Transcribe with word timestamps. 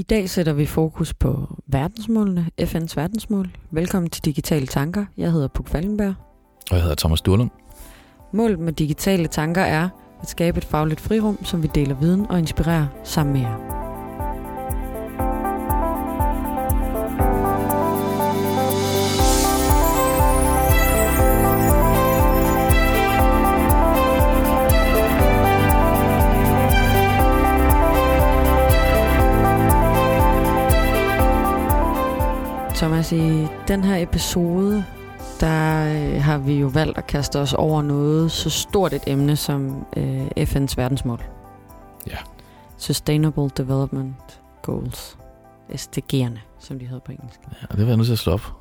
I 0.00 0.02
dag 0.02 0.30
sætter 0.30 0.52
vi 0.52 0.66
fokus 0.66 1.14
på 1.14 1.56
verdensmålene, 1.66 2.46
FN's 2.60 2.92
verdensmål. 2.96 3.50
Velkommen 3.70 4.10
til 4.10 4.24
Digitale 4.24 4.66
Tanker. 4.66 5.04
Jeg 5.16 5.32
hedder 5.32 5.48
Puk 5.48 5.68
Falkenberg. 5.68 6.14
Og 6.70 6.76
jeg 6.76 6.82
hedder 6.82 6.96
Thomas 6.96 7.20
Durlund. 7.20 7.50
Målet 8.32 8.58
med 8.58 8.72
Digitale 8.72 9.26
Tanker 9.26 9.62
er 9.62 9.88
at 10.22 10.28
skabe 10.28 10.58
et 10.58 10.64
fagligt 10.64 11.00
frirum, 11.00 11.44
som 11.44 11.62
vi 11.62 11.68
deler 11.74 11.94
viden 11.94 12.26
og 12.30 12.38
inspirerer 12.38 12.86
sammen 13.04 13.32
med 13.32 13.40
jer. 13.40 13.79
Thomas, 32.80 33.12
i 33.12 33.46
den 33.68 33.84
her 33.84 34.02
episode, 34.02 34.84
der 35.40 35.84
øh, 35.84 36.22
har 36.22 36.38
vi 36.38 36.54
jo 36.54 36.66
valgt 36.66 36.98
at 36.98 37.06
kaste 37.06 37.38
os 37.38 37.54
over 37.54 37.82
noget 37.82 38.32
så 38.32 38.50
stort 38.50 38.92
et 38.92 39.02
emne 39.06 39.36
som 39.36 39.86
øh, 39.96 40.26
FN's 40.26 40.74
verdensmål. 40.76 41.22
Ja. 42.06 42.16
Sustainable 42.78 43.50
Development 43.56 44.40
Goals. 44.62 45.18
SDG'erne, 45.72 46.38
som 46.58 46.78
de 46.78 46.86
hedder 46.86 47.00
på 47.00 47.12
engelsk. 47.12 47.40
Ja, 47.62 47.66
det 47.70 47.78
vil 47.78 47.86
jeg 47.86 47.96
nødt 47.96 48.06
til 48.06 48.12
at 48.12 48.18
slå 48.18 48.32
op. 48.32 48.52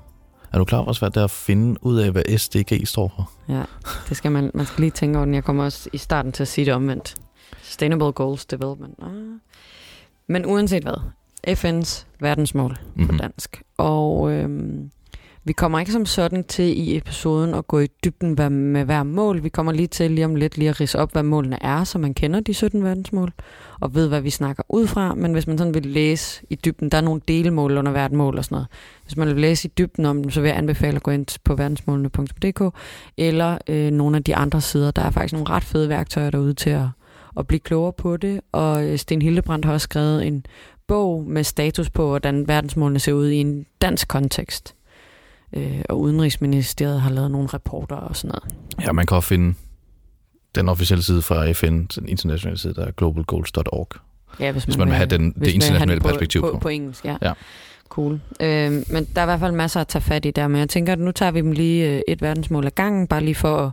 Er 0.54 0.58
du 0.58 0.66
klar 0.66 0.78
over, 0.78 0.86
hvor 0.86 0.94
svært 0.94 1.16
det 1.16 1.20
er 1.20 1.26
at 1.26 1.32
finde 1.32 1.86
ud 1.86 1.98
af, 1.98 2.12
hvad 2.12 2.38
SDG 2.38 2.88
står 2.88 3.14
for? 3.16 3.32
Ja, 3.50 3.64
det 4.10 4.18
skal 4.18 4.32
man, 4.32 4.52
man 4.54 4.66
skal 4.66 4.82
lige 4.82 4.92
tænke 4.92 5.18
over 5.18 5.26
den. 5.26 5.34
Jeg 5.34 5.44
kommer 5.44 5.64
også 5.64 5.90
i 5.94 5.98
starten 5.98 6.32
til 6.32 6.44
at 6.44 6.48
sige 6.48 6.66
det 6.66 6.74
omvendt. 6.74 7.16
Sustainable 7.62 8.12
Goals 8.12 8.46
Development. 8.46 8.96
Ah. 9.02 9.12
Men 10.28 10.46
uanset 10.46 10.84
hvad, 10.84 11.02
FN's 11.48 12.06
verdensmål 12.20 12.76
på 12.76 13.02
Mhm. 13.12 13.18
dansk. 13.18 13.62
Og 13.78 14.32
øhm, 14.32 14.92
vi 15.44 15.54
kommer 15.54 15.80
ikke 15.80 15.92
som 15.92 16.06
sådan 16.06 16.44
til 16.44 16.66
i 16.80 16.98
episoden 16.98 17.54
at 17.54 17.68
gå 17.68 17.80
i 17.80 17.88
dybden 18.04 18.36
med 18.74 18.84
hver 18.86 19.04
mål. 19.04 19.44
Vi 19.44 19.50
kommer 19.50 19.72
lige 19.72 19.88
til 19.88 20.12
lige 20.12 20.26
om 20.26 20.36
lidt 20.36 20.58
lige 20.58 20.70
at 20.70 20.82
rise 20.82 21.00
op, 21.00 21.12
hvad 21.12 21.24
målene 21.24 21.64
er, 21.64 21.84
så 21.84 21.98
man 22.00 22.14
kender 22.14 22.40
de 22.40 22.54
17 22.54 22.84
verdensmål 22.84 23.34
og 23.80 23.96
ved, 23.96 24.08
hvad 24.08 24.22
vi 24.22 24.30
snakker 24.30 24.64
ud 24.70 24.88
fra. 24.88 25.16
Men 25.16 25.34
hvis 25.34 25.48
man 25.48 25.58
sådan 25.58 25.74
vil 25.74 25.86
læse 25.86 26.44
i 26.50 26.56
dybden, 26.56 26.90
der 26.90 26.98
er 26.98 27.02
nogle 27.02 27.22
delmål 27.28 27.78
under 27.78 27.92
hvert 27.92 28.12
mål 28.12 28.38
og 28.38 28.46
sådan 28.46 28.56
noget. 28.56 28.68
Hvis 29.04 29.18
man 29.18 29.28
vil 29.28 29.38
læse 29.38 29.68
i 29.68 29.72
dybden 29.78 30.06
om 30.06 30.22
dem, 30.22 30.32
så 30.32 30.42
vil 30.42 30.48
jeg 30.48 30.58
anbefale 30.58 30.96
at 30.96 31.04
gå 31.04 31.12
ind 31.12 31.40
på 31.44 31.56
verdensmålene.dk 31.56 32.76
eller 33.18 33.58
øh, 33.68 33.92
nogle 33.92 34.18
af 34.18 34.24
de 34.24 34.36
andre 34.36 34.62
sider. 34.62 34.92
Der 34.92 35.02
er 35.02 35.12
faktisk 35.12 35.34
nogle 35.34 35.50
ret 35.50 35.64
fede 35.64 35.90
værktøjer 35.90 36.30
derude 36.30 36.54
til 36.54 36.70
at, 36.70 36.86
at 37.38 37.48
blive 37.48 37.60
klogere 37.60 37.94
på 37.94 38.18
det. 38.18 38.42
Og 38.52 38.84
øh, 38.88 38.98
Sten 38.98 39.22
Hildebrandt 39.22 39.66
har 39.66 39.74
også 39.74 39.84
skrevet 39.86 40.28
en 40.28 40.46
bog 40.90 41.24
med 41.28 41.44
status 41.44 41.90
på, 41.90 42.08
hvordan 42.08 42.48
verdensmålene 42.48 43.00
ser 43.00 43.14
ud 43.14 43.28
i 43.30 43.36
en 43.36 43.66
dansk 43.82 44.08
kontekst. 44.08 44.76
Øh, 45.54 45.82
og 45.90 46.00
Udenrigsministeriet 46.00 47.02
har 47.02 47.10
lavet 47.10 47.32
nogle 47.32 47.48
rapporter 47.48 47.96
og 47.96 48.16
sådan 48.16 48.28
noget. 48.44 48.56
Ja, 48.88 48.92
man 48.92 49.06
kan 49.06 49.18
også 49.18 49.30
finde 49.30 49.54
den 50.56 50.70
officielle 50.70 51.04
side 51.04 51.22
fra 51.22 51.52
FN, 51.52 51.86
den 51.86 52.08
internationale 52.10 52.58
side, 52.58 52.74
der 52.74 52.86
er 52.86 52.92
globalgoals.org. 52.92 53.88
Ja, 54.40 54.52
hvis 54.52 54.64
Hvis 54.64 54.78
man 54.78 54.88
vil 54.88 54.96
have 54.96 55.10
den- 55.10 55.32
det 55.34 55.38
man 55.38 55.50
internationale 55.50 55.92
den 55.94 56.02
på, 56.02 56.08
perspektiv 56.08 56.42
på. 56.42 56.50
på. 56.54 56.60
På 56.60 56.68
engelsk, 56.70 57.06
ja. 57.06 57.18
Ja. 57.22 57.34
Cool. 57.90 58.14
Øh, 58.42 58.72
men 58.72 59.08
der 59.16 59.22
er 59.22 59.24
i 59.24 59.26
hvert 59.26 59.40
fald 59.40 59.52
masser 59.52 59.82
at 59.82 59.88
tage 59.88 60.02
fat 60.02 60.26
i 60.26 60.32
der, 60.32 60.48
men 60.48 60.60
jeg 60.60 60.70
tænker, 60.70 60.94
at 60.94 61.00
nu 61.00 61.12
tager 61.12 61.32
vi 61.32 61.40
dem 61.42 61.52
lige 61.52 61.90
øh, 61.96 62.02
et 62.08 62.22
verdensmål 62.22 62.66
ad 62.66 62.72
gangen, 62.72 63.08
bare 63.08 63.24
lige 63.24 63.36
for 63.36 63.58
at, 63.58 63.72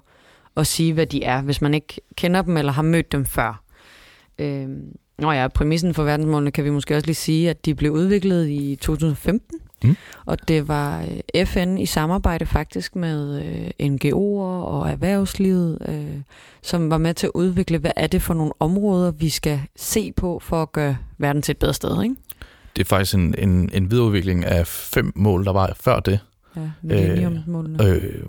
at 0.56 0.66
sige, 0.66 0.92
hvad 0.92 1.06
de 1.06 1.24
er, 1.24 1.42
hvis 1.42 1.60
man 1.62 1.74
ikke 1.74 2.00
kender 2.16 2.42
dem 2.42 2.56
eller 2.56 2.72
har 2.72 2.82
mødt 2.82 3.12
dem 3.12 3.24
før. 3.24 3.62
Øh, 4.38 4.68
Nå 5.18 5.32
ja, 5.32 5.48
præmissen 5.48 5.94
for 5.94 6.04
verdensmålene 6.04 6.50
kan 6.50 6.64
vi 6.64 6.70
måske 6.70 6.96
også 6.96 7.06
lige 7.06 7.14
sige, 7.14 7.50
at 7.50 7.64
de 7.64 7.74
blev 7.74 7.92
udviklet 7.92 8.48
i 8.48 8.76
2015, 8.80 9.58
Mm. 9.84 9.96
og 10.26 10.48
det 10.48 10.68
var 10.68 11.06
øh, 11.36 11.46
FN 11.46 11.78
i 11.78 11.86
samarbejde 11.86 12.46
faktisk 12.46 12.96
med 12.96 13.42
øh, 13.80 13.92
NGO'er 13.92 14.64
og 14.66 14.90
erhvervslivet, 14.90 15.78
øh, 15.88 16.20
som 16.62 16.90
var 16.90 16.98
med 16.98 17.14
til 17.14 17.26
at 17.26 17.30
udvikle, 17.34 17.78
hvad 17.78 17.90
er 17.96 18.06
det 18.06 18.22
for 18.22 18.34
nogle 18.34 18.52
områder, 18.60 19.10
vi 19.10 19.28
skal 19.28 19.60
se 19.76 20.12
på 20.12 20.38
for 20.42 20.62
at 20.62 20.72
gøre 20.72 20.96
verden 21.18 21.42
til 21.42 21.52
et 21.52 21.58
bedre 21.58 21.74
sted, 21.74 22.02
ikke? 22.02 22.16
Det 22.76 22.82
er 22.82 22.86
faktisk 22.86 23.14
en, 23.14 23.34
en, 23.38 23.70
en 23.72 23.90
videreudvikling 23.90 24.44
af 24.44 24.66
fem 24.66 25.12
mål, 25.16 25.44
der 25.44 25.52
var 25.52 25.76
før 25.80 26.00
det. 26.00 26.20
Ja, 26.56 26.70
millenniumsmålene. 26.82 27.84
Øh, 27.84 28.22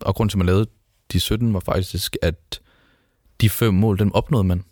og 0.00 0.14
grund 0.14 0.30
til, 0.30 0.36
at 0.36 0.38
man 0.38 0.46
lavede 0.46 0.66
de 1.12 1.20
17, 1.20 1.54
var 1.54 1.60
faktisk, 1.60 2.16
at 2.22 2.60
de 3.40 3.50
fem 3.50 3.74
mål, 3.74 3.98
dem 3.98 4.12
opnåede 4.14 4.44
man 4.44 4.64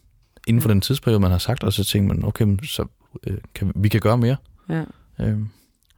inden 0.46 0.60
for 0.62 0.68
den 0.68 0.80
tidsperiode, 0.80 1.20
man 1.20 1.30
har 1.30 1.38
sagt, 1.38 1.64
og 1.64 1.72
så 1.72 1.84
tænkte 1.84 2.14
man, 2.16 2.24
okay, 2.24 2.56
så 2.64 2.84
øh, 3.26 3.36
kan, 3.54 3.72
vi 3.74 3.88
kan 3.88 4.00
gøre 4.00 4.18
mere. 4.18 4.36
Ja, 4.68 4.82
Øh, 5.20 5.38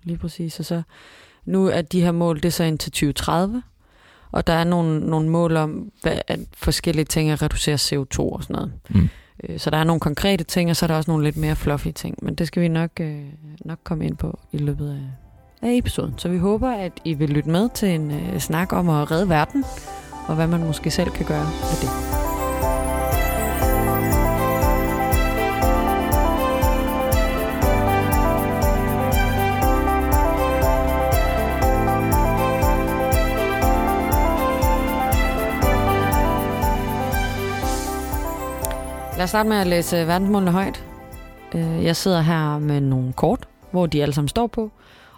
lige 0.02 0.18
præcis. 0.18 0.58
Og 0.58 0.64
så 0.64 0.82
nu 1.44 1.66
er 1.66 1.82
de 1.82 2.00
her 2.00 2.12
mål, 2.12 2.36
det 2.36 2.44
er 2.44 2.50
så 2.50 2.64
indtil 2.64 2.92
2030, 2.92 3.62
og 4.32 4.46
der 4.46 4.52
er 4.52 4.64
nogle, 4.64 5.00
nogle 5.00 5.28
mål 5.28 5.56
om, 5.56 5.90
hvad 6.02 6.18
at 6.28 6.40
forskellige 6.54 7.04
ting 7.04 7.30
at 7.30 7.42
reducere 7.42 7.74
CO2 7.74 8.18
og 8.20 8.42
sådan 8.42 8.54
noget. 8.56 8.72
mm. 8.88 9.08
Øh, 9.44 9.58
Så 9.60 9.70
der 9.70 9.76
er 9.76 9.84
nogle 9.84 10.00
konkrete 10.00 10.44
ting, 10.44 10.70
og 10.70 10.76
så 10.76 10.86
er 10.86 10.86
der 10.86 10.96
også 10.96 11.10
nogle 11.10 11.24
lidt 11.24 11.36
mere 11.36 11.56
fluffy 11.56 11.88
ting. 11.94 12.18
Men 12.22 12.34
det 12.34 12.46
skal 12.46 12.62
vi 12.62 12.68
nok, 12.68 12.90
øh, 13.00 13.20
nok 13.64 13.78
komme 13.84 14.06
ind 14.06 14.16
på 14.16 14.38
i 14.52 14.58
løbet 14.58 14.90
af, 14.90 15.68
af 15.68 15.74
episoden. 15.76 16.14
Så 16.16 16.28
vi 16.28 16.38
håber, 16.38 16.70
at 16.70 16.92
I 17.04 17.14
vil 17.14 17.30
lytte 17.30 17.50
med 17.50 17.68
til 17.74 17.88
en 17.88 18.10
øh, 18.10 18.38
snak 18.38 18.72
om 18.72 18.88
at 18.88 19.10
redde 19.10 19.28
verden, 19.28 19.64
og 20.28 20.34
hvad 20.34 20.46
man 20.46 20.64
måske 20.66 20.90
selv 20.90 21.10
kan 21.10 21.26
gøre 21.26 21.44
med 21.44 21.80
det. 21.82 22.17
Lad 39.18 39.24
os 39.24 39.30
starte 39.30 39.48
med 39.48 39.56
at 39.56 39.66
læse 39.66 39.96
verdensmålene 39.96 40.50
højt. 40.52 40.84
Øh, 41.54 41.84
Jeg 41.84 41.96
sidder 41.96 42.20
her 42.20 42.58
med 42.58 42.80
nogle 42.80 43.12
kort, 43.12 43.48
hvor 43.70 43.86
de 43.86 44.02
alle 44.02 44.14
sammen 44.14 44.28
står 44.28 44.46
på. 44.46 44.70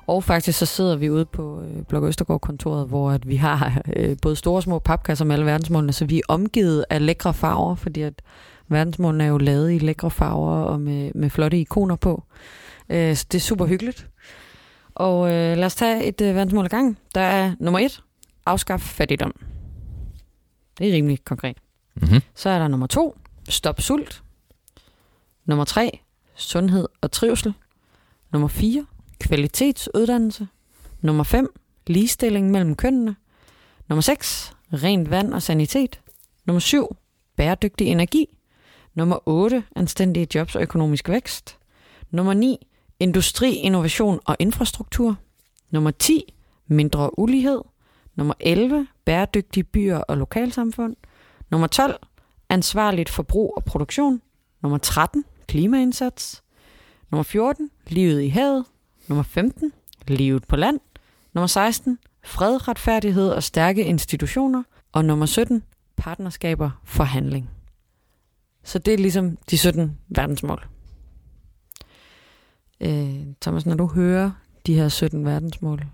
Og 0.06 0.24
faktisk 0.24 0.58
så 0.58 0.66
sidder 0.66 0.96
vi 0.96 1.10
ude 1.10 1.24
på 1.24 1.62
øh, 1.62 1.82
Blok 1.82 2.04
Østergaard-kontoret, 2.04 2.88
hvor 2.88 3.10
at 3.10 3.28
vi 3.28 3.36
har 3.36 3.82
øh, 3.96 4.16
både 4.22 4.36
store 4.36 4.56
og 4.58 4.62
små 4.62 4.78
papkasser 4.78 5.24
med 5.24 5.34
alle 5.34 5.46
verdensmålene, 5.46 5.92
så 5.92 6.04
vi 6.04 6.16
er 6.18 6.22
omgivet 6.28 6.84
af 6.90 7.06
lækre 7.06 7.34
farver, 7.34 7.74
fordi 7.74 8.02
at 8.02 8.22
verdensmålene 8.68 9.24
er 9.24 9.28
jo 9.28 9.38
lavet 9.38 9.72
i 9.72 9.78
lækre 9.78 10.10
farver 10.10 10.62
og 10.62 10.80
med, 10.80 11.10
med 11.14 11.30
flotte 11.30 11.58
ikoner 11.60 11.96
på. 11.96 12.22
Øh, 12.88 13.16
Så 13.16 13.26
det 13.32 13.38
er 13.38 13.42
super 13.42 13.66
hyggeligt. 13.66 14.08
Og 14.94 15.26
øh, 15.32 15.56
lad 15.56 15.64
os 15.64 15.74
tage 15.74 16.04
et 16.04 16.20
øh, 16.20 16.34
verdensmål 16.34 16.64
ad 16.64 16.70
gang. 16.70 16.98
Der 17.14 17.20
er 17.20 17.52
nummer 17.60 17.78
et, 17.78 18.02
afskaf 18.46 18.80
fattigdom. 18.80 19.32
Det 20.78 20.88
er 20.88 20.92
rimelig 20.94 21.24
konkret. 21.24 21.56
Mm-hmm. 21.94 22.20
Så 22.34 22.50
er 22.50 22.58
der 22.58 22.68
nummer 22.68 22.86
to, 22.86 23.16
stop 23.50 23.80
sult. 23.80 24.22
Nummer 25.44 25.64
3. 25.64 26.00
sundhed 26.34 26.88
og 27.00 27.12
trivsel. 27.12 27.54
Nummer 28.32 28.48
4, 28.48 28.86
kvalitetsuddannelse. 29.20 30.48
Nummer 31.00 31.24
5, 31.24 31.60
ligestilling 31.86 32.50
mellem 32.50 32.74
kønnene. 32.74 33.16
Nummer 33.88 34.00
6, 34.00 34.52
rent 34.72 35.10
vand 35.10 35.34
og 35.34 35.42
sanitet. 35.42 36.00
Nummer 36.44 36.60
7, 36.60 36.96
bæredygtig 37.36 37.86
energi. 37.86 38.26
Nummer 38.94 39.28
8, 39.28 39.64
anstændige 39.76 40.26
jobs 40.34 40.56
og 40.56 40.62
økonomisk 40.62 41.08
vækst. 41.08 41.58
Nummer 42.10 42.34
9, 42.34 42.66
industri, 43.00 43.54
innovation 43.54 44.20
og 44.24 44.36
infrastruktur. 44.38 45.16
Nummer 45.70 45.90
10, 45.90 46.34
mindre 46.66 47.18
ulighed. 47.18 47.60
Nummer 48.14 48.34
11, 48.40 48.86
bæredygtige 49.04 49.64
byer 49.64 49.96
og 49.96 50.16
lokalsamfund. 50.16 50.96
Nummer 51.50 51.66
12, 51.66 51.96
ansvarligt 52.50 53.08
forbrug 53.08 53.52
og 53.56 53.64
produktion. 53.64 54.22
Nummer 54.62 54.78
13, 54.78 55.24
klimaindsats. 55.46 56.42
Nummer 57.10 57.22
14, 57.22 57.70
livet 57.86 58.22
i 58.22 58.28
havet. 58.28 58.64
Nummer 59.08 59.22
15, 59.22 59.72
livet 60.08 60.46
på 60.48 60.56
land. 60.56 60.80
Nummer 61.32 61.46
16, 61.46 61.98
fred, 62.24 62.68
retfærdighed 62.68 63.30
og 63.30 63.42
stærke 63.42 63.84
institutioner. 63.84 64.62
Og 64.92 65.04
nummer 65.04 65.26
17, 65.26 65.62
partnerskaber 65.96 66.70
for 66.84 67.04
handling. 67.04 67.50
Så 68.64 68.78
det 68.78 68.94
er 68.94 68.98
ligesom 68.98 69.36
de 69.50 69.58
17 69.58 69.98
verdensmål. 70.08 70.66
Øh, 72.80 73.26
Thomas, 73.40 73.66
når 73.66 73.74
du 73.74 73.86
hører 73.86 74.30
de 74.66 74.74
her 74.74 74.88
17 74.88 75.24
verdensmål, 75.24 75.84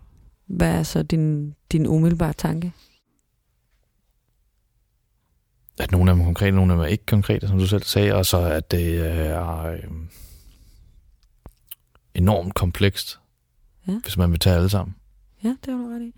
hvad 0.47 0.79
er 0.79 0.83
så 0.83 1.03
din, 1.03 1.55
din 1.73 1.87
umiddelbare 1.87 2.33
tanke? 2.33 2.73
At 5.81 5.91
nogle 5.93 6.11
af 6.11 6.15
dem 6.17 6.21
er 6.21 6.25
konkrete, 6.27 6.57
nogle 6.57 6.73
af 6.73 6.77
dem 6.77 6.83
er 6.85 6.89
ikke 6.89 7.07
konkrete, 7.07 7.49
som 7.49 7.59
du 7.59 7.67
selv 7.67 7.83
sagde, 7.83 8.15
og 8.15 8.27
så 8.27 8.39
at 8.39 8.71
det 8.71 9.07
er 9.07 9.63
øh, 9.65 9.79
enormt 12.15 12.55
komplekst, 12.55 13.19
Ja. 13.89 14.01
hvis 14.03 14.17
man 14.17 14.31
vil 14.31 14.39
tage 14.39 14.57
alle 14.57 14.69
sammen. 14.69 14.95
Ja, 15.45 15.49
det 15.49 15.73
har 15.75 15.79
du 15.79 15.89
ret 15.95 16.03
i. 16.03 16.15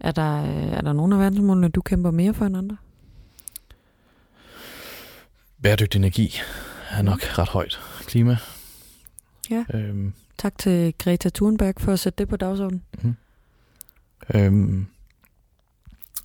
Er 0.00 0.12
der, 0.12 0.42
øh, 0.44 0.72
er 0.72 0.80
der 0.80 0.92
nogle 0.92 1.14
af 1.14 1.20
verdensmålene, 1.20 1.68
du 1.68 1.80
kæmper 1.82 2.10
mere 2.10 2.34
for 2.34 2.46
end 2.46 2.56
andre? 2.56 2.76
Bæredygtig 5.62 5.98
energi 5.98 6.34
er 6.90 7.02
nok 7.02 7.38
ret 7.38 7.48
højt. 7.48 7.80
Klima, 8.06 8.36
Ja. 9.50 9.64
Øhm, 9.74 10.12
Tak 10.38 10.58
til 10.58 10.94
Greta 10.98 11.28
Thunberg 11.34 11.74
for 11.78 11.92
at 11.92 11.98
sætte 11.98 12.16
det 12.18 12.28
på 12.28 12.36
dagsordenen. 12.36 12.82
øhm, 14.34 14.86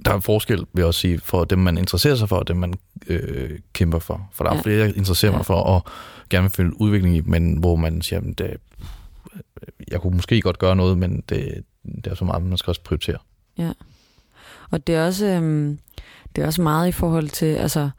der 0.05 0.13
er 0.13 0.19
forskel, 0.19 0.57
vil 0.57 0.67
jeg 0.75 0.85
også 0.85 0.99
sige, 0.99 1.19
for 1.19 1.43
dem, 1.43 1.59
man 1.59 1.77
interesserer 1.77 2.15
sig 2.15 2.29
for, 2.29 2.35
og 2.35 2.47
dem, 2.47 2.57
man 2.57 2.73
øh, 3.07 3.59
kæmper 3.73 3.99
for. 3.99 4.29
For 4.33 4.43
der 4.43 4.51
er 4.51 4.55
Ja. 4.55 4.57
ja. 4.57 4.61
flere, 4.63 4.77
jeg 4.87 4.97
interesserer 4.97 5.31
Ja. 5.31 5.37
mig 5.37 5.45
for, 5.45 5.53
og 5.55 5.83
gerne 6.29 6.43
vil 6.43 6.51
følge 6.51 6.81
udvikling 6.81 7.15
i, 7.15 7.21
men 7.21 7.57
hvor 7.57 7.75
man 7.75 8.01
siger, 8.01 8.19
at 8.19 8.37
det, 8.37 8.57
jeg 9.91 10.01
kunne 10.01 10.15
måske 10.15 10.41
godt 10.41 10.59
gøre 10.59 10.75
noget, 10.75 10.97
men 10.97 11.23
det, 11.29 11.63
det 11.95 12.07
er 12.07 12.15
så 12.15 12.25
meget, 12.25 12.43
man 12.43 12.57
skal 12.57 12.71
også 12.71 12.81
prioritere. 12.83 13.17
Og 14.71 14.87
det 14.87 14.95
er 14.95 15.05
også, 15.05 15.25
øhm, 15.25 15.79
det 16.35 16.41
er 16.41 16.45
også 16.45 16.61
meget 16.61 16.87
i 16.87 16.91
forhold 16.91 17.29
til, 17.29 17.45
altså, 17.45 17.89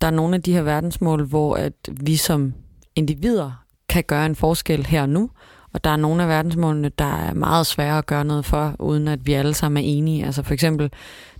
der 0.00 0.06
er 0.06 0.10
nogle 0.10 0.34
af 0.34 0.42
de 0.42 0.52
her 0.52 0.62
verdensmål, 0.62 1.24
hvor 1.26 1.54
at 1.56 1.72
vi 2.00 2.16
som 2.16 2.54
individer 2.96 3.64
kan 3.88 4.04
gøre 4.06 4.26
en 4.26 4.36
forskel 4.36 4.86
her 4.86 5.02
og 5.02 5.08
nu, 5.08 5.30
og 5.72 5.84
der 5.84 5.90
er 5.90 5.96
nogle 5.96 6.22
af 6.22 6.28
verdensmålene, 6.28 6.88
der 6.98 7.28
er 7.28 7.34
meget 7.34 7.66
svære 7.66 7.98
at 7.98 8.06
gøre 8.06 8.24
noget 8.24 8.44
for, 8.44 8.76
uden 8.78 9.08
at 9.08 9.26
vi 9.26 9.32
alle 9.32 9.54
sammen 9.54 9.84
er 9.84 9.88
enige. 9.88 10.26
Altså 10.26 10.42
for 10.42 10.54
eksempel, 10.54 10.92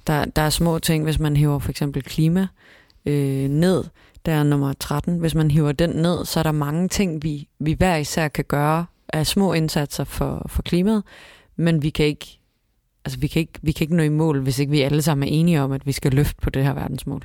der, 0.07 0.25
der 0.25 0.43
er 0.43 0.51
små 0.51 0.79
ting, 0.79 1.05
hvis 1.05 1.19
man 1.19 1.37
hæver 1.37 1.59
for 1.59 1.71
eksempel 1.71 2.03
klima 2.03 2.47
øh, 3.07 3.49
ned, 3.49 3.85
der 4.27 4.33
er 4.33 4.43
nummer 4.43 4.73
13. 4.81 5.19
Hvis 5.19 5.35
man 5.35 5.51
hiver 5.51 5.73
den 5.73 5.91
ned, 5.91 6.25
så 6.25 6.39
er 6.39 6.43
der 6.43 6.53
mange 6.53 6.89
ting, 6.89 7.23
vi, 7.23 7.49
vi 7.59 7.73
hver 7.73 7.97
især 7.97 8.29
kan 8.29 8.45
gøre 8.49 8.87
af 9.09 9.27
små 9.27 9.53
indsatser 9.53 10.05
for, 10.05 10.47
for 10.49 10.63
klimaet, 10.63 11.03
men 11.57 11.83
vi 11.83 11.91
kan 11.91 12.07
ikke 12.07 12.39
altså 13.05 13.19
vi 13.19 13.27
kan, 13.27 13.41
ikke, 13.41 13.59
vi 13.63 13.73
kan 13.73 13.85
ikke 13.85 13.97
nå 13.97 14.03
i 14.03 14.09
mål, 14.09 14.41
hvis 14.41 14.59
ikke 14.59 14.71
vi 14.71 14.81
alle 14.81 15.03
sammen 15.03 15.29
er 15.29 15.33
enige 15.33 15.63
om, 15.63 15.73
at 15.73 15.87
vi 15.87 15.93
skal 15.93 16.13
løfte 16.13 16.41
på 16.43 16.51
det 16.51 16.65
her 16.65 16.73
verdensmål. 16.73 17.23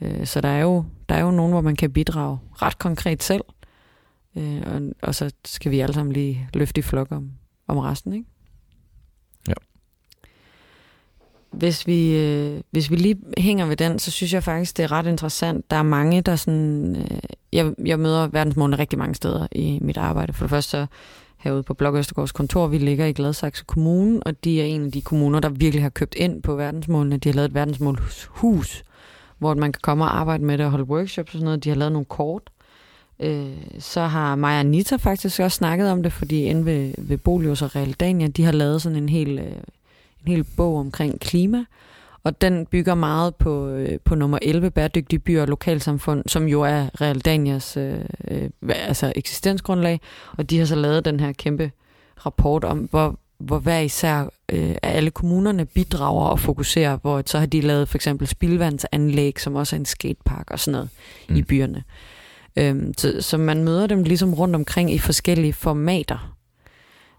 Øh, 0.00 0.26
så 0.26 0.40
der 0.40 0.48
er, 0.48 0.62
jo, 0.62 0.84
der 1.08 1.14
er 1.14 1.20
jo 1.20 1.30
nogen, 1.30 1.52
hvor 1.52 1.60
man 1.60 1.76
kan 1.76 1.92
bidrage 1.92 2.38
ret 2.62 2.78
konkret 2.78 3.22
selv, 3.22 3.44
øh, 4.36 4.62
og, 4.66 4.82
og 5.02 5.14
så 5.14 5.30
skal 5.44 5.70
vi 5.70 5.80
alle 5.80 5.94
sammen 5.94 6.12
lige 6.12 6.48
løfte 6.54 6.78
i 6.78 6.82
flok 6.82 7.12
om, 7.12 7.30
om 7.66 7.78
resten, 7.78 8.12
ikke? 8.12 8.26
Ja. 9.48 9.54
Hvis 11.50 11.86
vi, 11.86 12.16
øh, 12.16 12.60
hvis 12.70 12.90
vi 12.90 12.96
lige 12.96 13.16
hænger 13.38 13.66
ved 13.66 13.76
den, 13.76 13.98
så 13.98 14.10
synes 14.10 14.32
jeg 14.32 14.44
faktisk, 14.44 14.76
det 14.76 14.82
er 14.82 14.92
ret 14.92 15.06
interessant. 15.06 15.70
Der 15.70 15.76
er 15.76 15.82
mange, 15.82 16.20
der 16.20 16.36
sådan... 16.36 16.96
Øh, 16.96 17.18
jeg, 17.52 17.74
jeg 17.84 18.00
møder 18.00 18.26
verdensmålene 18.26 18.78
rigtig 18.78 18.98
mange 18.98 19.14
steder 19.14 19.46
i 19.52 19.78
mit 19.82 19.96
arbejde. 19.96 20.32
For 20.32 20.44
det 20.44 20.50
første 20.50 20.70
så 20.70 20.86
herude 21.40 21.62
på 21.62 21.74
Blok 21.74 21.94
Østergaards 21.94 22.32
kontor. 22.32 22.66
Vi 22.66 22.78
ligger 22.78 23.06
i 23.06 23.12
Gladsaxe 23.12 23.64
Kommune, 23.64 24.22
og 24.22 24.44
de 24.44 24.60
er 24.60 24.64
en 24.64 24.84
af 24.84 24.92
de 24.92 25.00
kommuner, 25.02 25.40
der 25.40 25.48
virkelig 25.48 25.82
har 25.82 25.90
købt 25.90 26.14
ind 26.14 26.42
på 26.42 26.54
verdensmålene. 26.54 27.16
De 27.16 27.28
har 27.28 27.34
lavet 27.34 27.48
et 27.48 27.54
verdensmålshus, 27.54 28.84
hvor 29.38 29.54
man 29.54 29.72
kan 29.72 29.80
komme 29.82 30.04
og 30.04 30.18
arbejde 30.18 30.44
med 30.44 30.58
det 30.58 30.66
og 30.66 30.70
holde 30.70 30.84
workshops 30.84 31.28
og 31.28 31.32
sådan 31.32 31.44
noget. 31.44 31.64
De 31.64 31.68
har 31.68 31.76
lavet 31.76 31.92
nogle 31.92 32.06
kort. 32.06 32.50
Øh, 33.20 33.46
så 33.78 34.00
har 34.00 34.34
Maja 34.34 34.54
og 34.54 34.60
Anita 34.60 34.96
faktisk 34.96 35.40
også 35.40 35.56
snakket 35.56 35.90
om 35.90 36.02
det, 36.02 36.12
fordi 36.12 36.44
inde 36.44 36.64
ved, 36.64 36.94
ved 36.98 37.18
Bolius 37.18 37.62
og 37.62 37.76
Realdania, 37.76 38.26
de 38.26 38.44
har 38.44 38.52
lavet 38.52 38.82
sådan 38.82 38.98
en 38.98 39.08
hel, 39.08 39.38
øh, 39.38 39.52
en 40.26 40.32
hel 40.32 40.44
bog 40.44 40.78
omkring 40.78 41.20
klima. 41.20 41.64
Og 42.24 42.40
den 42.40 42.66
bygger 42.66 42.94
meget 42.94 43.34
på, 43.34 43.68
øh, 43.68 43.98
på 44.04 44.14
nummer 44.14 44.38
11, 44.42 44.70
bæredygtige 44.70 45.18
byer 45.18 45.42
og 45.42 45.48
lokalsamfund, 45.48 46.22
som 46.26 46.48
jo 46.48 46.62
er 46.62 47.00
Realdanias 47.00 47.76
øh, 47.76 48.00
øh, 48.28 48.50
altså 48.68 49.12
eksistensgrundlag. 49.16 50.00
Og 50.38 50.50
de 50.50 50.58
har 50.58 50.64
så 50.64 50.74
lavet 50.74 51.04
den 51.04 51.20
her 51.20 51.32
kæmpe 51.32 51.70
rapport 52.26 52.64
om, 52.64 52.78
hvor, 52.78 53.18
hvor 53.38 53.58
hver 53.58 53.78
især 53.78 54.28
øh, 54.48 54.74
alle 54.82 55.10
kommunerne 55.10 55.64
bidrager 55.64 56.26
og 56.26 56.40
fokuserer, 56.40 56.98
hvor 57.02 57.22
så 57.26 57.38
har 57.38 57.46
de 57.46 57.60
lavet 57.60 57.88
for 57.88 57.98
eksempel 57.98 58.26
spildvandsanlæg, 58.26 59.40
som 59.40 59.54
også 59.54 59.76
er 59.76 59.80
en 59.80 59.86
skatepark 59.86 60.50
og 60.50 60.58
sådan 60.58 60.72
noget 60.72 60.88
mm. 61.28 61.36
i 61.36 61.42
byerne. 61.42 61.84
Øhm, 62.56 62.94
så, 62.98 63.22
så 63.22 63.36
man 63.36 63.64
møder 63.64 63.86
dem 63.86 64.02
ligesom 64.02 64.34
rundt 64.34 64.54
omkring 64.54 64.92
i 64.92 64.98
forskellige 64.98 65.52
formater. 65.52 66.36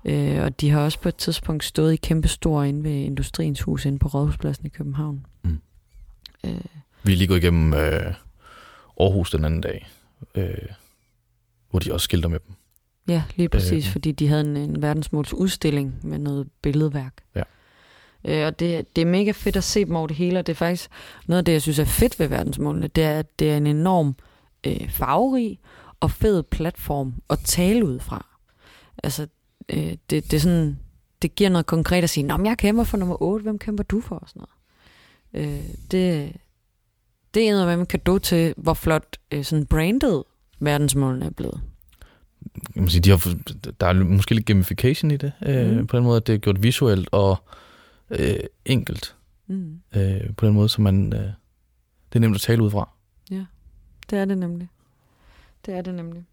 Øh, 0.05 0.43
og 0.43 0.61
de 0.61 0.69
har 0.69 0.81
også 0.81 0.99
på 0.99 1.09
et 1.09 1.15
tidspunkt 1.15 1.63
stået 1.63 1.93
i 1.93 1.95
kæmpe 1.95 2.27
store 2.27 2.69
inde 2.69 2.83
ved 2.83 2.91
Industriens 2.91 3.61
Hus 3.61 3.85
inde 3.85 3.99
på 3.99 4.07
Rådhuspladsen 4.07 4.65
i 4.65 4.69
København. 4.69 5.25
Mm. 5.43 5.59
Øh, 6.45 6.61
Vi 7.03 7.13
er 7.13 7.17
lige 7.17 7.27
gået 7.27 7.43
igennem 7.43 7.73
øh, 7.73 8.13
Aarhus 8.99 9.31
den 9.31 9.45
anden 9.45 9.61
dag, 9.61 9.89
øh, 10.35 10.53
hvor 11.69 11.79
de 11.79 11.93
også 11.93 12.03
skilter 12.03 12.29
med 12.29 12.39
dem. 12.47 12.55
Ja, 13.07 13.23
lige 13.35 13.49
præcis, 13.49 13.87
Øh. 13.87 13.91
fordi 13.91 14.11
de 14.11 14.27
havde 14.27 14.41
en, 14.41 14.57
en 14.57 14.81
verdensmåls 14.81 15.33
udstilling 15.33 15.99
med 16.03 16.19
noget 16.19 16.47
billedværk. 16.61 17.13
Ja. 17.35 17.43
Øh, 18.25 18.47
og 18.47 18.59
det, 18.59 18.95
det 18.95 19.01
er 19.01 19.05
mega 19.05 19.31
fedt 19.31 19.55
at 19.55 19.63
se 19.63 19.85
dem 19.85 19.95
over 19.95 20.07
det 20.07 20.15
hele, 20.15 20.39
og 20.39 20.47
det 20.47 20.53
er 20.53 20.57
faktisk 20.57 20.89
noget 21.27 21.37
af 21.37 21.45
det, 21.45 21.53
jeg 21.53 21.61
synes 21.61 21.79
er 21.79 21.85
fedt 21.85 22.19
ved 22.19 22.27
verdensmålene, 22.27 22.87
det 22.87 23.03
er, 23.03 23.19
at 23.19 23.39
det 23.39 23.51
er 23.51 23.57
en 23.57 23.67
enorm 23.67 24.07
øh, 24.07 24.13
farverig 24.89 25.59
og 25.99 26.11
fed 26.11 26.43
platform 26.43 27.13
at 27.29 27.39
tale 27.39 27.85
ud 27.85 27.99
fra. 27.99 28.25
Altså, 29.03 29.27
øh, 29.69 29.77
det, 29.83 29.99
det 30.09 30.33
er 30.33 30.39
sådan, 30.39 30.79
det 31.21 31.35
giver 31.35 31.49
noget 31.49 31.65
konkret 31.65 32.03
at 32.03 32.09
sige, 32.09 32.23
Nå, 32.23 32.37
men 32.37 32.45
jeg 32.45 32.57
kæmper 32.57 32.83
for 32.83 32.97
nummer 32.97 33.21
8, 33.21 33.43
hvem 33.43 33.59
kæmper 33.59 33.83
du 33.83 34.01
for? 34.01 34.15
Og 34.15 34.29
sådan 34.29 34.43
noget. 35.33 35.49
Øh, 35.49 35.63
det, 35.91 36.33
det 37.33 37.47
er 37.47 37.51
noget 37.51 37.67
med 37.67 37.73
en 37.79 37.85
kado 37.85 38.17
til, 38.17 38.53
hvor 38.57 38.73
flot 38.73 39.17
øh, 39.31 39.43
sådan 39.43 39.65
branded 39.65 40.23
verdensmålene 40.59 41.25
er 41.25 41.29
blevet. 41.29 41.61
Kan 42.73 42.81
man 42.81 42.89
sige, 42.89 43.01
de 43.01 43.09
har, 43.09 43.35
der 43.79 43.87
er 43.87 43.93
måske 43.93 44.35
lidt 44.35 44.45
gamification 44.45 45.11
i 45.11 45.17
det, 45.17 45.31
øh, 45.45 45.71
Mhm. 45.77 45.87
på 45.87 45.97
den 45.97 46.03
måde, 46.05 46.17
at 46.17 46.27
det 46.27 46.35
er 46.35 46.39
gjort 46.39 46.63
visuelt 46.63 47.09
og 47.11 47.37
øh, 48.09 48.35
enkelt, 48.65 49.15
Mm. 49.47 49.79
øh, 49.95 50.33
på 50.37 50.45
den 50.45 50.53
måde, 50.53 50.69
så 50.69 50.81
man, 50.81 51.13
øh, 51.13 51.19
det 51.19 52.15
er 52.15 52.19
nemt 52.19 52.35
at 52.35 52.41
tale 52.41 52.63
ud 52.63 52.71
fra. 52.71 52.89
Det 54.11 54.19
er 54.19 54.25
det 54.25 54.37
nemlig. 54.37 54.69
Det 55.65 55.73
er 55.73 55.81
det 55.81 55.95
nemlig. 55.95 56.23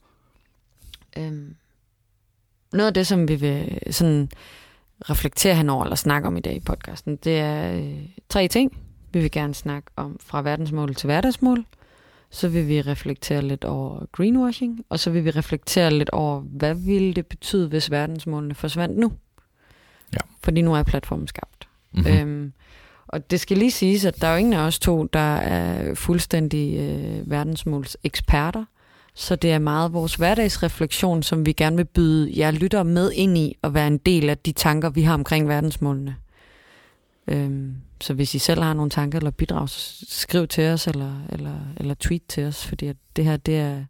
Øhm. 1.19 1.57
Noget 2.73 2.87
af 2.87 2.95
det, 2.95 3.07
som 3.07 3.29
vi 3.29 3.35
vil 3.35 3.79
sådan 3.91 4.31
reflektere 5.11 5.55
henover 5.55 5.85
eller 5.85 5.97
snakke 5.97 6.29
om 6.29 6.37
i 6.37 6.41
dag 6.41 6.57
i 6.57 6.61
podcasten, 6.61 7.17
det 7.17 7.39
er 7.39 7.73
øh, 7.73 8.09
tre 8.29 8.49
ting. 8.49 8.79
Vi 9.13 9.21
vil 9.21 9.31
gerne 9.31 9.55
snakke 9.55 9.91
om 9.97 10.19
fra 10.21 10.43
verdensmål 10.43 10.95
til 10.95 11.07
hverdagsmål. 11.07 11.65
Så 12.31 12.49
vil 12.49 12.69
vi 12.69 12.81
reflektere 12.81 13.43
lidt 13.43 13.65
over 13.65 14.07
greenwashing, 14.13 14.85
og 14.89 14.99
så 14.99 15.11
vil 15.11 15.25
vi 15.25 15.31
reflektere 15.31 15.91
lidt 15.91 16.11
over, 16.11 16.41
hvad 16.41 16.75
ville 16.75 17.15
det 17.15 17.27
betyde, 17.27 17.69
hvis 17.69 17.91
verdensmålene 17.91 18.55
forsvandt 18.55 18.99
nu? 18.99 19.13
Ja. 20.13 20.19
Fordi 20.45 20.63
nu 20.63 20.75
er 20.75 20.83
platformen 20.83 21.29
skabt. 21.29 21.69
Mm-hmm. 21.93 22.13
Mm. 22.13 22.19
Øhm, 22.19 22.53
og 23.09 23.31
det 23.31 23.41
skal 23.41 23.59
lige 23.59 23.71
siges, 23.71 24.05
at 24.05 24.21
der 24.21 24.27
er 24.27 24.33
jo 24.33 24.39
ingen 24.39 24.53
af 24.53 24.67
os 24.67 24.79
to, 24.79 25.05
der 25.13 25.37
er 25.37 25.95
fuldstændig 25.95 26.79
øh, 26.79 27.31
verdensmåls 27.31 27.97
eksperter. 28.05 28.65
Så 29.15 29.37
det 29.37 29.53
er 29.53 29.59
meget 29.59 29.93
vores 29.93 30.15
hverdagsrefleksion, 30.15 31.23
som 31.23 31.47
vi 31.47 31.53
gerne 31.53 31.77
vil 31.77 31.85
byde 31.85 32.33
jer 32.37 32.51
lytter 32.51 32.83
med 32.83 33.13
ind 33.13 33.39
i 33.39 33.57
og 33.63 33.75
være 33.75 33.87
en 33.87 33.99
del 33.99 34.31
af 34.31 34.39
de 34.39 34.53
tanker, 34.53 34.91
vi 34.91 35.03
har 35.03 35.15
omkring 35.15 35.49
verdensmålene. 35.49 36.17
Øhm, 37.27 37.77
så 38.01 38.15
hvis 38.15 38.35
I 38.35 38.39
selv 38.39 38.63
har 38.63 38.75
nogle 38.75 38.91
tanker 38.91 39.19
eller 39.19 39.31
bidrag, 39.31 39.69
så 39.69 40.05
skriv 40.09 40.47
til 40.47 40.65
os 40.65 40.87
eller, 40.87 41.13
eller, 41.29 41.55
eller 41.77 41.95
tweet 41.95 42.23
til 42.29 42.45
os, 42.45 42.67
fordi 42.67 42.87
at 42.87 42.97
det 43.17 43.25
her 43.25 43.37
det 43.37 43.59
er, 43.59 43.85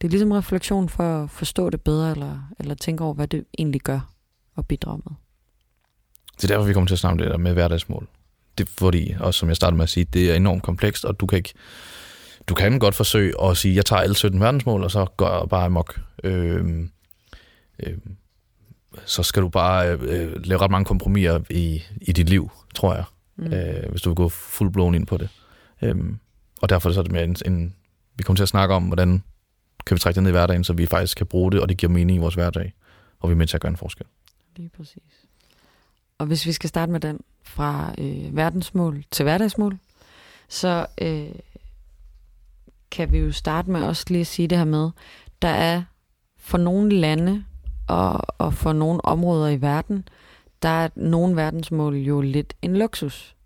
det 0.00 0.06
er 0.06 0.10
ligesom 0.10 0.32
refleksion 0.32 0.88
for 0.88 1.22
at 1.22 1.30
forstå 1.30 1.70
det 1.70 1.80
bedre, 1.80 2.10
eller, 2.10 2.38
eller 2.58 2.74
tænke 2.74 3.04
over, 3.04 3.14
hvad 3.14 3.28
det 3.28 3.44
egentlig 3.58 3.80
gør 3.80 4.10
at 4.58 4.66
bidrage 4.66 5.02
med. 5.04 5.16
Det 6.36 6.44
er 6.44 6.48
derfor, 6.48 6.66
vi 6.66 6.72
kommer 6.72 6.86
til 6.86 6.94
at 6.94 6.98
snakke 6.98 7.12
om 7.12 7.18
det 7.18 7.30
der 7.30 7.38
med 7.38 7.52
hverdagsmål. 7.52 8.08
Det 8.60 8.68
er 8.68 8.72
fordi, 8.78 9.14
også 9.20 9.38
som 9.38 9.48
jeg 9.48 9.56
startede 9.56 9.76
med 9.76 9.82
at 9.82 9.88
sige, 9.88 10.04
det 10.04 10.30
er 10.30 10.34
enormt 10.34 10.62
komplekst, 10.62 11.04
og 11.04 11.20
du 11.20 11.26
kan 11.26 11.36
ikke 11.36 11.52
du 12.48 12.54
kan 12.54 12.78
godt 12.78 12.94
forsøge 12.94 13.34
at 13.42 13.56
sige, 13.56 13.74
jeg 13.74 13.86
tager 13.86 14.02
alle 14.02 14.14
17 14.14 14.40
verdensmål, 14.40 14.84
og 14.84 14.90
så 14.90 15.04
går 15.16 15.38
jeg 15.38 15.48
bare 15.48 15.64
amok. 15.64 16.00
Øhm, 16.24 16.90
øhm, 17.82 18.16
så 19.04 19.22
skal 19.22 19.42
du 19.42 19.48
bare 19.48 19.92
øh, 19.92 20.44
lave 20.44 20.60
ret 20.60 20.70
mange 20.70 20.84
kompromiser 20.84 21.40
i, 21.50 21.82
i 22.00 22.12
dit 22.12 22.28
liv, 22.28 22.50
tror 22.74 22.94
jeg, 22.94 23.04
Mm. 23.36 23.52
øh, 23.52 23.90
hvis 23.90 24.02
du 24.02 24.10
vil 24.10 24.14
gå 24.16 24.28
fuldblåen 24.28 24.94
ind 24.94 25.06
på 25.06 25.16
det. 25.16 25.28
Øhm, 25.82 26.18
og 26.62 26.68
derfor 26.68 26.88
er 26.88 26.92
så 26.92 27.02
det 27.02 27.12
mere 27.12 27.24
en, 27.24 27.36
en, 27.46 27.74
vi 28.16 28.22
kommer 28.22 28.36
til 28.36 28.42
at 28.42 28.48
snakke 28.48 28.74
om, 28.74 28.84
hvordan 28.84 29.22
kan 29.86 29.94
vi 29.94 29.98
trække 29.98 30.14
det 30.14 30.22
ned 30.22 30.30
i 30.30 30.32
hverdagen, 30.32 30.64
så 30.64 30.72
vi 30.72 30.86
faktisk 30.86 31.16
kan 31.16 31.26
bruge 31.26 31.52
det, 31.52 31.60
og 31.60 31.68
det 31.68 31.76
giver 31.76 31.92
mening 31.92 32.16
i 32.16 32.20
vores 32.20 32.34
hverdag, 32.34 32.72
og 33.20 33.28
vi 33.28 33.32
er 33.32 33.36
med 33.36 33.46
til 33.46 33.56
at 33.56 33.60
gøre 33.60 33.70
en 33.70 33.76
forskel. 33.76 34.06
Lige 34.56 34.70
præcis. 34.76 35.02
Og 36.18 36.26
hvis 36.26 36.46
vi 36.46 36.52
skal 36.52 36.68
starte 36.68 36.92
med 36.92 37.00
den 37.00 37.20
fra 37.50 37.94
øh, 37.98 38.36
verdensmål 38.36 39.04
til 39.10 39.22
hverdagsmål, 39.22 39.78
så 40.48 40.86
øh, 41.00 41.28
kan 42.90 43.12
vi 43.12 43.18
jo 43.18 43.32
starte 43.32 43.70
med 43.70 43.82
også 43.82 44.04
lige 44.08 44.20
at 44.20 44.26
sige 44.26 44.48
det 44.48 44.58
her 44.58 44.64
med, 44.64 44.90
der 45.42 45.48
er 45.48 45.82
for 46.38 46.58
nogle 46.58 46.92
lande 46.92 47.44
og, 47.88 48.20
og 48.38 48.54
for 48.54 48.72
nogle 48.72 49.04
områder 49.04 49.48
i 49.48 49.60
verden, 49.60 50.08
der 50.62 50.68
er 50.68 50.88
nogle 50.94 51.36
verdensmål 51.36 51.96
jo 51.96 52.20
lidt 52.20 52.54
en 52.62 52.76
luksus. 52.76 53.36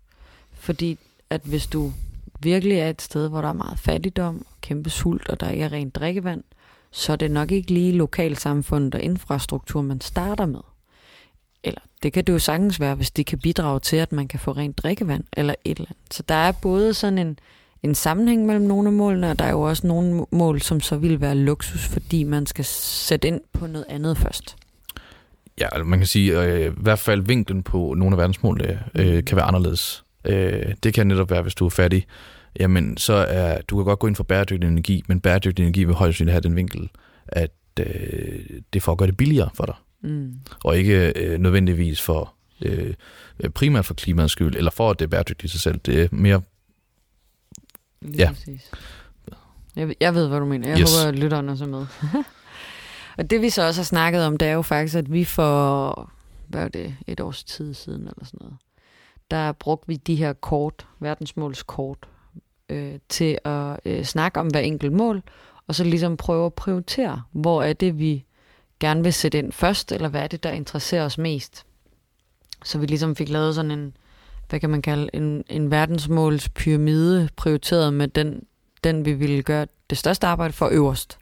Fordi 0.51 0.99
at 1.29 1.41
hvis 1.41 1.67
du 1.67 1.91
virkelig 2.39 2.77
er 2.77 2.89
et 2.89 3.01
sted, 3.01 3.29
hvor 3.29 3.41
der 3.41 3.49
er 3.49 3.53
meget 3.53 3.79
fattigdom, 3.79 4.45
kæmpe 4.61 4.89
sult, 4.89 5.29
og 5.29 5.39
der 5.39 5.49
ikke 5.49 5.63
er 5.63 5.71
rent 5.71 5.95
drikkevand, 5.95 6.43
så 6.91 7.11
er 7.11 7.15
det 7.15 7.31
nok 7.31 7.51
ikke 7.51 7.73
lige 7.73 7.91
lokalsamfundet 7.91 8.95
og 8.95 9.01
infrastruktur, 9.01 9.81
man 9.81 10.01
starter 10.01 10.45
med. 10.45 10.61
Eller 11.65 11.81
det 12.03 12.13
kan 12.13 12.23
det 12.23 12.33
jo 12.33 12.39
sagtens 12.39 12.79
være, 12.79 12.95
hvis 12.95 13.11
det 13.11 13.25
kan 13.25 13.39
bidrage 13.39 13.79
til, 13.79 13.97
at 13.97 14.11
man 14.11 14.27
kan 14.27 14.39
få 14.39 14.51
rent 14.51 14.77
drikkevand 14.77 15.23
eller 15.37 15.55
et 15.65 15.77
eller 15.77 15.89
andet. 15.89 16.13
Så 16.13 16.23
der 16.29 16.35
er 16.35 16.51
både 16.51 16.93
sådan 16.93 17.17
en, 17.17 17.39
en 17.83 17.95
sammenhæng 17.95 18.45
mellem 18.45 18.65
nogle 18.65 18.87
af 18.87 18.93
målene, 18.93 19.31
og 19.31 19.39
der 19.39 19.45
er 19.45 19.51
jo 19.51 19.61
også 19.61 19.87
nogle 19.87 20.25
mål, 20.31 20.61
som 20.61 20.81
så 20.81 20.97
vil 20.97 21.21
være 21.21 21.35
luksus, 21.35 21.85
fordi 21.85 22.23
man 22.23 22.45
skal 22.45 22.65
sætte 22.65 23.27
ind 23.27 23.41
på 23.53 23.67
noget 23.67 23.85
andet 23.89 24.17
først. 24.17 24.55
Ja, 25.59 25.67
altså 25.71 25.83
man 25.83 25.99
kan 25.99 26.07
sige, 26.07 26.41
øh, 26.41 26.71
i 26.71 26.73
hvert 26.77 26.99
fald 26.99 27.21
vinklen 27.21 27.63
på 27.63 27.93
nogle 27.97 28.13
af 28.13 28.17
verdensmålene 28.17 28.83
øh, 28.95 29.23
kan 29.23 29.35
være 29.35 29.45
anderledes. 29.45 30.03
Øh, 30.25 30.73
det 30.83 30.93
kan 30.93 31.07
netop 31.07 31.31
være, 31.31 31.41
hvis 31.41 31.55
du 31.55 31.65
er 31.65 31.69
fattig, 31.69 32.05
jamen 32.59 32.97
så 32.97 33.13
er, 33.13 33.61
du 33.61 33.75
kan 33.75 33.85
godt 33.85 33.99
gå 33.99 34.07
ind 34.07 34.15
for 34.15 34.23
bæredygtig 34.23 34.67
energi, 34.67 35.03
men 35.07 35.19
bæredygtig 35.19 35.63
energi 35.63 35.83
vil 35.83 35.95
højst 35.95 36.21
have 36.21 36.41
den 36.41 36.55
vinkel, 36.55 36.89
at 37.27 37.51
øh, 37.79 38.39
det 38.73 38.83
får 38.83 38.91
at 38.91 38.97
gøre 38.97 39.07
det 39.07 39.17
billigere 39.17 39.49
for 39.53 39.65
dig. 39.65 39.75
Mm. 40.05 40.33
Og 40.63 40.77
ikke 40.77 41.13
øh, 41.15 41.39
nødvendigvis 41.39 42.01
for 42.01 42.33
øh, 42.61 42.93
primært 43.55 43.85
for 43.85 43.93
klimaets 43.93 44.33
skyld, 44.33 44.55
eller 44.55 44.71
for 44.71 44.89
at 44.89 44.99
det 44.99 45.05
er 45.05 45.09
bæredygtigt 45.09 45.43
i 45.43 45.47
sig 45.47 45.61
selv. 45.61 45.79
Det 45.79 46.01
er 46.01 46.07
mere... 46.11 46.41
Lige 48.01 48.17
ja. 48.17 48.29
Præcis. 48.31 48.71
Jeg, 49.75 49.95
jeg 49.99 50.15
ved, 50.15 50.27
hvad 50.27 50.39
du 50.39 50.45
mener. 50.45 50.69
Jeg 50.69 50.79
yes. 50.79 50.97
håber, 50.99 51.09
at 51.09 51.19
lytterne 51.19 51.51
er 51.51 51.55
så 51.55 51.65
med. 51.65 51.85
og 53.17 53.29
det 53.29 53.41
vi 53.41 53.49
så 53.49 53.67
også 53.67 53.81
har 53.81 53.85
snakket 53.85 54.25
om, 54.25 54.37
det 54.37 54.47
er 54.47 54.53
jo 54.53 54.61
faktisk, 54.61 54.95
at 54.95 55.11
vi 55.11 55.23
for 55.23 56.11
hvad 56.47 56.63
er 56.63 56.67
det, 56.67 56.95
et 57.07 57.19
års 57.19 57.43
tid 57.43 57.73
siden 57.73 58.01
eller 58.01 58.25
sådan 58.25 58.39
noget, 58.41 58.57
der 59.31 59.51
brugte 59.51 59.87
vi 59.87 59.95
de 59.95 60.15
her 60.15 60.33
kort, 60.33 60.87
verdensmålskort, 60.99 62.09
øh, 62.69 62.93
til 63.09 63.37
at 63.45 63.79
øh, 63.85 64.03
snakke 64.03 64.39
om 64.39 64.47
hver 64.47 64.59
enkelt 64.59 64.93
mål, 64.93 65.23
og 65.67 65.75
så 65.75 65.83
ligesom 65.83 66.17
prøve 66.17 66.45
at 66.45 66.53
prioritere, 66.53 67.21
hvor 67.31 67.63
er 67.63 67.73
det, 67.73 67.99
vi 67.99 68.25
gerne 68.79 69.03
vil 69.03 69.13
sætte 69.13 69.37
ind 69.37 69.51
først, 69.51 69.91
eller 69.91 70.09
hvad 70.09 70.21
er 70.21 70.27
det, 70.27 70.43
der 70.43 70.51
interesserer 70.51 71.05
os 71.05 71.17
mest. 71.17 71.65
Så 72.63 72.79
vi 72.79 72.85
ligesom 72.85 73.15
fik 73.15 73.29
lavet 73.29 73.55
sådan 73.55 73.71
en, 73.71 73.97
hvad 74.49 74.59
kan 74.59 74.69
man 74.69 74.81
kalde, 74.81 75.09
en, 75.13 75.43
en 75.49 75.71
verdensmåls 75.71 76.49
pyramide, 76.49 77.29
prioriteret 77.35 77.93
med 77.93 78.07
den, 78.07 78.43
den, 78.83 79.05
vi 79.05 79.13
ville 79.13 79.43
gøre 79.43 79.67
det 79.89 79.97
største 79.97 80.27
arbejde 80.27 80.53
for 80.53 80.69
øverst. 80.71 81.17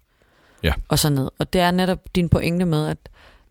Ja. 0.64 0.74
Og 0.88 1.00
så 1.00 1.10
ned. 1.10 1.30
Og 1.40 1.54
det 1.54 1.62
er 1.62 1.72
netop 1.72 2.00
din 2.16 2.30
pointe 2.30 2.66
med, 2.66 2.88
at 2.88 2.98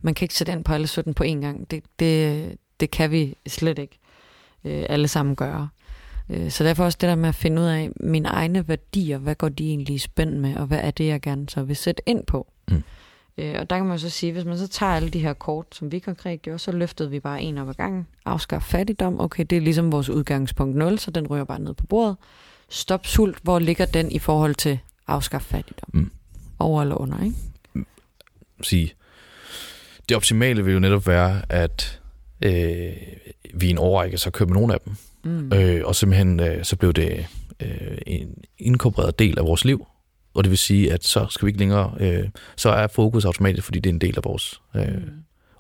man 0.01 0.15
kan 0.15 0.25
ikke 0.25 0.35
sætte 0.35 0.53
ind 0.53 0.65
på 0.65 0.73
alle 0.73 0.87
17 0.87 1.15
på 1.15 1.25
én 1.25 1.27
gang. 1.27 1.71
Det, 1.71 1.85
det, 1.99 2.57
det 2.81 2.91
kan 2.91 3.11
vi 3.11 3.35
slet 3.47 3.79
ikke 3.79 3.99
øh, 4.65 4.85
alle 4.89 5.09
sammen 5.09 5.37
gøre. 5.37 5.69
Øh, 6.31 6.51
så 6.51 6.65
derfor 6.65 6.85
også 6.85 6.99
det 7.01 7.09
der 7.09 7.15
med 7.15 7.29
at 7.29 7.35
finde 7.35 7.63
ud 7.63 7.67
af 7.67 7.91
mine 8.01 8.29
egne 8.29 8.69
værdier, 8.69 9.19
hvad 9.19 9.35
går 9.35 9.49
de 9.49 9.69
egentlig 9.69 9.95
i 9.95 9.99
spænd 9.99 10.39
med, 10.39 10.57
og 10.57 10.67
hvad 10.67 10.79
er 10.79 10.91
det, 10.91 11.07
jeg 11.07 11.21
gerne 11.21 11.49
så 11.49 11.63
vil 11.63 11.77
sætte 11.77 12.03
ind 12.07 12.27
på. 12.27 12.53
Mm. 12.69 12.83
Øh, 13.39 13.55
og 13.59 13.71
der 13.71 13.77
kan 13.77 13.87
man 13.87 13.99
så 13.99 14.11
sige, 14.11 14.33
hvis 14.33 14.45
man 14.45 14.59
så 14.59 14.69
tager 14.69 14.93
alle 14.93 15.11
de 15.11 15.19
her 15.19 15.33
kort, 15.33 15.67
som 15.73 15.93
vi 15.93 15.99
konkret 15.99 16.43
gjorde, 16.43 16.59
så 16.59 16.73
løftede 16.73 17.11
vi 17.11 17.21
bare 17.21 17.43
en 17.43 17.59
op 17.59 17.69
ad 17.69 17.75
gangen. 17.75 18.07
Afskaf 18.25 18.63
fattigdom, 18.63 19.21
okay, 19.21 19.45
det 19.51 19.57
er 19.57 19.61
ligesom 19.61 19.93
vores 19.93 20.09
udgangspunkt 20.09 20.77
0, 20.77 20.99
så 20.99 21.11
den 21.11 21.27
ryger 21.27 21.45
bare 21.45 21.61
ned 21.61 21.75
på 21.75 21.87
bordet. 21.87 22.17
Stop 22.69 23.07
sult, 23.07 23.39
hvor 23.43 23.59
ligger 23.59 23.85
den 23.85 24.13
i 24.13 24.19
forhold 24.19 24.55
til 24.55 24.79
afskaf 25.07 25.43
fattigdom? 25.43 25.91
Mm. 25.93 26.11
Over 26.59 26.83
eller 26.83 26.95
under, 26.95 27.25
ikke? 27.25 27.37
Mm. 27.75 27.87
Sige, 28.63 28.93
det 30.09 30.17
optimale 30.17 30.65
vil 30.65 30.75
jo 30.75 30.81
netop 30.81 31.07
være, 31.07 31.43
at 31.49 32.01
øh, 32.43 32.93
vi 33.55 33.67
i 33.67 33.71
en 33.71 33.79
overrække 33.79 34.19
så 34.19 34.31
køber 34.31 34.55
nogle 34.55 34.75
af 34.75 34.81
dem. 34.81 34.97
Mm. 35.25 35.53
Øh, 35.53 35.83
og 35.85 35.95
simpelthen 35.95 36.41
øh, 36.41 36.65
så 36.65 36.77
blev 36.77 36.93
det 36.93 37.27
øh, 37.61 37.99
en 38.07 38.35
inkorporeret 38.59 39.19
del 39.19 39.39
af 39.39 39.45
vores 39.45 39.65
liv. 39.65 39.87
Og 40.35 40.45
det 40.45 40.51
vil 40.51 40.59
sige, 40.59 40.93
at 40.93 41.05
så 41.05 41.27
skal 41.31 41.47
vi 41.47 41.51
ikke 41.51 41.59
længere, 41.59 41.95
øh, 42.01 42.29
så 42.57 42.71
er 42.71 42.87
fokus 42.87 43.25
automatisk, 43.25 43.65
fordi 43.65 43.81
det 43.81 43.91
er 43.91 43.95
en 43.95 44.01
del 44.01 44.15
af 44.17 44.25
vores. 44.25 44.61
Øh, 44.77 44.95
mm. 44.95 45.11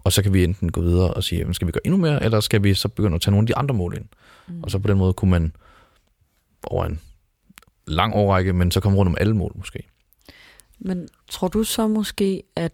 Og 0.04 0.12
så 0.12 0.22
kan 0.22 0.32
vi 0.32 0.44
enten 0.44 0.72
gå 0.72 0.80
videre 0.80 1.14
og 1.14 1.24
sige, 1.24 1.38
jamen, 1.38 1.54
skal 1.54 1.66
vi 1.66 1.72
gøre 1.72 1.86
endnu 1.86 2.00
mere, 2.00 2.24
eller 2.24 2.40
skal 2.40 2.62
vi 2.62 2.74
så 2.74 2.88
begynde 2.88 3.14
at 3.14 3.20
tage 3.20 3.32
nogle 3.32 3.42
af 3.42 3.46
de 3.46 3.56
andre 3.56 3.74
mål 3.74 3.96
ind. 3.96 4.04
Mm. 4.48 4.62
Og 4.62 4.70
så 4.70 4.78
på 4.78 4.88
den 4.88 4.98
måde 4.98 5.12
kunne 5.12 5.30
man 5.30 5.52
over 6.66 6.84
en 6.84 7.00
lang 7.86 8.14
årrække, 8.14 8.52
men 8.52 8.70
så 8.70 8.80
komme 8.80 8.98
rundt 8.98 9.08
om 9.08 9.16
alle 9.20 9.36
mål 9.36 9.52
måske. 9.54 9.82
Men 10.78 11.08
tror 11.28 11.48
du 11.48 11.64
så 11.64 11.88
måske, 11.88 12.42
at 12.56 12.72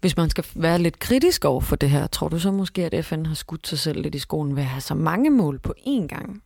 hvis 0.00 0.16
man 0.16 0.30
skal 0.30 0.44
være 0.54 0.78
lidt 0.78 0.98
kritisk 0.98 1.44
over 1.44 1.60
for 1.60 1.76
det 1.76 1.90
her, 1.90 2.06
tror 2.06 2.28
du 2.28 2.38
så 2.38 2.50
måske, 2.50 2.84
at 2.84 3.04
FN 3.04 3.26
har 3.26 3.34
skudt 3.34 3.68
sig 3.68 3.78
selv 3.78 4.02
lidt 4.02 4.14
i 4.14 4.18
skolen 4.18 4.56
ved 4.56 4.62
at 4.62 4.68
have 4.68 4.80
så 4.80 4.94
mange 4.94 5.30
mål 5.30 5.58
på 5.58 5.74
én 5.78 6.06
gang? 6.06 6.42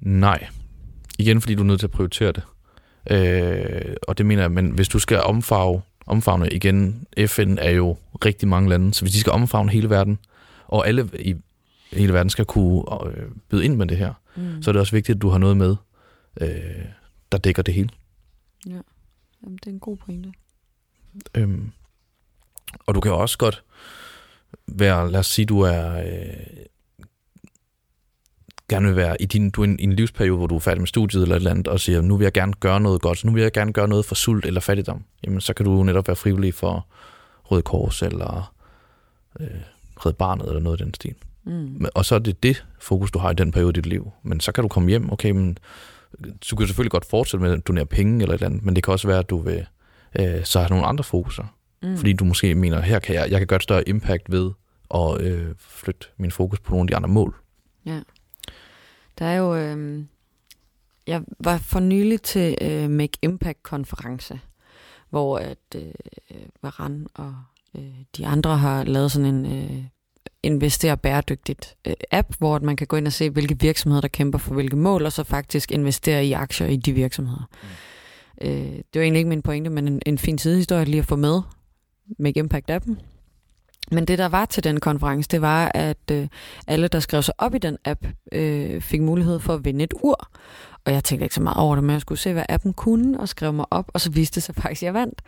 Nej. 0.00 0.48
Igen, 1.18 1.40
fordi 1.40 1.54
du 1.54 1.62
er 1.62 1.66
nødt 1.66 1.80
til 1.80 1.86
at 1.86 1.90
prioritere 1.90 2.32
det. 2.32 2.42
Øh, 3.10 3.94
og 4.08 4.18
det 4.18 4.26
mener 4.26 4.42
jeg, 4.42 4.52
men 4.52 4.70
hvis 4.70 4.88
du 4.88 4.98
skal 4.98 5.20
omfarve, 5.20 5.82
omfavne 6.06 6.50
igen, 6.50 7.06
FN 7.26 7.58
er 7.58 7.70
jo 7.70 7.96
rigtig 8.24 8.48
mange 8.48 8.68
lande, 8.68 8.94
så 8.94 9.02
hvis 9.02 9.12
de 9.12 9.20
skal 9.20 9.32
omfavne 9.32 9.70
hele 9.70 9.90
verden, 9.90 10.18
og 10.68 10.88
alle 10.88 11.10
i 11.18 11.34
hele 11.92 12.12
verden 12.12 12.30
skal 12.30 12.44
kunne 12.44 12.82
øh, 13.06 13.30
byde 13.48 13.64
ind 13.64 13.76
med 13.76 13.86
det 13.86 13.96
her, 13.96 14.14
mm. 14.36 14.62
så 14.62 14.70
er 14.70 14.72
det 14.72 14.80
også 14.80 14.96
vigtigt, 14.96 15.16
at 15.16 15.22
du 15.22 15.28
har 15.28 15.38
noget 15.38 15.56
med, 15.56 15.76
øh, 16.40 16.84
der 17.32 17.38
dækker 17.38 17.62
det 17.62 17.74
hele. 17.74 17.88
Ja, 18.66 18.80
Jamen, 19.42 19.56
det 19.56 19.66
er 19.66 19.70
en 19.70 19.80
god 19.80 19.96
pointe. 19.96 20.32
Øhm, 21.34 21.72
og 22.86 22.94
du 22.94 23.00
kan 23.00 23.12
også 23.12 23.38
godt 23.38 23.64
være, 24.66 25.10
lad 25.10 25.20
os 25.20 25.26
sige, 25.26 25.46
du 25.46 25.60
er 25.60 25.94
øh, 25.94 26.66
gerne 28.74 28.86
vil 28.86 28.96
være 28.96 29.22
i 29.22 29.26
din, 29.26 29.50
du 29.50 29.62
er 29.62 29.66
i 29.78 29.84
en 29.84 29.92
livsperiode, 29.92 30.36
hvor 30.36 30.46
du 30.46 30.54
er 30.54 30.60
færdig 30.60 30.80
med 30.80 30.86
studiet 30.86 31.22
eller 31.22 31.36
et 31.36 31.40
eller 31.40 31.50
andet, 31.50 31.68
og 31.68 31.80
siger, 31.80 32.00
nu 32.00 32.16
vil 32.16 32.24
jeg 32.24 32.32
gerne 32.32 32.52
gøre 32.52 32.80
noget 32.80 33.02
godt, 33.02 33.18
så 33.18 33.26
nu 33.26 33.32
vil 33.32 33.42
jeg 33.42 33.52
gerne 33.52 33.72
gøre 33.72 33.88
noget 33.88 34.04
for 34.04 34.14
sult 34.14 34.46
eller 34.46 34.60
fattigdom. 34.60 35.04
Jamen, 35.24 35.40
så 35.40 35.54
kan 35.54 35.66
du 35.66 35.82
netop 35.82 36.08
være 36.08 36.16
frivillig 36.16 36.54
for 36.54 36.86
Røde 37.44 37.62
Kors 37.62 38.02
eller 38.02 38.54
øh, 39.40 39.46
Red 39.96 40.12
Barnet 40.12 40.46
eller 40.46 40.60
noget 40.60 40.80
af 40.80 40.84
den 40.84 40.94
stil. 40.94 41.14
Mm. 41.44 41.86
Og 41.94 42.04
så 42.04 42.14
er 42.14 42.18
det 42.18 42.42
det 42.42 42.64
fokus, 42.80 43.10
du 43.10 43.18
har 43.18 43.30
i 43.30 43.34
den 43.34 43.52
periode 43.52 43.70
i 43.70 43.72
dit 43.72 43.86
liv. 43.86 44.10
Men 44.22 44.40
så 44.40 44.52
kan 44.52 44.62
du 44.62 44.68
komme 44.68 44.88
hjem, 44.88 45.12
okay, 45.12 45.30
men 45.30 45.58
du 46.50 46.56
kan 46.56 46.66
selvfølgelig 46.66 46.90
godt 46.90 47.04
fortsætte 47.04 47.44
med 47.44 47.52
at 47.52 47.66
donere 47.68 47.86
penge 47.86 48.22
eller 48.22 48.34
et 48.34 48.38
eller 48.38 48.46
andet, 48.46 48.64
men 48.64 48.76
det 48.76 48.84
kan 48.84 48.92
også 48.92 49.08
være, 49.08 49.18
at 49.18 49.30
du 49.30 49.38
vil 49.38 49.66
øh, 50.20 50.44
så 50.44 50.58
have 50.58 50.70
nogle 50.70 50.86
andre 50.86 51.04
fokuser. 51.04 51.44
Mm. 51.82 51.96
Fordi 51.96 52.12
du 52.12 52.24
måske 52.24 52.54
mener, 52.54 52.80
her 52.80 52.98
kan 52.98 53.14
jeg, 53.14 53.30
jeg 53.30 53.40
kan 53.40 53.46
gøre 53.46 53.56
et 53.56 53.62
større 53.62 53.88
impact 53.88 54.32
ved 54.32 54.50
at 54.94 55.20
øh, 55.20 55.54
flytte 55.58 56.06
min 56.16 56.30
fokus 56.30 56.60
på 56.60 56.70
nogle 56.70 56.84
af 56.84 56.88
de 56.88 56.96
andre 56.96 57.08
mål. 57.08 57.34
Ja. 57.86 58.00
Der 59.18 59.26
er 59.26 59.36
jo... 59.36 59.54
Øh, 59.56 60.04
jeg 61.06 61.22
var 61.38 61.58
for 61.58 61.80
nylig 61.80 62.22
til 62.22 62.58
øh, 62.60 62.90
Make 62.90 63.18
Impact-konference, 63.22 64.40
hvor 65.10 65.38
at 65.38 65.58
øh, 65.76 65.92
Varan 66.62 67.06
og 67.14 67.34
øh, 67.76 67.94
de 68.16 68.26
andre 68.26 68.58
har 68.58 68.84
lavet 68.84 69.12
sådan 69.12 69.34
en 69.34 69.46
øh, 69.46 69.84
investere 70.42 70.96
bæredygtigt 70.96 71.76
øh, 71.86 71.94
app, 72.10 72.34
hvor 72.38 72.58
man 72.58 72.76
kan 72.76 72.86
gå 72.86 72.96
ind 72.96 73.06
og 73.06 73.12
se, 73.12 73.30
hvilke 73.30 73.60
virksomheder, 73.60 74.00
der 74.00 74.08
kæmper 74.08 74.38
for 74.38 74.54
hvilke 74.54 74.76
mål, 74.76 75.06
og 75.06 75.12
så 75.12 75.24
faktisk 75.24 75.72
investere 75.72 76.26
i 76.26 76.32
aktier 76.32 76.66
i 76.66 76.76
de 76.76 76.92
virksomheder. 76.92 77.48
Mm. 77.62 78.48
Øh, 78.48 78.72
det 78.72 78.94
var 78.94 79.00
egentlig 79.00 79.18
ikke 79.18 79.28
min 79.28 79.42
pointe, 79.42 79.70
men 79.70 79.88
en, 79.88 80.02
en 80.06 80.18
fin 80.18 80.38
sidehistorie 80.38 80.84
lige 80.84 80.98
at 80.98 81.06
få 81.06 81.16
med, 81.16 81.40
Make 82.18 82.40
Impact-appen. 82.40 82.94
Men 83.92 84.04
det, 84.04 84.18
der 84.18 84.28
var 84.28 84.44
til 84.44 84.64
den 84.64 84.80
konference, 84.80 85.28
det 85.28 85.40
var, 85.40 85.70
at 85.74 86.10
øh, 86.10 86.28
alle, 86.66 86.88
der 86.88 87.00
skrev 87.00 87.22
sig 87.22 87.34
op 87.38 87.54
i 87.54 87.58
den 87.58 87.78
app, 87.84 88.06
øh, 88.32 88.80
fik 88.80 89.00
mulighed 89.00 89.40
for 89.40 89.54
at 89.54 89.64
vinde 89.64 89.84
et 89.84 89.94
ur. 90.02 90.28
Og 90.84 90.92
jeg 90.92 91.04
tænkte 91.04 91.24
ikke 91.24 91.34
så 91.34 91.42
meget 91.42 91.56
over 91.56 91.74
det, 91.74 91.84
men 91.84 91.92
jeg 91.92 92.00
skulle 92.00 92.18
se, 92.18 92.32
hvad 92.32 92.44
appen 92.48 92.72
kunne, 92.72 93.20
og 93.20 93.28
skrev 93.28 93.52
mig 93.52 93.66
op, 93.70 93.90
og 93.94 94.00
så 94.00 94.10
viste 94.10 94.34
det 94.34 94.42
sig 94.42 94.54
faktisk, 94.54 94.82
at 94.82 94.86
jeg 94.86 94.94
vandt. 94.94 95.22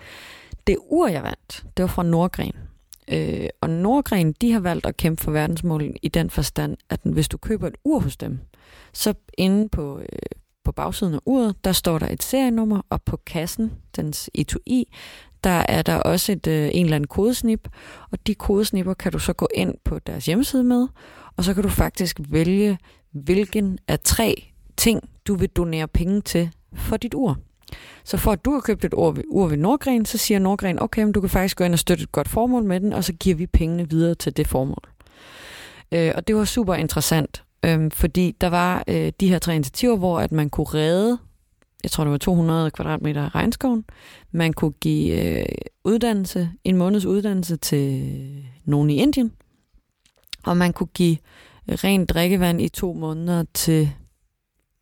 Det 0.67 0.77
ur, 0.91 1.09
jeg 1.09 1.23
vandt, 1.23 1.65
det 1.77 1.83
var 1.83 1.87
fra 1.87 2.03
Nordgren. 2.03 2.55
Øh, 3.09 3.49
og 3.61 3.71
Nordgren, 3.71 4.33
de 4.33 4.53
har 4.53 4.61
valgt 4.61 4.87
at 4.87 4.97
kæmpe 4.97 5.23
for 5.23 5.31
verdensmålen 5.31 5.97
i 6.03 6.09
den 6.09 6.31
forstand, 6.31 6.77
at 6.91 7.01
hvis 7.05 7.29
du 7.29 7.37
køber 7.37 7.67
et 7.67 7.75
ur 7.85 8.01
hos 8.01 8.17
dem, 8.17 8.39
så 8.93 9.15
inde 9.39 9.69
på, 9.69 9.99
øh, 9.99 10.19
på 10.65 10.73
bagsiden 10.73 11.15
af 11.15 11.19
uret, 11.25 11.65
der 11.65 11.73
står 11.73 11.99
der 11.99 12.09
et 12.09 12.23
serienummer, 12.23 12.81
og 12.91 13.03
på 13.03 13.17
kassen, 13.27 13.73
dens 13.97 14.31
etui, 14.35 14.89
der 15.45 15.65
er 15.69 15.83
der 15.83 15.97
også 15.97 16.33
et, 16.33 16.47
øh, 16.47 16.71
en 16.73 16.85
eller 16.85 16.97
anden 16.97 17.09
kodesnip, 17.09 17.69
og 18.11 18.27
de 18.27 18.35
kodesnipper 18.35 18.95
kan 18.95 19.13
du 19.13 19.19
så 19.19 19.33
gå 19.33 19.49
ind 19.55 19.75
på 19.85 19.99
deres 19.99 20.27
hjemmeside 20.27 20.65
med, 20.65 20.89
og 21.37 21.45
så 21.45 21.55
kan 21.55 21.63
du 21.63 21.69
faktisk 21.69 22.21
vælge, 22.29 22.79
hvilken 23.13 23.79
af 23.89 24.01
tre 24.01 24.53
ting, 24.77 25.11
du 25.27 25.35
vil 25.35 25.49
donere 25.49 25.89
penge 25.89 26.21
til 26.21 26.51
for 26.75 26.97
dit 26.97 27.15
ur. 27.15 27.39
Så 28.05 28.17
for 28.17 28.33
at 28.33 28.45
du 28.45 28.53
har 28.53 28.61
købt 28.61 28.85
et 28.85 28.95
ur 28.95 29.11
ved, 29.11 29.25
ur 29.31 29.47
ved 29.47 29.57
Nordgren, 29.57 30.05
så 30.05 30.19
siger 30.19 30.39
Nordgren, 30.39 30.83
okay, 30.83 31.03
men 31.03 31.13
du 31.13 31.21
kan 31.21 31.31
faktisk 31.31 31.57
gå 31.57 31.65
ind 31.65 31.73
og 31.73 31.79
støtte 31.79 32.03
et 32.03 32.13
godt 32.13 32.29
formål 32.29 32.65
med 32.65 32.81
den, 32.81 32.93
og 32.93 33.05
så 33.05 33.13
giver 33.13 33.37
vi 33.37 33.47
pengene 33.47 33.91
videre 33.91 34.15
til 34.15 34.37
det 34.37 34.49
formål. 34.49 34.83
Øh, 35.93 36.13
og 36.15 36.29
det 36.29 36.37
var 36.37 36.45
super 36.45 36.75
interessant, 36.75 37.44
øh, 37.65 37.91
fordi 37.93 38.37
der 38.41 38.47
var 38.47 38.85
øh, 38.89 39.13
de 39.21 39.29
her 39.29 39.39
tre 39.39 39.55
initiativer, 39.55 39.97
hvor 39.97 40.21
at 40.21 40.33
man 40.33 40.51
kunne 40.51 40.67
redde 40.67 41.19
jeg 41.85 41.91
tror 41.91 42.05
det 42.05 42.11
var 42.11 42.19
200 42.19 42.71
kvadratmeter 42.71 43.35
regnskoven. 43.35 43.85
Man 44.31 44.53
kunne 44.53 44.73
give 44.73 45.39
øh, 45.39 45.47
uddannelse, 45.85 46.51
en 46.65 46.77
måneds 46.77 47.05
uddannelse 47.05 47.57
til 47.57 48.15
nogen 48.65 48.91
i 48.91 48.97
Indien. 48.97 49.33
Og 50.45 50.57
man 50.57 50.73
kunne 50.73 50.87
give 50.87 51.17
øh, 51.69 51.75
rent 51.75 52.11
drikkevand 52.11 52.61
i 52.61 52.69
to 52.69 52.93
måneder 52.93 53.45
til, 53.55 53.91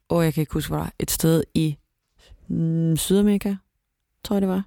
og 0.08 0.24
jeg 0.24 0.34
kan 0.34 0.40
ikke 0.40 0.52
huske, 0.52 0.70
hvor 0.70 0.78
der 0.78 0.90
et 0.98 1.10
sted 1.10 1.44
i 1.54 1.76
mm, 2.48 2.96
Sydamerika, 2.96 3.54
tror 4.24 4.36
jeg 4.36 4.42
det 4.42 4.48
var. 4.48 4.64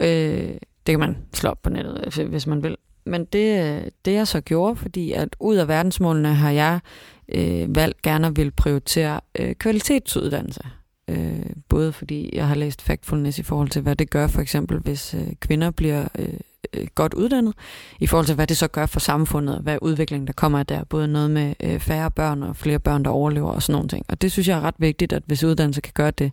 Øh, 0.00 0.58
det 0.86 0.92
kan 0.92 1.00
man 1.00 1.16
slå 1.34 1.50
op 1.50 1.62
på 1.62 1.70
nettet, 1.70 2.18
øh, 2.20 2.28
hvis 2.28 2.46
man 2.46 2.62
vil 2.62 2.76
men 3.04 3.24
det, 3.24 3.90
det 4.04 4.12
jeg 4.12 4.28
så 4.28 4.40
gjorde, 4.40 4.76
fordi 4.76 5.12
at 5.12 5.36
ud 5.40 5.56
af 5.56 5.68
verdensmålene 5.68 6.34
har 6.34 6.50
jeg 6.50 6.80
øh, 7.28 7.76
valgt 7.76 8.02
gerne 8.02 8.26
at 8.26 8.36
vil 8.36 8.50
prioritere 8.50 9.20
øh, 9.38 9.54
kvalitetsuddannelse. 9.54 10.62
Øh, 11.08 11.46
både 11.68 11.92
fordi 11.92 12.30
jeg 12.32 12.48
har 12.48 12.54
læst 12.54 12.82
Factfulness 12.82 13.38
i 13.38 13.42
forhold 13.42 13.68
til, 13.68 13.82
hvad 13.82 13.96
det 13.96 14.10
gør 14.10 14.26
for 14.26 14.40
eksempel, 14.40 14.78
hvis 14.78 15.14
øh, 15.14 15.32
kvinder 15.40 15.70
bliver 15.70 16.08
øh, 16.18 16.28
øh 16.72 16.86
godt 16.94 17.14
uddannet, 17.14 17.54
i 18.00 18.06
forhold 18.06 18.26
til, 18.26 18.34
hvad 18.34 18.46
det 18.46 18.56
så 18.56 18.68
gør 18.68 18.86
for 18.86 19.00
samfundet, 19.00 19.56
og 19.56 19.62
hvad 19.62 19.78
udviklingen 19.82 20.26
der 20.26 20.32
kommer 20.32 20.62
der. 20.62 20.84
Både 20.84 21.08
noget 21.08 21.30
med 21.30 21.54
øh, 21.62 21.80
færre 21.80 22.10
børn 22.10 22.42
og 22.42 22.56
flere 22.56 22.78
børn, 22.78 23.04
der 23.04 23.10
overlever 23.10 23.50
og 23.50 23.62
sådan 23.62 23.72
nogle 23.72 23.88
ting. 23.88 24.06
Og 24.08 24.22
det 24.22 24.32
synes 24.32 24.48
jeg 24.48 24.56
er 24.58 24.60
ret 24.60 24.74
vigtigt, 24.78 25.12
at 25.12 25.22
hvis 25.26 25.44
uddannelse 25.44 25.80
kan 25.80 25.92
gøre 25.94 26.10
det. 26.10 26.32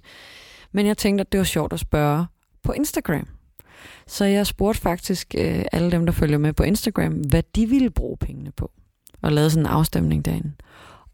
Men 0.72 0.86
jeg 0.86 0.98
tænkte, 0.98 1.22
at 1.22 1.32
det 1.32 1.38
var 1.38 1.44
sjovt 1.44 1.74
at 1.74 1.80
spørge 1.80 2.26
på 2.64 2.72
Instagram. 2.72 3.28
Så 4.08 4.26
jeg 4.26 4.48
spurgte 4.48 4.82
faktisk 4.82 5.36
øh, 5.38 5.66
alle 5.72 5.92
dem, 5.92 6.06
der 6.06 6.14
følger 6.14 6.38
med 6.38 6.54
på 6.54 6.64
Instagram, 6.64 7.14
hvad 7.14 7.44
de 7.56 7.66
ville 7.66 7.90
bruge 7.90 8.18
pengene 8.18 8.52
på. 8.52 8.72
Og 9.22 9.32
lavede 9.32 9.50
sådan 9.50 9.66
en 9.66 9.72
afstemning 9.72 10.26
derinde. 10.26 10.52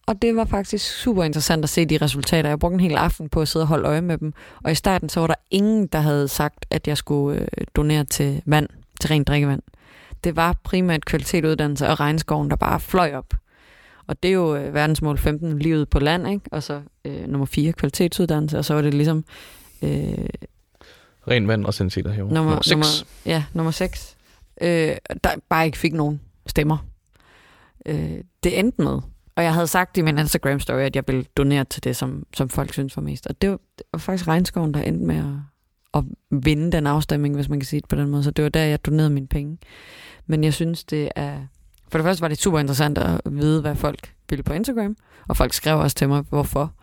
Og 0.08 0.22
det 0.22 0.36
var 0.36 0.46
faktisk 0.46 0.86
super 1.02 1.24
interessant 1.24 1.64
at 1.64 1.70
se 1.70 1.86
de 1.86 1.98
resultater. 1.98 2.50
Jeg 2.50 2.60
brugte 2.60 2.74
en 2.74 2.80
hel 2.80 2.96
aften 2.96 3.30
på 3.30 3.42
at 3.42 3.48
sidde 3.48 3.64
og 3.64 3.68
holde 3.68 3.88
øje 3.88 4.02
med 4.02 4.18
dem. 4.18 4.34
Og 4.64 4.72
i 4.72 4.76
starten 4.76 5.10
så 5.10 5.20
var 5.20 5.28
der 5.28 5.36
ingen, 5.52 5.88
der 5.88 6.00
havde 6.00 6.28
sagt, 6.28 6.66
at 6.70 6.88
jeg 6.88 6.98
skulle 6.98 7.40
øh, 7.42 7.48
donere 7.76 8.04
til 8.04 8.42
vand, 8.46 8.68
til 9.02 9.08
rent 9.08 9.28
drikkevand. 9.28 9.62
Det 10.24 10.36
var 10.36 10.60
primært 10.64 11.06
kvalitetsuddannelse 11.06 11.88
og 11.88 12.00
regnskoven, 12.00 12.50
der 12.50 12.56
bare 12.56 12.80
fløj 12.80 13.14
op. 13.14 13.34
Og 14.08 14.24
det 14.24 14.30
er 14.30 14.34
jo 14.34 14.56
øh, 14.56 14.74
verdensmål 14.74 15.18
15, 15.18 15.60
livet 15.60 15.90
på 15.90 16.00
land, 16.00 16.28
ikke? 16.28 16.46
og 16.52 16.64
så 16.64 16.82
øh, 17.06 17.28
nummer 17.28 17.46
4, 17.46 17.72
kvalitetsuddannelse, 17.72 18.58
og 18.58 18.66
så 18.66 18.74
var 18.74 18.82
det 18.82 18.94
ligesom... 18.94 19.26
Øh, 19.82 20.30
Ren 21.28 21.48
vand 21.48 21.66
og 21.66 21.74
sanitet 21.74 22.14
her. 22.14 22.24
Nummer, 22.24 22.40
nummer 22.40 22.62
6. 22.62 22.72
Nummer, 22.72 22.86
ja, 23.26 23.44
nummer 23.54 23.72
6. 23.72 24.18
Øh, 24.62 24.96
der 25.24 25.30
bare 25.50 25.66
ikke 25.66 25.78
fik 25.78 25.94
nogen 25.94 26.22
stemmer. 26.48 26.78
Øh, 27.86 28.18
det 28.44 28.60
endte 28.60 28.82
med, 28.82 29.00
og 29.36 29.44
jeg 29.44 29.54
havde 29.54 29.68
sagt 29.68 29.98
i 29.98 30.02
min 30.02 30.20
Instagram-story, 30.20 30.74
at 30.74 30.96
jeg 30.96 31.04
ville 31.08 31.26
donere 31.38 31.64
til 31.64 31.84
det, 31.84 31.96
som, 31.96 32.24
som 32.34 32.50
folk 32.50 32.74
synes 32.74 32.98
var 32.98 33.04
mest. 33.04 33.28
Og 33.28 33.42
det 33.42 33.50
var, 33.50 33.60
det 33.78 33.86
var 33.94 34.00
faktisk 34.00 34.28
regnskoven, 34.28 34.74
der 34.74 34.82
endte 34.82 35.06
med 35.06 35.18
at, 35.18 35.24
at 35.94 36.04
vinde 36.46 36.72
den 36.72 36.88
afstemning, 36.88 37.36
hvis 37.36 37.50
man 37.50 37.60
kan 37.60 37.68
sige 37.68 37.82
det 37.82 37.90
på 37.90 37.96
den 37.96 38.10
måde. 38.10 38.24
Så 38.24 38.32
det 38.32 38.44
var 38.44 38.50
der, 38.50 38.64
jeg 38.64 38.86
donerede 38.86 39.10
mine 39.10 39.28
penge. 39.28 39.58
Men 40.26 40.44
jeg 40.44 40.54
synes, 40.54 40.84
det 40.84 41.10
er... 41.16 41.38
For 41.90 41.98
det 41.98 42.06
første 42.06 42.22
var 42.22 42.28
det 42.28 42.38
super 42.38 42.60
interessant 42.60 42.98
at 42.98 43.22
vide, 43.26 43.62
hvad 43.62 43.76
folk 43.76 44.14
ville 44.30 44.44
på 44.44 44.54
Instagram, 44.54 44.96
og 45.28 45.38
folk 45.38 45.54
skrev 45.54 45.80
også 45.80 45.96
til 45.96 46.10
mig, 46.10 46.24
hvorfor. 46.30 46.74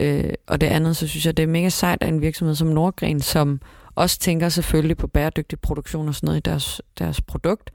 Øh, 0.00 0.30
og 0.46 0.60
det 0.60 0.66
andet, 0.66 0.96
så 0.96 1.06
synes 1.06 1.26
jeg, 1.26 1.36
det 1.36 1.42
er 1.42 1.46
mega 1.46 1.68
sejt 1.68 2.02
af 2.02 2.08
en 2.08 2.20
virksomhed 2.20 2.54
som 2.54 2.68
Nordgren, 2.68 3.20
som 3.20 3.60
også 4.00 4.18
tænker 4.18 4.48
selvfølgelig 4.48 4.96
på 4.96 5.06
bæredygtig 5.06 5.60
produktion 5.60 6.08
og 6.08 6.14
sådan 6.14 6.26
noget 6.26 6.36
i 6.38 6.40
deres, 6.50 6.82
deres 6.98 7.20
produkt, 7.20 7.70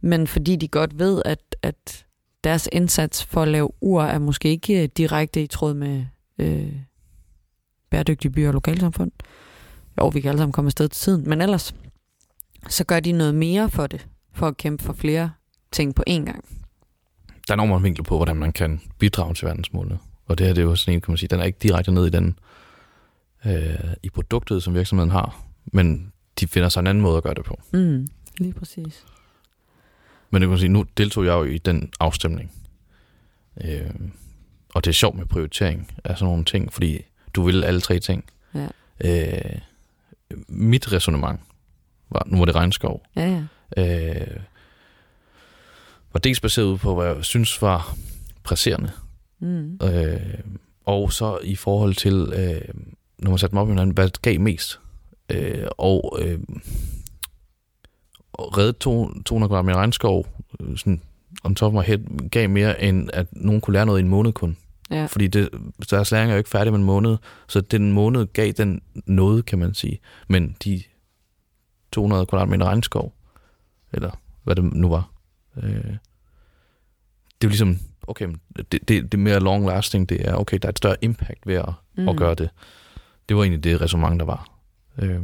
men 0.00 0.26
fordi 0.26 0.56
de 0.56 0.68
godt 0.68 0.98
ved, 0.98 1.22
at, 1.24 1.56
at 1.62 2.06
deres 2.44 2.68
indsats 2.72 3.24
for 3.24 3.42
at 3.42 3.48
lave 3.48 3.70
ur 3.80 4.02
er 4.02 4.18
måske 4.18 4.48
ikke 4.48 4.82
øh, 4.82 4.88
direkte 4.96 5.42
i 5.42 5.46
tråd 5.46 5.74
med 5.74 6.04
øh, 6.38 6.72
bæredygtige 7.90 8.32
byer 8.32 8.48
og 8.48 8.54
lokalsamfund. 8.54 9.10
Jo, 10.00 10.08
vi 10.08 10.20
kan 10.20 10.28
alle 10.28 10.38
sammen 10.38 10.52
komme 10.52 10.68
afsted 10.68 10.88
til 10.88 11.02
tiden, 11.02 11.28
men 11.28 11.40
ellers 11.40 11.74
så 12.68 12.84
gør 12.84 13.00
de 13.00 13.12
noget 13.12 13.34
mere 13.34 13.70
for 13.70 13.86
det, 13.86 14.06
for 14.32 14.46
at 14.46 14.56
kæmpe 14.56 14.84
for 14.84 14.92
flere 14.92 15.30
ting 15.72 15.94
på 15.94 16.04
én 16.10 16.24
gang. 16.24 16.44
Der 17.48 17.54
er 17.54 17.56
nogle 17.56 17.70
mange 17.70 17.82
vinkler 17.82 18.04
på, 18.04 18.16
hvordan 18.16 18.36
man 18.36 18.52
kan 18.52 18.80
bidrage 18.98 19.34
til 19.34 19.46
verdensmålene. 19.46 19.98
Og 20.26 20.38
det 20.38 20.46
her 20.46 20.54
det 20.54 20.62
er 20.62 20.66
jo 20.66 20.76
sådan 20.76 20.94
en, 20.94 21.00
kan 21.00 21.12
man 21.12 21.18
sige, 21.18 21.28
den 21.28 21.40
er 21.40 21.44
ikke 21.44 21.58
direkte 21.62 21.92
ned 21.92 22.06
i 22.06 22.10
den 22.10 22.38
øh, 23.46 23.94
i 24.02 24.10
produktet, 24.10 24.62
som 24.62 24.74
virksomheden 24.74 25.10
har, 25.10 25.49
men 25.64 26.12
de 26.40 26.46
finder 26.46 26.68
sig 26.68 26.80
en 26.80 26.86
anden 26.86 27.02
måde 27.02 27.16
at 27.16 27.22
gøre 27.22 27.34
det 27.34 27.44
på. 27.44 27.60
Mm, 27.72 28.06
lige 28.38 28.52
præcis. 28.52 29.04
Men 30.30 30.42
det 30.42 30.48
kan 30.48 30.58
sige, 30.58 30.68
nu 30.68 30.84
deltog 30.96 31.24
jeg 31.24 31.32
jo 31.32 31.44
i 31.44 31.58
den 31.58 31.92
afstemning. 32.00 32.52
Øh, 33.64 33.90
og 34.74 34.84
det 34.84 34.90
er 34.90 34.94
sjovt 34.94 35.16
med 35.16 35.26
prioritering 35.26 35.92
af 36.04 36.18
sådan 36.18 36.30
nogle 36.30 36.44
ting, 36.44 36.72
fordi 36.72 37.04
du 37.34 37.42
vil 37.42 37.64
alle 37.64 37.80
tre 37.80 37.98
ting. 37.98 38.24
Ja. 38.54 38.68
Øh, 39.04 39.58
mit 40.48 40.92
resonemang 40.92 41.40
var, 42.10 42.22
nu 42.26 42.38
var 42.38 42.44
det 42.44 42.54
regnskov, 42.54 43.02
ja, 43.16 43.44
ja. 43.76 44.22
Øh, 44.22 44.40
var 46.12 46.20
dels 46.20 46.40
baseret 46.40 46.80
på, 46.80 46.94
hvad 46.94 47.06
jeg 47.06 47.24
synes 47.24 47.62
var 47.62 47.96
presserende. 48.42 48.92
Mm. 49.38 49.78
Øh, 49.82 50.38
og 50.84 51.12
så 51.12 51.38
i 51.42 51.56
forhold 51.56 51.94
til, 51.94 52.14
øh, 52.14 52.74
når 53.18 53.30
man 53.30 53.38
satte 53.38 53.54
mig 53.54 53.62
op 53.62 53.68
i 53.68 53.70
hinanden, 53.70 53.94
hvad 53.94 54.10
gav 54.22 54.40
mest. 54.40 54.80
Øh, 55.34 55.66
og 55.78 56.18
øh, 56.22 56.38
redde 58.38 58.72
200 58.72 59.48
kvadratmeter 59.48 59.78
regnskov 59.78 60.26
øh, 60.60 60.76
sådan, 60.76 61.02
om 61.44 61.54
top 61.54 61.72
my 61.72 61.80
head, 61.80 62.28
gav 62.30 62.48
mere, 62.48 62.82
end 62.82 63.10
at 63.12 63.26
nogen 63.32 63.60
kunne 63.60 63.72
lære 63.72 63.86
noget 63.86 63.98
i 63.98 64.02
en 64.02 64.08
måned 64.08 64.32
kun. 64.32 64.56
Ja. 64.90 65.06
Fordi 65.06 65.26
det, 65.26 65.48
deres 65.90 66.10
læring 66.10 66.30
er 66.30 66.34
jo 66.34 66.38
ikke 66.38 66.50
færdig 66.50 66.72
med 66.72 66.78
en 66.78 66.86
måned, 66.86 67.16
så 67.48 67.60
den 67.60 67.92
måned 67.92 68.26
gav 68.26 68.52
den 68.52 68.82
noget, 69.06 69.46
kan 69.46 69.58
man 69.58 69.74
sige. 69.74 70.00
Men 70.28 70.56
de 70.64 70.82
200 71.92 72.26
kvadratmeter 72.26 72.66
regnskov, 72.66 73.14
eller 73.92 74.10
hvad 74.42 74.56
det 74.56 74.64
nu 74.64 74.88
var, 74.88 75.10
øh, 75.56 75.96
det 77.40 77.46
er 77.46 77.48
jo 77.48 77.48
ligesom, 77.48 77.78
okay, 78.06 78.28
det, 78.56 78.72
det, 78.72 78.88
det 78.88 79.14
er 79.14 79.18
mere 79.18 79.40
long 79.40 79.66
lasting, 79.66 80.08
det 80.08 80.28
er, 80.28 80.34
okay, 80.34 80.58
der 80.62 80.68
er 80.68 80.70
et 80.70 80.78
større 80.78 80.96
impact 81.00 81.46
ved 81.46 81.54
at, 81.54 81.72
mm. 81.96 82.08
at 82.08 82.16
gøre 82.16 82.34
det. 82.34 82.50
Det 83.28 83.36
var 83.36 83.42
egentlig 83.42 83.64
det 83.64 83.80
resonemang, 83.80 84.20
der 84.20 84.26
var. 84.26 84.49
Øh, 85.00 85.20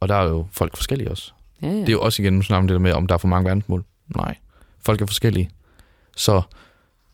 og 0.00 0.08
der 0.08 0.14
er 0.14 0.28
jo 0.28 0.46
folk 0.50 0.76
forskellige 0.76 1.10
også. 1.10 1.32
Ja, 1.62 1.66
ja. 1.66 1.74
Det 1.74 1.88
er 1.88 1.92
jo 1.92 2.00
også 2.00 2.22
igen 2.22 2.32
nu 2.32 2.40
det 2.40 2.68
der 2.68 2.78
med, 2.78 2.92
om 2.92 3.06
der 3.06 3.14
er 3.14 3.18
for 3.18 3.28
mange 3.28 3.44
verdensmål. 3.44 3.84
Nej. 4.16 4.36
Folk 4.78 5.00
er 5.00 5.06
forskellige. 5.06 5.50
Så 6.16 6.42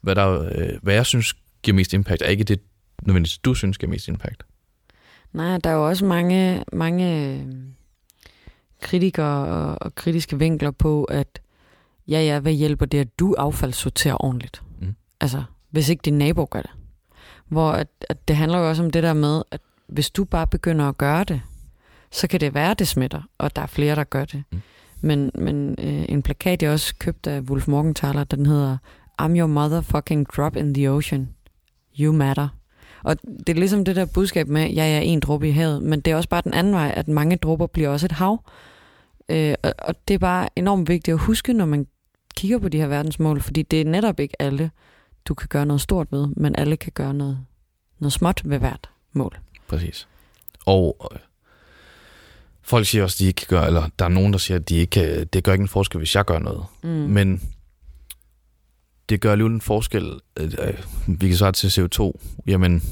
hvad, 0.00 0.14
der, 0.14 0.42
øh, 0.42 0.78
hvad 0.82 0.94
jeg 0.94 1.06
synes 1.06 1.34
giver 1.62 1.74
mest 1.74 1.94
impact, 1.94 2.22
er 2.22 2.26
ikke 2.26 2.44
det, 2.44 2.60
nødvendigvis 3.02 3.38
du 3.38 3.54
synes 3.54 3.78
giver 3.78 3.90
mest 3.90 4.08
impact. 4.08 4.42
Nej, 5.32 5.58
der 5.58 5.70
er 5.70 5.74
jo 5.74 5.88
også 5.88 6.04
mange, 6.04 6.64
mange 6.72 7.34
øh, 7.34 7.46
kritikere 8.80 9.46
og, 9.46 9.76
og 9.80 9.94
kritiske 9.94 10.38
vinkler 10.38 10.70
på, 10.70 11.04
at 11.04 11.40
ja, 12.08 12.20
ja, 12.22 12.38
hvad 12.38 12.52
hjælper 12.52 12.86
det, 12.86 12.98
at 12.98 13.18
du 13.18 13.34
affaldssorterer 13.38 14.24
ordentligt? 14.24 14.62
Mm. 14.80 14.94
Altså, 15.20 15.42
hvis 15.70 15.88
ikke 15.88 16.02
din 16.02 16.18
nabo 16.18 16.46
gør 16.50 16.62
det. 16.62 16.70
Hvor 17.48 17.70
at, 17.70 17.88
at 18.08 18.28
det 18.28 18.36
handler 18.36 18.58
jo 18.58 18.68
også 18.68 18.82
om 18.82 18.90
det 18.90 19.02
der 19.02 19.12
med, 19.12 19.42
at 19.50 19.60
hvis 19.92 20.10
du 20.10 20.24
bare 20.24 20.46
begynder 20.46 20.88
at 20.88 20.98
gøre 20.98 21.24
det, 21.24 21.40
så 22.10 22.28
kan 22.28 22.40
det 22.40 22.54
være, 22.54 22.74
det 22.74 22.88
smitter, 22.88 23.22
og 23.38 23.56
der 23.56 23.62
er 23.62 23.66
flere, 23.66 23.96
der 23.96 24.04
gør 24.04 24.24
det. 24.24 24.42
Mm. 24.52 24.60
Men, 25.00 25.30
men 25.34 25.76
øh, 25.78 26.04
en 26.08 26.22
plakat, 26.22 26.62
jeg 26.62 26.70
også 26.72 26.94
købte 26.98 27.30
af 27.30 27.40
Wolf 27.40 27.68
Morgenthaler, 27.68 28.24
den 28.24 28.46
hedder 28.46 28.78
I'm 29.22 29.38
your 29.38 29.46
motherfucking 29.46 30.26
drop 30.36 30.56
in 30.56 30.74
the 30.74 30.90
ocean. 30.90 31.28
You 32.00 32.12
matter. 32.12 32.48
Og 33.02 33.16
det 33.22 33.48
er 33.48 33.54
ligesom 33.60 33.84
det 33.84 33.96
der 33.96 34.06
budskab 34.14 34.48
med, 34.48 34.70
ja, 34.70 34.84
jeg 34.84 34.96
er 34.96 35.00
en 35.00 35.20
dråbe 35.20 35.48
i 35.48 35.50
havet, 35.50 35.82
men 35.82 36.00
det 36.00 36.10
er 36.10 36.16
også 36.16 36.28
bare 36.28 36.42
den 36.44 36.54
anden 36.54 36.72
vej, 36.72 36.92
at 36.96 37.08
mange 37.08 37.36
dråber 37.36 37.66
bliver 37.66 37.88
også 37.88 38.06
et 38.06 38.12
hav. 38.12 38.44
Øh, 39.28 39.54
og, 39.62 39.74
og 39.78 39.94
det 40.08 40.14
er 40.14 40.18
bare 40.18 40.48
enormt 40.56 40.88
vigtigt 40.88 41.14
at 41.14 41.20
huske, 41.20 41.52
når 41.52 41.66
man 41.66 41.86
kigger 42.36 42.58
på 42.58 42.68
de 42.68 42.78
her 42.78 42.86
verdensmål, 42.86 43.40
fordi 43.40 43.62
det 43.62 43.80
er 43.80 43.84
netop 43.84 44.20
ikke 44.20 44.42
alle, 44.42 44.70
du 45.24 45.34
kan 45.34 45.48
gøre 45.48 45.66
noget 45.66 45.80
stort 45.80 46.06
ved, 46.10 46.28
men 46.36 46.56
alle 46.56 46.76
kan 46.76 46.92
gøre 46.94 47.14
noget, 47.14 47.38
noget 47.98 48.12
småt 48.12 48.42
ved 48.44 48.58
hvert 48.58 48.90
mål. 49.12 49.38
Præcis. 49.70 50.08
Og 50.66 51.10
Folk 52.62 52.86
siger 52.86 53.04
også, 53.04 53.14
at 53.14 53.18
de 53.18 53.26
ikke 53.26 53.46
gøre, 53.46 53.66
eller 53.66 53.88
der 53.98 54.04
er 54.04 54.08
nogen, 54.08 54.32
der 54.32 54.38
siger, 54.38 54.58
at 54.58 54.68
de 54.68 54.76
ikke 54.76 54.90
kan, 54.90 55.26
det 55.26 55.44
gør 55.44 55.52
ikke 55.52 55.62
en 55.62 55.68
forskel, 55.68 55.98
hvis 55.98 56.14
jeg 56.14 56.24
gør 56.24 56.38
noget. 56.38 56.64
Mm. 56.82 56.88
Men 56.88 57.42
det 59.08 59.20
gør 59.20 59.32
alligevel 59.32 59.54
en 59.54 59.60
forskel. 59.60 60.20
Øh, 60.40 60.50
vi 61.06 61.28
kan 61.28 61.36
svare 61.36 61.52
til 61.52 61.68
CO2. 61.68 62.12
Jamen, 62.46 62.82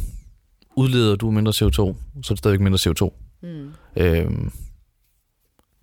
udleder 0.77 1.17
du 1.17 1.31
mindre 1.31 1.53
CO2, 1.53 1.75
så 1.75 1.95
er 2.15 2.29
det 2.29 2.39
stadigvæk 2.39 2.61
mindre 2.61 2.79
CO2. 2.91 3.13
Mm. 3.43 3.73
Øhm, 3.97 4.53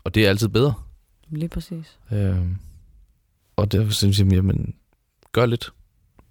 og 0.04 0.16
det 0.16 0.26
er 0.26 0.30
altid 0.30 0.48
bedre. 0.48 0.74
Lige 1.30 1.50
præcis. 1.50 2.00
Øhm, 2.12 2.58
og 3.56 3.72
derfor 3.72 3.92
synes 3.92 4.20
jeg, 4.20 4.32
jamen, 4.32 4.76
gør 5.32 5.46
lidt, 5.46 5.70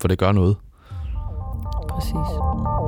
for 0.01 0.09
det 0.09 0.19
gør 0.19 0.33
noget. 0.33 0.57
Præcis. 1.89 2.84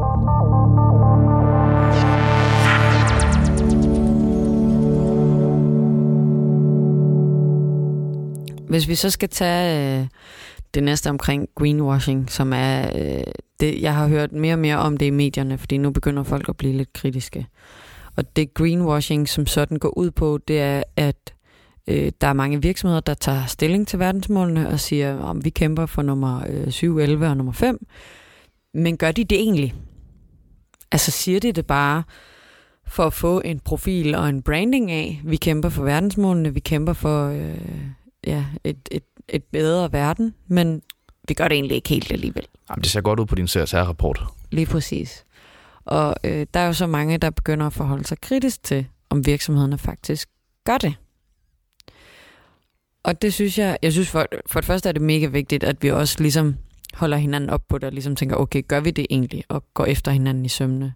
Hvis 8.68 8.88
vi 8.88 8.94
så 8.94 9.10
skal 9.10 9.28
tage 9.28 10.00
øh, 10.00 10.06
det 10.74 10.82
næste 10.82 11.10
omkring 11.10 11.48
greenwashing, 11.54 12.30
som 12.30 12.52
er 12.52 12.90
øh, 12.94 13.24
det, 13.60 13.82
jeg 13.82 13.94
har 13.94 14.08
hørt 14.08 14.32
mere 14.32 14.54
og 14.54 14.58
mere 14.58 14.76
om 14.76 14.96
det 14.96 15.06
i 15.06 15.10
medierne, 15.10 15.58
fordi 15.58 15.76
nu 15.76 15.90
begynder 15.90 16.22
folk 16.22 16.48
at 16.48 16.56
blive 16.56 16.72
lidt 16.72 16.92
kritiske. 16.92 17.46
Og 18.16 18.36
det 18.36 18.54
greenwashing, 18.54 19.28
som 19.28 19.46
sådan 19.46 19.78
går 19.78 19.98
ud 19.98 20.10
på, 20.10 20.38
det 20.48 20.60
er, 20.60 20.82
at 20.96 21.34
øh, 21.88 22.12
der 22.20 22.26
er 22.26 22.32
mange 22.32 22.62
virksomheder, 22.62 23.00
der 23.00 23.14
tager 23.14 23.46
stilling 23.46 23.88
til 23.88 23.98
verdensmålene 23.98 24.68
og 24.68 24.80
siger, 24.80 25.18
om 25.18 25.44
vi 25.44 25.50
kæmper 25.50 25.86
for 25.86 26.02
nummer 26.02 26.42
øh, 26.48 26.70
7, 26.70 26.98
11 26.98 27.28
og 27.28 27.36
nummer 27.36 27.52
5. 27.52 27.86
Men 28.74 28.96
gør 28.96 29.12
de 29.12 29.24
det 29.24 29.38
egentlig? 29.38 29.74
Altså 30.92 31.10
siger 31.10 31.40
de 31.40 31.52
det 31.52 31.66
bare 31.66 32.02
for 32.86 33.04
at 33.04 33.12
få 33.12 33.40
en 33.44 33.58
profil 33.58 34.14
og 34.14 34.28
en 34.28 34.42
branding 34.42 34.90
af, 34.90 35.20
vi 35.24 35.36
kæmper 35.36 35.68
for 35.68 35.84
verdensmålene, 35.84 36.54
vi 36.54 36.60
kæmper 36.60 36.92
for 36.92 37.28
øh, 37.28 37.54
ja, 38.26 38.44
et, 38.64 38.88
et, 38.90 39.04
et 39.28 39.44
bedre 39.44 39.92
verden, 39.92 40.34
men 40.48 40.82
vi 41.28 41.34
gør 41.34 41.48
det 41.48 41.54
egentlig 41.54 41.74
ikke 41.74 41.88
helt 41.88 42.12
alligevel. 42.12 42.46
Jamen, 42.70 42.82
det 42.82 42.90
ser 42.90 43.00
godt 43.00 43.20
ud 43.20 43.26
på 43.26 43.34
din 43.34 43.48
CSR-rapport. 43.48 44.24
Lige 44.52 44.66
præcis. 44.66 45.24
Og 45.84 46.14
øh, 46.24 46.46
der 46.54 46.60
er 46.60 46.66
jo 46.66 46.72
så 46.72 46.86
mange, 46.86 47.18
der 47.18 47.30
begynder 47.30 47.66
at 47.66 47.72
forholde 47.72 48.04
sig 48.04 48.20
kritisk 48.20 48.62
til, 48.62 48.86
om 49.10 49.26
virksomhederne 49.26 49.78
faktisk 49.78 50.28
gør 50.64 50.78
det. 50.78 50.94
Og 53.02 53.22
det 53.22 53.34
synes 53.34 53.58
jeg, 53.58 53.78
jeg 53.82 53.92
synes 53.92 54.08
for, 54.10 54.26
for 54.46 54.60
det 54.60 54.66
første 54.66 54.88
er 54.88 54.92
det 54.92 55.02
mega 55.02 55.26
vigtigt, 55.26 55.64
at 55.64 55.82
vi 55.82 55.90
også 55.90 56.16
ligesom 56.20 56.56
holder 56.94 57.16
hinanden 57.16 57.50
op 57.50 57.62
på 57.68 57.78
det, 57.78 57.84
og 57.84 57.92
ligesom 57.92 58.16
tænker, 58.16 58.36
okay, 58.36 58.62
gør 58.68 58.80
vi 58.80 58.90
det 58.90 59.06
egentlig, 59.10 59.44
og 59.48 59.64
går 59.74 59.84
efter 59.84 60.12
hinanden 60.12 60.44
i 60.44 60.48
sømne. 60.48 60.94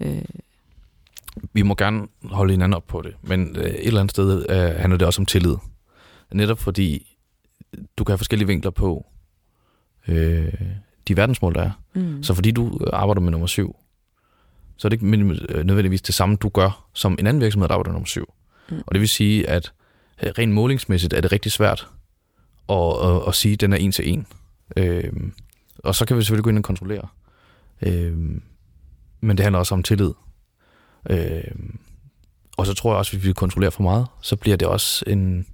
Øh, 0.00 0.22
Vi 1.52 1.62
må 1.62 1.74
gerne 1.74 2.06
holde 2.24 2.52
hinanden 2.52 2.74
op 2.74 2.86
på 2.86 3.02
det, 3.02 3.14
men 3.22 3.56
øh, 3.56 3.64
et 3.64 3.86
eller 3.86 4.00
andet 4.00 4.10
sted 4.10 4.46
øh, 4.50 4.56
handler 4.80 4.96
det 4.98 5.06
også 5.06 5.22
om 5.22 5.26
tillid. 5.26 5.56
Netop 6.32 6.58
fordi 6.58 7.16
du 7.96 8.04
kan 8.04 8.12
have 8.12 8.18
forskellige 8.18 8.46
vinkler 8.46 8.70
på 8.70 9.06
øh, 10.08 10.52
de 11.08 11.16
verdensmål, 11.16 11.54
der 11.54 11.62
er. 11.62 11.70
mm. 11.94 12.22
Så 12.22 12.34
fordi 12.34 12.50
du 12.50 12.80
arbejder 12.92 13.20
med 13.20 13.30
nummer 13.30 13.46
syv, 13.46 13.76
så 14.76 14.88
er 14.88 14.90
det 14.90 15.02
ikke 15.02 15.34
øh, 15.48 15.64
nødvendigvis 15.64 16.02
det 16.02 16.14
samme, 16.14 16.36
du 16.36 16.48
gør, 16.48 16.88
som 16.94 17.16
en 17.18 17.26
anden 17.26 17.40
virksomhed, 17.42 17.68
der 17.68 17.74
arbejder 17.74 17.90
med 17.90 17.94
nummer 17.94 18.06
syv. 18.06 18.34
Mm. 18.70 18.76
Mm. 18.76 18.82
Og 18.86 18.94
det 18.94 19.00
vil 19.00 19.08
sige, 19.08 19.48
at 19.48 19.72
øh, 20.22 20.32
rent 20.38 20.52
målingsmæssigt 20.52 21.12
er 21.12 21.20
det 21.20 21.32
rigtig 21.32 21.52
svært 21.52 21.88
at, 22.68 22.92
at, 23.02 23.28
at 23.28 23.34
sige, 23.34 23.52
at 23.52 23.60
den 23.60 23.72
er 23.72 23.76
en 23.76 23.92
til 23.92 24.12
en. 24.12 24.26
Øh, 24.76 25.12
og 25.78 25.94
så 25.94 26.04
kan 26.04 26.16
vi 26.16 26.22
selvfølgelig 26.22 26.44
gå 26.44 26.50
ind 26.50 26.58
og 26.58 26.64
kontrollere. 26.64 27.08
Øh, 27.82 28.16
men 29.20 29.36
det 29.36 29.40
handler 29.40 29.58
også 29.58 29.74
om 29.74 29.82
tillid. 29.82 30.12
Øh, 31.10 31.44
og 32.56 32.66
så 32.66 32.74
tror 32.74 32.90
jeg 32.90 32.98
også, 32.98 33.16
at 33.16 33.20
hvis 33.20 33.28
vi 33.28 33.32
kontrollerer 33.32 33.70
for 33.70 33.82
meget, 33.82 34.06
så 34.22 34.36
bliver 34.36 34.56
det 34.56 34.68
også 34.68 35.04
en... 35.06 35.46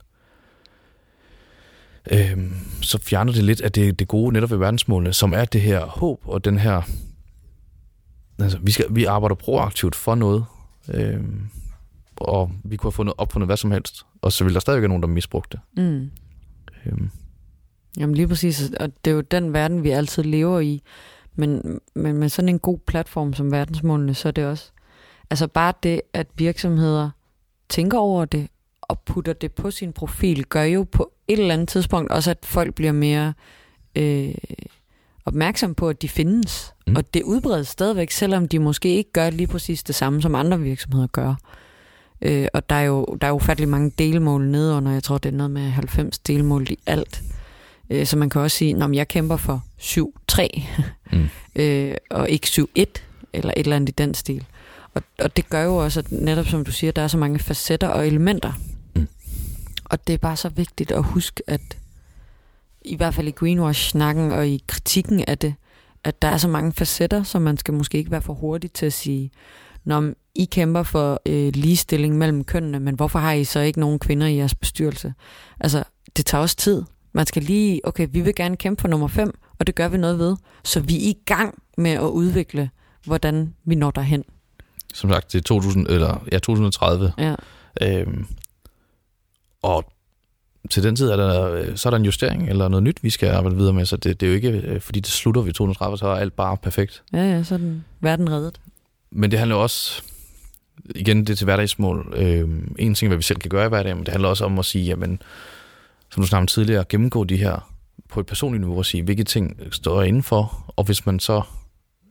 Øh, 2.10 2.52
så 2.80 2.98
fjerner 2.98 3.32
det 3.32 3.44
lidt 3.44 3.60
af 3.60 3.72
det, 3.72 3.98
det 3.98 4.08
gode 4.08 4.32
netop 4.32 4.50
ved 4.50 4.58
verdensmålene, 4.58 5.12
som 5.12 5.32
er 5.32 5.44
det 5.44 5.60
her 5.60 5.84
håb 5.86 6.20
og 6.24 6.44
den 6.44 6.58
her... 6.58 6.82
Altså, 8.38 8.58
vi, 8.62 8.70
skal, 8.70 8.86
vi 8.90 9.04
arbejder 9.04 9.34
proaktivt 9.34 9.94
for 9.94 10.14
noget, 10.14 10.44
øh, 10.88 11.20
og 12.16 12.50
vi 12.64 12.76
kunne 12.76 12.88
have 12.88 12.92
fundet, 12.92 13.14
opfundet 13.18 13.48
hvad 13.48 13.56
som 13.56 13.70
helst, 13.70 14.06
og 14.22 14.32
så 14.32 14.44
vil 14.44 14.54
der 14.54 14.60
stadig 14.60 14.80
være 14.80 14.88
nogen, 14.88 15.02
der 15.02 15.08
misbrugte 15.08 15.58
det. 15.76 15.84
Mm. 15.84 16.10
Øh, 16.86 17.08
Jamen 17.98 18.14
lige 18.14 18.28
præcis, 18.28 18.70
og 18.80 18.92
det 19.04 19.10
er 19.10 19.14
jo 19.14 19.20
den 19.20 19.52
verden, 19.52 19.84
vi 19.84 19.90
altid 19.90 20.22
lever 20.22 20.60
i. 20.60 20.82
Men, 21.34 21.80
men 21.94 22.16
med 22.16 22.28
sådan 22.28 22.48
en 22.48 22.58
god 22.58 22.78
platform 22.86 23.34
som 23.34 23.52
verdensmålene, 23.52 24.14
så 24.14 24.28
er 24.28 24.32
det 24.32 24.46
også... 24.46 24.70
Altså 25.30 25.46
bare 25.46 25.72
det, 25.82 26.00
at 26.12 26.26
virksomheder 26.36 27.10
tænker 27.68 27.98
over 27.98 28.24
det 28.24 28.48
og 28.82 29.00
putter 29.00 29.32
det 29.32 29.52
på 29.52 29.70
sin 29.70 29.92
profil, 29.92 30.44
gør 30.44 30.62
jo 30.62 30.86
på 30.92 31.13
et 31.28 31.38
eller 31.38 31.54
andet 31.54 31.68
tidspunkt 31.68 32.10
også, 32.10 32.30
at 32.30 32.38
folk 32.42 32.74
bliver 32.74 32.92
mere 32.92 33.32
øh, 33.96 34.34
opmærksom 35.24 35.74
på, 35.74 35.88
at 35.88 36.02
de 36.02 36.08
findes. 36.08 36.74
Mm. 36.86 36.96
Og 36.96 37.14
det 37.14 37.22
udbredes 37.22 37.68
stadigvæk, 37.68 38.10
selvom 38.10 38.48
de 38.48 38.58
måske 38.58 38.88
ikke 38.88 39.12
gør 39.12 39.30
lige 39.30 39.46
præcis 39.46 39.82
det 39.82 39.94
samme, 39.94 40.22
som 40.22 40.34
andre 40.34 40.60
virksomheder 40.60 41.06
gør. 41.06 41.34
Øh, 42.22 42.48
og 42.54 42.70
der 42.70 42.76
er, 42.76 42.82
jo, 42.82 43.06
der 43.20 43.26
er 43.26 43.30
jo 43.30 43.36
ufattelig 43.36 43.68
mange 43.68 43.92
delmål 43.98 44.44
nedenunder. 44.44 44.92
Jeg 44.92 45.02
tror, 45.02 45.18
det 45.18 45.28
er 45.28 45.36
noget 45.36 45.50
med 45.50 45.70
90 45.70 46.18
delmål 46.18 46.66
i 46.70 46.78
alt. 46.86 47.22
Øh, 47.90 48.06
så 48.06 48.16
man 48.16 48.30
kan 48.30 48.40
også 48.40 48.56
sige, 48.56 48.84
at 48.84 48.94
jeg 48.94 49.08
kæmper 49.08 49.36
for 49.36 49.64
7-3, 49.80 50.62
Mm. 51.12 51.28
øh, 51.62 51.94
og 52.10 52.30
ikke 52.30 52.46
7-1, 52.46 52.84
eller 53.32 53.50
et 53.56 53.64
eller 53.64 53.76
andet 53.76 53.88
i 53.88 53.92
den 53.92 54.14
stil. 54.14 54.44
Og, 54.94 55.02
og 55.18 55.36
det 55.36 55.48
gør 55.48 55.62
jo 55.62 55.76
også, 55.76 56.00
at 56.00 56.12
netop 56.12 56.46
som 56.46 56.64
du 56.64 56.72
siger, 56.72 56.92
der 56.92 57.02
er 57.02 57.08
så 57.08 57.18
mange 57.18 57.38
facetter 57.38 57.88
og 57.88 58.06
elementer. 58.06 58.52
Og 59.84 60.06
det 60.06 60.12
er 60.12 60.18
bare 60.18 60.36
så 60.36 60.48
vigtigt 60.48 60.92
at 60.92 61.02
huske, 61.02 61.42
at 61.46 61.60
i 62.84 62.96
hvert 62.96 63.14
fald 63.14 63.28
i 63.28 63.30
greenwash-snakken 63.30 64.32
og 64.32 64.48
i 64.48 64.62
kritikken 64.66 65.24
af 65.28 65.38
det, 65.38 65.54
at 66.04 66.22
der 66.22 66.28
er 66.28 66.36
så 66.36 66.48
mange 66.48 66.72
facetter, 66.72 67.22
så 67.22 67.38
man 67.38 67.56
skal 67.56 67.74
måske 67.74 67.98
ikke 67.98 68.10
være 68.10 68.22
for 68.22 68.34
hurtig 68.34 68.72
til 68.72 68.86
at 68.86 68.92
sige, 68.92 69.30
når 69.84 70.12
I 70.34 70.44
kæmper 70.44 70.82
for 70.82 71.20
øh, 71.26 71.52
ligestilling 71.54 72.18
mellem 72.18 72.44
kønnene, 72.44 72.80
men 72.80 72.94
hvorfor 72.94 73.18
har 73.18 73.32
I 73.32 73.44
så 73.44 73.60
ikke 73.60 73.80
nogen 73.80 73.98
kvinder 73.98 74.26
i 74.26 74.36
jeres 74.36 74.54
bestyrelse? 74.54 75.14
Altså, 75.60 75.84
det 76.16 76.26
tager 76.26 76.42
også 76.42 76.56
tid. 76.56 76.82
Man 77.12 77.26
skal 77.26 77.42
lige, 77.42 77.80
okay, 77.86 78.08
vi 78.10 78.20
vil 78.20 78.34
gerne 78.34 78.56
kæmpe 78.56 78.80
for 78.80 78.88
nummer 78.88 79.08
5, 79.08 79.38
og 79.58 79.66
det 79.66 79.74
gør 79.74 79.88
vi 79.88 79.96
noget 79.98 80.18
ved. 80.18 80.36
Så 80.64 80.80
vi 80.80 80.96
er 80.96 81.08
i 81.10 81.16
gang 81.26 81.62
med 81.78 81.90
at 81.90 82.00
udvikle, 82.08 82.70
hvordan 83.04 83.54
vi 83.64 83.74
når 83.74 83.90
derhen. 83.90 84.24
som 84.94 85.10
sagt, 85.10 85.32
det 85.32 85.38
er 85.38 85.42
2000, 85.42 85.86
eller, 85.86 86.24
ja, 86.32 86.38
2030, 86.38 87.12
Ja. 87.18 87.34
Øhm, 87.82 88.26
og 89.64 89.84
til 90.70 90.82
den 90.82 90.96
tid 90.96 91.08
er 91.10 91.16
der, 91.16 91.50
øh, 91.52 91.76
så 91.76 91.88
er 91.88 91.90
der 91.90 91.98
en 91.98 92.04
justering 92.04 92.48
eller 92.48 92.68
noget 92.68 92.82
nyt, 92.82 93.02
vi 93.02 93.10
skal 93.10 93.28
arbejde 93.30 93.56
videre 93.56 93.72
med, 93.72 93.86
så 93.86 93.96
det, 93.96 94.20
det 94.20 94.26
er 94.26 94.30
jo 94.30 94.34
ikke, 94.36 94.48
øh, 94.50 94.80
fordi 94.80 95.00
det 95.00 95.10
slutter 95.10 95.42
ved 95.42 95.52
2030, 95.52 95.98
så 95.98 96.06
er 96.06 96.14
alt 96.16 96.36
bare 96.36 96.56
perfekt. 96.56 97.02
Ja, 97.12 97.18
ja, 97.30 97.42
så 97.42 97.54
er 97.54 97.58
den 97.58 97.84
verden 98.00 98.30
reddet. 98.30 98.60
Men 99.10 99.30
det 99.30 99.38
handler 99.38 99.56
også, 99.56 100.02
igen, 100.94 101.18
det 101.20 101.30
er 101.30 101.34
til 101.36 101.44
hverdagsmål. 101.44 102.14
Øhm, 102.16 102.74
en 102.78 102.94
ting, 102.94 103.08
hvad 103.08 103.16
vi 103.16 103.22
selv 103.22 103.38
kan 103.38 103.48
gøre 103.50 103.66
i 103.66 103.68
hverdagen, 103.68 103.96
men 103.96 104.06
det 104.06 104.12
handler 104.12 104.28
også 104.28 104.44
om 104.44 104.58
at 104.58 104.64
sige, 104.64 104.84
jamen, 104.84 105.22
som 106.10 106.22
du 106.22 106.26
snakkede 106.26 106.42
om 106.42 106.46
tidligere, 106.46 106.84
gennemgå 106.88 107.24
de 107.24 107.36
her 107.36 107.70
på 108.08 108.20
et 108.20 108.26
personligt 108.26 108.60
niveau 108.60 108.78
og 108.78 108.86
sige, 108.86 109.02
hvilke 109.02 109.24
ting 109.24 109.56
står 109.70 110.00
jeg 110.00 110.08
indenfor, 110.08 110.72
og 110.76 110.84
hvis 110.84 111.06
man 111.06 111.20
så 111.20 111.42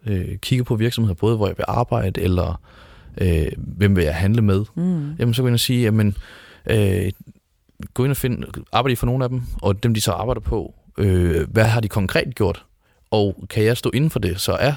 øh, 0.06 0.38
kigger 0.38 0.64
på 0.64 0.76
virksomheder, 0.76 1.14
både 1.16 1.36
hvor 1.38 1.48
jeg 1.48 1.58
vil 1.58 1.66
arbejde, 1.68 2.22
eller 2.22 2.62
øh, 3.18 3.48
hvem 3.58 3.96
vil 3.96 4.04
jeg 4.04 4.16
handle 4.16 4.42
med, 4.42 4.66
Mm. 4.76 5.14
jamen 5.20 5.34
så 5.34 5.46
ind 5.46 5.54
og 5.54 5.60
sige, 5.60 5.82
jamen, 5.82 6.16
øh, 6.66 7.12
gå 7.94 8.04
ind 8.04 8.12
og 8.12 8.18
find, 8.18 8.44
arbejder 8.72 8.94
I 8.94 8.96
for 8.96 9.06
nogle 9.06 9.24
af 9.24 9.30
dem, 9.30 9.42
og 9.62 9.84
dem 9.84 9.94
de 9.94 10.02
så 10.02 10.12
arbejder 10.12 10.42
på, 10.42 10.74
øh, 10.98 11.50
hvad 11.50 11.66
har 11.66 11.82
de 11.82 11.88
konkret 11.88 12.36
gjort, 12.36 12.66
og 13.12 13.46
kan 13.50 13.64
jeg 13.64 13.78
stå 13.78 13.92
inden 13.94 14.10
for 14.10 14.20
det, 14.20 14.42
så 14.42 14.52
er, 14.54 14.74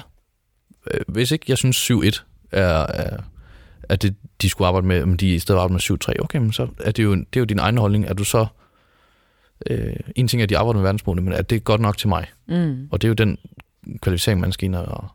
øh, 0.91 1.01
hvis 1.07 1.31
ikke 1.31 1.45
jeg 1.47 1.57
synes 1.57 1.91
7-1 1.91 2.23
er, 2.51 2.63
er, 2.63 3.17
er 3.89 3.95
det, 3.95 4.15
de 4.41 4.49
skulle 4.49 4.67
arbejde 4.67 4.87
med, 4.87 5.03
om 5.03 5.17
de 5.17 5.35
i 5.35 5.39
stedet 5.39 5.59
arbejder 5.59 5.93
med 5.93 6.15
7-3, 6.17 6.23
okay, 6.23 6.39
men 6.39 6.53
så 6.53 6.67
er 6.79 6.91
det 6.91 7.03
jo, 7.03 7.15
det 7.15 7.35
er 7.35 7.39
jo 7.39 7.45
din 7.45 7.59
egen 7.59 7.77
holdning, 7.77 8.05
er 8.05 8.13
du 8.13 8.23
så, 8.23 8.45
øh, 9.69 9.95
en 10.15 10.27
ting 10.27 10.41
er, 10.41 10.43
at 10.43 10.49
de 10.49 10.57
arbejder 10.57 10.77
med 10.77 10.83
verdensmålene, 10.83 11.29
men 11.29 11.33
er 11.33 11.41
det 11.41 11.63
godt 11.63 11.81
nok 11.81 11.97
til 11.97 12.09
mig? 12.09 12.27
Mm. 12.47 12.87
Og 12.91 13.01
det 13.01 13.07
er 13.07 13.09
jo 13.09 13.13
den 13.13 13.37
kvalificering, 14.01 14.39
man 14.39 14.51
skal 14.51 14.65
ind 14.65 14.75
og, 14.75 15.07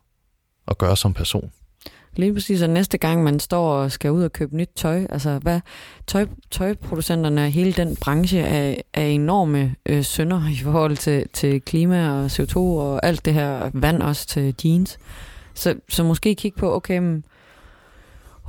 og 0.66 0.78
gøre 0.78 0.96
som 0.96 1.14
person. 1.14 1.52
Lige 2.16 2.34
præcis, 2.34 2.62
og 2.62 2.70
næste 2.70 2.98
gang 2.98 3.22
man 3.22 3.40
står 3.40 3.74
og 3.74 3.92
skal 3.92 4.10
ud 4.10 4.22
og 4.24 4.32
købe 4.32 4.56
nyt 4.56 4.70
tøj, 4.76 5.06
altså 5.10 5.38
hvad 5.38 5.60
tøj, 6.06 6.26
tøjproducenterne 6.50 7.44
og 7.44 7.50
hele 7.50 7.72
den 7.72 7.96
branche 7.96 8.38
er, 8.38 8.74
er 8.94 9.06
enorme 9.06 9.74
øh, 9.86 10.02
synder 10.02 10.48
i 10.48 10.56
forhold 10.62 10.96
til, 10.96 11.26
til 11.32 11.60
klima 11.60 12.10
og 12.10 12.26
CO2 12.26 12.56
og 12.56 13.06
alt 13.06 13.24
det 13.24 13.34
her 13.34 13.70
vand 13.74 14.02
også 14.02 14.26
til 14.26 14.54
jeans. 14.64 14.98
Så, 15.54 15.74
så 15.88 16.04
måske 16.04 16.34
kigge 16.34 16.58
på, 16.58 16.74
okay, 16.74 16.98
mm, 16.98 17.04
men 17.04 17.24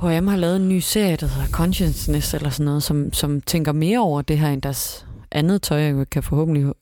H&M 0.00 0.26
har 0.26 0.36
lavet 0.36 0.56
en 0.56 0.68
ny 0.68 0.78
serie, 0.78 1.16
der 1.16 1.26
hedder 1.26 1.48
Consciousness 1.48 2.34
eller 2.34 2.50
sådan 2.50 2.66
noget, 2.66 2.82
som, 2.82 3.12
som 3.12 3.40
tænker 3.40 3.72
mere 3.72 3.98
over 3.98 4.22
det 4.22 4.38
her 4.38 4.48
end 4.48 4.62
deres 4.62 5.06
andet 5.32 5.62
tøj. 5.62 5.78
Jeg 5.78 6.10
kan 6.10 6.22
forhåbentlig 6.22 6.72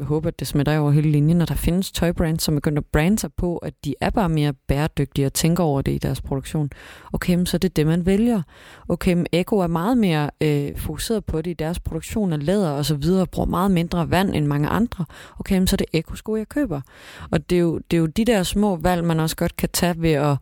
Øh, 0.00 0.06
håbe, 0.06 0.28
at 0.28 0.38
det 0.38 0.46
smitter 0.46 0.78
over 0.78 0.90
hele 0.90 1.10
linjen, 1.10 1.40
og 1.40 1.48
der 1.48 1.54
findes 1.54 1.92
tøjbrands, 1.92 2.42
som 2.42 2.54
begynder 2.54 2.80
at 2.80 2.86
brande 2.92 3.18
sig 3.18 3.30
på, 3.32 3.56
at 3.56 3.74
de 3.84 3.94
er 4.00 4.10
bare 4.10 4.28
mere 4.28 4.52
bæredygtige 4.52 5.26
og 5.26 5.32
tænker 5.32 5.64
over 5.64 5.82
det 5.82 5.92
i 5.92 5.98
deres 5.98 6.20
produktion. 6.20 6.70
Okay, 7.12 7.34
men 7.34 7.46
så 7.46 7.56
er 7.56 7.58
det 7.58 7.76
det, 7.76 7.86
man 7.86 8.06
vælger. 8.06 8.42
Okay, 8.88 9.14
men 9.14 9.26
Eko 9.32 9.58
er 9.58 9.66
meget 9.66 9.98
mere 9.98 10.30
øh, 10.40 10.76
fokuseret 10.76 11.24
på 11.24 11.42
det 11.42 11.50
i 11.50 11.54
deres 11.54 11.80
produktion 11.80 12.32
af 12.32 12.46
læder 12.46 12.70
og 12.70 12.84
så 12.84 12.94
videre, 12.94 13.22
og 13.22 13.30
bruger 13.30 13.48
meget 13.48 13.70
mindre 13.70 14.10
vand 14.10 14.34
end 14.34 14.46
mange 14.46 14.68
andre. 14.68 15.04
Okay, 15.38 15.58
men 15.58 15.66
så 15.66 15.74
er 15.74 15.78
det 15.78 15.86
Eko-sko, 15.92 16.36
jeg 16.36 16.48
køber. 16.48 16.80
Og 17.30 17.50
det 17.50 17.56
er, 17.56 17.60
jo, 17.60 17.78
det 17.90 17.96
er 17.96 18.00
jo 18.00 18.06
de 18.06 18.24
der 18.24 18.42
små 18.42 18.76
valg, 18.76 19.04
man 19.04 19.20
også 19.20 19.36
godt 19.36 19.56
kan 19.56 19.68
tage 19.72 19.94
ved 20.02 20.12
at 20.12 20.36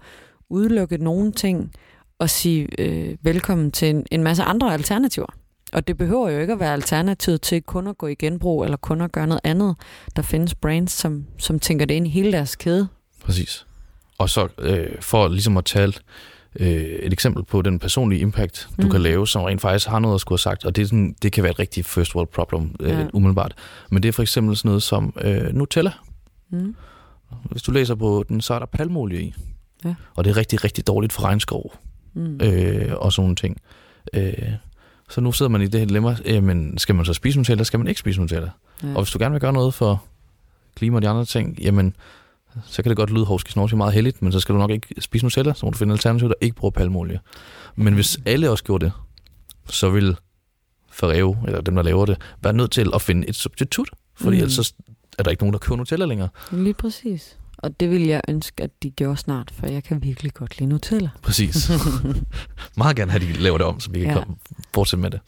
udelukke 0.50 0.98
nogle 0.98 1.32
ting 1.32 1.72
og 2.18 2.30
sige 2.30 2.68
øh, 2.78 3.16
velkommen 3.22 3.70
til 3.70 3.90
en, 3.90 4.06
en 4.10 4.22
masse 4.22 4.42
andre 4.42 4.72
alternativer. 4.72 5.39
Og 5.72 5.88
det 5.88 5.96
behøver 5.98 6.30
jo 6.30 6.40
ikke 6.40 6.52
at 6.52 6.60
være 6.60 6.72
alternativet 6.72 7.40
til 7.40 7.62
kun 7.62 7.86
at 7.86 7.98
gå 7.98 8.06
i 8.06 8.14
genbrug 8.14 8.64
eller 8.64 8.76
kun 8.76 9.00
at 9.00 9.12
gøre 9.12 9.26
noget 9.26 9.40
andet. 9.44 9.76
Der 10.16 10.22
findes 10.22 10.54
brands, 10.54 10.92
som, 10.92 11.24
som 11.38 11.58
tænker 11.58 11.84
det 11.86 11.94
ind 11.94 12.06
i 12.06 12.10
hele 12.10 12.32
deres 12.32 12.56
kæde. 12.56 12.88
Præcis. 13.24 13.66
Og 14.18 14.30
så 14.30 14.48
øh, 14.58 14.86
for 15.00 15.28
ligesom 15.28 15.56
at 15.56 15.64
tale 15.64 15.92
øh, 16.60 16.68
et 16.82 17.12
eksempel 17.12 17.44
på 17.44 17.62
den 17.62 17.78
personlige 17.78 18.20
impact, 18.20 18.68
du 18.80 18.86
Mm. 18.86 18.90
kan 18.90 19.00
lave, 19.00 19.26
som 19.28 19.42
rent 19.42 19.60
faktisk 19.60 19.86
har 19.88 19.98
noget 19.98 20.14
at 20.14 20.20
skulle 20.20 20.36
have 20.36 20.42
sagt, 20.42 20.64
og 20.64 20.76
det, 20.76 20.82
er 20.82 20.86
sådan, 20.86 21.14
det 21.22 21.32
kan 21.32 21.42
være 21.42 21.50
et 21.50 21.58
rigtigt 21.58 21.86
first 21.86 22.14
world 22.14 22.28
problem, 22.28 22.74
øh, 22.80 22.90
ja. 22.90 23.06
umiddelbart. 23.14 23.54
Men 23.90 24.02
det 24.02 24.08
er 24.08 24.12
for 24.12 24.22
eksempel 24.22 24.56
sådan 24.56 24.68
noget 24.68 24.82
som 24.82 25.14
øh, 25.20 25.54
Nutella. 25.54 25.92
Mm. 26.52 26.74
Hvis 27.50 27.62
du 27.62 27.72
læser 27.72 27.94
på 27.94 28.24
den, 28.28 28.40
så 28.40 28.54
er 28.54 28.58
der 28.58 28.66
palmolie 28.66 29.20
i. 29.22 29.34
Ja. 29.84 29.94
Og 30.14 30.24
det 30.24 30.30
er 30.30 30.36
rigtig, 30.36 30.64
rigtig 30.64 30.86
dårligt 30.86 31.12
for 31.12 31.22
regnskov 31.24 31.72
Mm. 32.14 32.40
øh, 32.42 32.92
og 32.96 33.12
sådan 33.12 33.22
nogle 33.24 33.36
ting. 33.36 33.56
Øh, 34.14 34.32
så 35.10 35.20
nu 35.20 35.32
sidder 35.32 35.50
man 35.50 35.62
i 35.62 35.66
det 35.66 35.80
her 35.80 35.86
dilemma, 35.86 36.16
øh, 36.24 36.42
men 36.42 36.78
skal 36.78 36.94
man 36.94 37.04
så 37.04 37.12
spise 37.14 37.38
Nutella, 37.38 37.54
eller 37.54 37.64
skal 37.64 37.78
man 37.80 37.88
ikke 37.88 38.00
spise 38.00 38.20
Nutella? 38.20 38.50
Ja. 38.82 38.88
Og 38.94 39.02
hvis 39.02 39.10
du 39.12 39.18
gerne 39.18 39.32
vil 39.32 39.40
gøre 39.40 39.52
noget 39.52 39.74
for 39.74 40.04
klima 40.74 40.96
og 40.96 41.02
de 41.02 41.08
andre 41.08 41.24
ting, 41.24 41.58
jamen, 41.60 41.96
så 42.64 42.82
kan 42.82 42.90
det 42.90 42.96
godt 42.96 43.10
lyde 43.10 43.24
hovski 43.24 43.52
snorti 43.52 43.74
meget 43.76 43.92
heldigt, 43.94 44.22
men 44.22 44.32
så 44.32 44.40
skal 44.40 44.52
du 44.54 44.58
nok 44.58 44.70
ikke 44.70 44.94
spise 45.00 45.24
Nutella, 45.24 45.54
så 45.54 45.66
må 45.66 45.70
du 45.70 45.78
finde 45.78 45.92
alternativer, 45.92 46.28
der 46.28 46.34
ikke 46.40 46.56
bruger 46.56 46.70
palmolie. 46.70 47.20
Men 47.76 47.94
hvis 47.94 48.18
alle 48.26 48.50
også 48.50 48.64
gjorde 48.64 48.84
det, 48.84 48.92
så 49.68 49.90
vil 49.90 50.16
Ferrero, 50.92 51.36
eller 51.46 51.60
dem, 51.60 51.74
der 51.74 51.82
laver 51.82 52.06
det, 52.06 52.18
være 52.42 52.52
nødt 52.52 52.70
til 52.70 52.90
at 52.94 53.02
finde 53.02 53.28
et 53.28 53.36
substitut, 53.36 53.90
fordi 54.14 54.36
Mm. 54.36 54.42
ellers 54.42 54.74
er 55.18 55.22
der 55.22 55.30
ikke 55.30 55.42
nogen, 55.42 55.52
der 55.52 55.58
køber 55.58 55.76
Nutella 55.76 56.04
længere. 56.04 56.28
Lige 56.52 56.74
præcis. 56.74 57.38
Og 57.62 57.80
det 57.80 57.90
vil 57.90 58.02
jeg 58.06 58.20
ønske, 58.28 58.62
at 58.62 58.70
de 58.82 58.90
gjorde 58.90 59.16
snart, 59.16 59.50
for 59.54 59.66
jeg 59.66 59.84
kan 59.84 60.02
virkelig 60.02 60.34
godt 60.34 60.58
lide 60.58 60.68
Nutella. 60.68 61.08
Præcis. 61.22 61.70
Meget 62.76 62.96
gerne 62.96 63.10
have, 63.12 63.22
at 63.22 63.28
de 63.34 63.40
laver 63.42 63.58
det 63.58 63.66
om, 63.66 63.80
så 63.80 63.90
vi 63.90 63.98
kan 64.00 64.08
Ja. 64.08 64.14
komme, 64.14 64.36
fortsætte 64.74 65.00
med 65.02 65.10
det. 65.10 65.20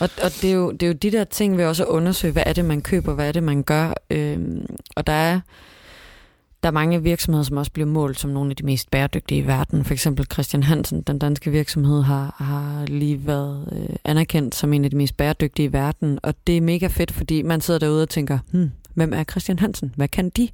Og, 0.00 0.10
og 0.22 0.30
det, 0.42 0.44
er 0.50 0.54
jo, 0.54 0.70
det 0.72 0.82
er 0.82 0.86
jo 0.86 0.92
de 0.92 1.12
der 1.12 1.24
ting, 1.24 1.58
vi 1.58 1.62
også 1.64 1.84
undersøge, 1.84 2.32
hvad 2.32 2.42
er 2.46 2.52
det, 2.52 2.64
man 2.64 2.82
køber, 2.82 3.14
hvad 3.14 3.28
er 3.28 3.32
det, 3.32 3.42
man 3.42 3.62
gør. 3.62 3.92
Øhm, 4.10 4.66
og 4.96 5.06
der 5.06 5.12
er, 5.12 5.40
der 6.62 6.68
er 6.68 6.72
mange 6.72 7.02
virksomheder, 7.02 7.44
som 7.44 7.56
også 7.56 7.72
bliver 7.72 7.86
målt 7.86 8.20
som 8.20 8.30
nogle 8.30 8.50
af 8.50 8.56
de 8.56 8.64
mest 8.64 8.90
bæredygtige 8.90 9.38
i 9.40 9.46
verden. 9.46 9.84
For 9.84 9.92
eksempel 9.92 10.26
Christian 10.32 10.62
Hansen, 10.62 11.02
den 11.02 11.18
danske 11.18 11.50
virksomhed, 11.50 12.02
har, 12.02 12.34
har 12.38 12.86
lige 12.86 13.26
været 13.26 13.68
øh, 13.72 13.96
anerkendt 14.04 14.54
som 14.54 14.72
en 14.72 14.84
af 14.84 14.90
de 14.90 14.96
mest 14.96 15.16
bæredygtige 15.16 15.66
i 15.68 15.72
verden. 15.72 16.18
Og 16.22 16.34
det 16.46 16.56
er 16.56 16.60
mega 16.60 16.86
fedt, 16.86 17.10
fordi 17.10 17.42
man 17.42 17.60
sidder 17.60 17.80
derude 17.80 18.02
og 18.02 18.08
tænker, 18.08 18.38
hmm, 18.50 18.70
hvem 18.94 19.12
er 19.12 19.24
Christian 19.24 19.58
Hansen? 19.58 19.92
Hvad 19.96 20.08
kan 20.08 20.30
de? 20.30 20.48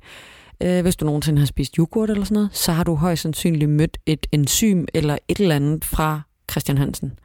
Øh, 0.62 0.82
hvis 0.82 0.96
du 0.96 1.04
nogensinde 1.04 1.38
har 1.38 1.46
spist 1.46 1.76
yoghurt 1.76 2.10
eller 2.10 2.24
sådan 2.24 2.34
noget, 2.34 2.50
så 2.52 2.72
har 2.72 2.84
du 2.84 2.94
højst 2.94 3.22
sandsynligt 3.22 3.70
mødt 3.70 3.98
et 4.06 4.26
enzym 4.32 4.84
eller 4.94 5.18
et 5.28 5.40
eller 5.40 5.56
andet 5.56 5.84
fra 5.84 6.20
Christian 6.50 6.78
Hansen. 6.78 7.18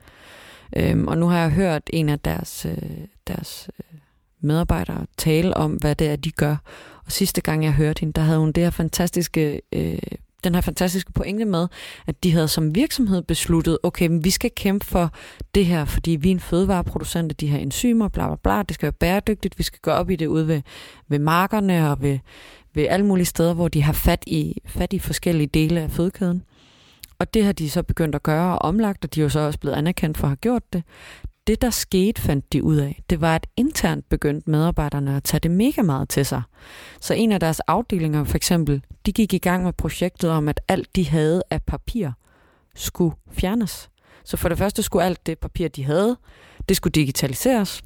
Øhm, 0.76 1.08
og 1.08 1.17
nu 1.17 1.28
har 1.28 1.39
jeg 1.39 1.50
hørt 1.52 1.82
en 1.93 2.10
af 2.10 2.19
deres, 2.19 2.65
øh, 2.65 2.78
deres 3.28 3.69
øh, 3.80 4.00
medarbejdere 4.41 5.06
tale 5.17 5.58
om, 5.58 5.72
hvad 5.72 5.96
det 5.96 6.08
er, 6.08 6.15
de 6.15 6.32
gør. 6.32 6.56
Og 7.06 7.12
sidste 7.12 7.41
gang, 7.41 7.63
jeg 7.63 7.74
hørte 7.74 8.00
hende, 8.00 8.13
der 8.13 8.22
havde 8.22 8.39
hun 8.39 8.52
det 8.52 8.63
her 8.63 8.72
fantastiske, 8.72 9.62
øh, 9.72 9.98
den 10.43 10.56
her 10.56 10.62
fantastiske 10.62 11.12
pointe 11.12 11.46
med, 11.46 11.67
at 12.08 12.24
de 12.24 12.32
havde 12.32 12.48
som 12.48 12.76
virksomhed 12.76 13.22
besluttet, 13.22 13.78
okay, 13.84 14.08
men 14.08 14.24
vi 14.24 14.30
skal 14.30 14.52
kæmpe 14.56 14.86
for 14.86 15.12
det 15.56 15.65
her, 15.65 15.86
fordi 15.86 16.12
vi 16.12 16.28
er 16.28 16.32
en 16.32 16.39
fødevareproducent 16.39 17.32
af 17.32 17.36
de 17.36 17.48
her 17.48 17.58
enzymer, 17.58 18.08
bla 18.08 18.28
bla 18.28 18.36
bla, 18.36 18.63
det 18.63 18.76
skal 18.76 18.86
være 18.86 18.91
bæredygtigt, 18.91 19.58
vi 19.58 19.63
skal 19.63 19.80
gå 19.82 19.91
op 19.91 20.10
i 20.10 20.15
det 20.15 20.28
ude 20.28 20.48
ved, 20.48 20.62
ved 21.08 21.19
markerne 21.19 21.91
og 21.91 22.02
ved, 22.02 22.19
ved 22.74 22.88
alle 22.88 23.06
mulige 23.06 23.26
steder, 23.26 23.54
hvor 23.54 23.68
de 23.68 23.84
har 23.84 23.94
fat 23.94 24.24
i, 24.28 24.62
fat 24.66 24.94
i 24.94 25.00
forskellige 25.00 25.48
dele 25.48 25.82
af 25.82 25.92
fødekæden. 25.92 26.44
Og 27.20 27.34
det 27.34 27.46
har 27.46 27.52
de 27.52 27.70
så 27.70 27.84
begyndt 27.84 28.16
at 28.16 28.24
gøre 28.24 28.54
og 28.54 28.62
omlagt, 28.62 29.04
og 29.04 29.16
de 29.16 29.20
er 29.20 29.24
jo 29.24 29.30
så 29.30 29.40
også 29.40 29.60
blevet 29.60 29.76
anerkendt 29.76 30.18
for 30.18 30.28
at 30.28 30.30
have 30.30 30.36
gjort 30.36 30.74
det. 30.74 30.84
Det, 31.48 31.62
der 31.62 31.70
skete, 31.70 32.22
fandt 32.22 32.54
de 32.54 32.64
ud 32.64 32.76
af, 32.76 33.04
det 33.10 33.22
var, 33.22 33.36
at 33.36 33.48
internt 33.58 34.10
begyndte 34.10 34.50
medarbejderne 34.50 35.16
at 35.16 35.24
tage 35.24 35.40
det 35.40 35.52
mega 35.52 35.82
meget 35.82 36.10
til 36.10 36.26
sig. 36.26 36.42
Så 37.02 37.14
en 37.14 37.32
af 37.32 37.40
deres 37.40 37.60
afdelinger, 37.60 38.24
for 38.24 38.36
eksempel, 38.36 38.84
de 39.06 39.12
gik 39.12 39.34
i 39.34 39.38
gang 39.38 39.64
med 39.64 39.74
projektet 39.74 40.30
om, 40.30 40.50
at 40.50 40.62
alt 40.68 40.96
de 40.96 41.10
havde 41.10 41.44
af 41.50 41.64
papir 41.64 42.10
skulle 42.76 43.16
fjernes. 43.32 43.90
Så 44.26 44.38
for 44.38 44.50
det 44.50 44.58
første 44.58 44.84
skulle 44.84 45.06
alt 45.06 45.26
det 45.26 45.40
papir, 45.40 45.68
de 45.68 45.84
havde, 45.84 46.18
det 46.70 46.78
skulle 46.78 46.92
digitaliseres. 46.92 47.82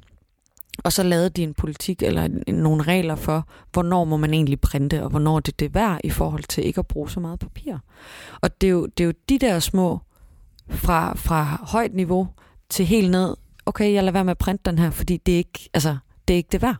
Og 0.84 0.92
så 0.92 1.02
lavede 1.02 1.30
de 1.30 1.42
en 1.42 1.54
politik 1.54 2.02
eller 2.02 2.52
nogle 2.52 2.82
regler 2.82 3.16
for, 3.16 3.48
hvornår 3.72 4.04
må 4.04 4.16
man 4.16 4.34
egentlig 4.34 4.60
printe, 4.60 5.02
og 5.02 5.10
hvornår 5.10 5.40
det 5.40 5.52
er 5.52 5.56
det 5.56 5.74
værd 5.74 6.00
i 6.04 6.10
forhold 6.10 6.44
til 6.44 6.66
ikke 6.66 6.78
at 6.78 6.86
bruge 6.86 7.10
så 7.10 7.20
meget 7.20 7.38
papir. 7.38 7.78
Og 8.40 8.60
det 8.60 8.66
er 8.66 8.70
jo, 8.70 8.86
det 8.86 9.04
er 9.04 9.06
jo 9.06 9.12
de 9.28 9.38
der 9.38 9.58
små, 9.58 10.00
fra, 10.70 11.14
fra 11.14 11.64
højt 11.68 11.94
niveau 11.94 12.28
til 12.68 12.86
helt 12.86 13.10
ned, 13.10 13.36
okay, 13.66 13.92
jeg 13.92 14.04
lader 14.04 14.12
være 14.12 14.24
med 14.24 14.30
at 14.30 14.38
printe 14.38 14.70
den 14.70 14.78
her, 14.78 14.90
fordi 14.90 15.16
det 15.16 15.34
er 15.34 15.38
ikke, 15.38 15.70
altså, 15.74 15.96
det 16.28 16.34
er 16.34 16.36
ikke 16.36 16.48
det 16.52 16.62
værd. 16.62 16.76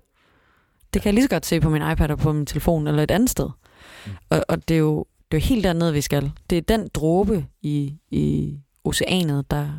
Det 0.95 1.03
kan 1.03 1.09
jeg 1.09 1.15
lige 1.15 1.25
så 1.25 1.31
godt 1.31 1.47
se 1.47 1.61
på 1.61 1.71
min 1.71 1.91
iPad 1.93 2.11
og 2.11 2.19
på 2.19 2.33
min 2.33 2.47
telefon 2.47 2.87
eller 2.87 3.03
et 3.03 3.11
andet 3.11 3.31
sted. 3.31 3.51
Mm. 4.07 4.13
Og, 4.31 4.45
og 4.49 4.69
det 4.69 4.75
er 4.75 4.79
jo 4.79 5.07
det 5.33 5.39
er 5.39 5.41
jo 5.41 5.47
helt 5.47 5.65
dernede, 5.65 5.93
vi 5.93 6.01
skal. 6.01 6.33
Det 6.51 6.59
er 6.59 6.63
den 6.63 6.89
dråbe 6.95 7.47
i, 7.63 7.95
i 8.11 8.57
oceanet, 8.85 9.51
der, 9.51 9.71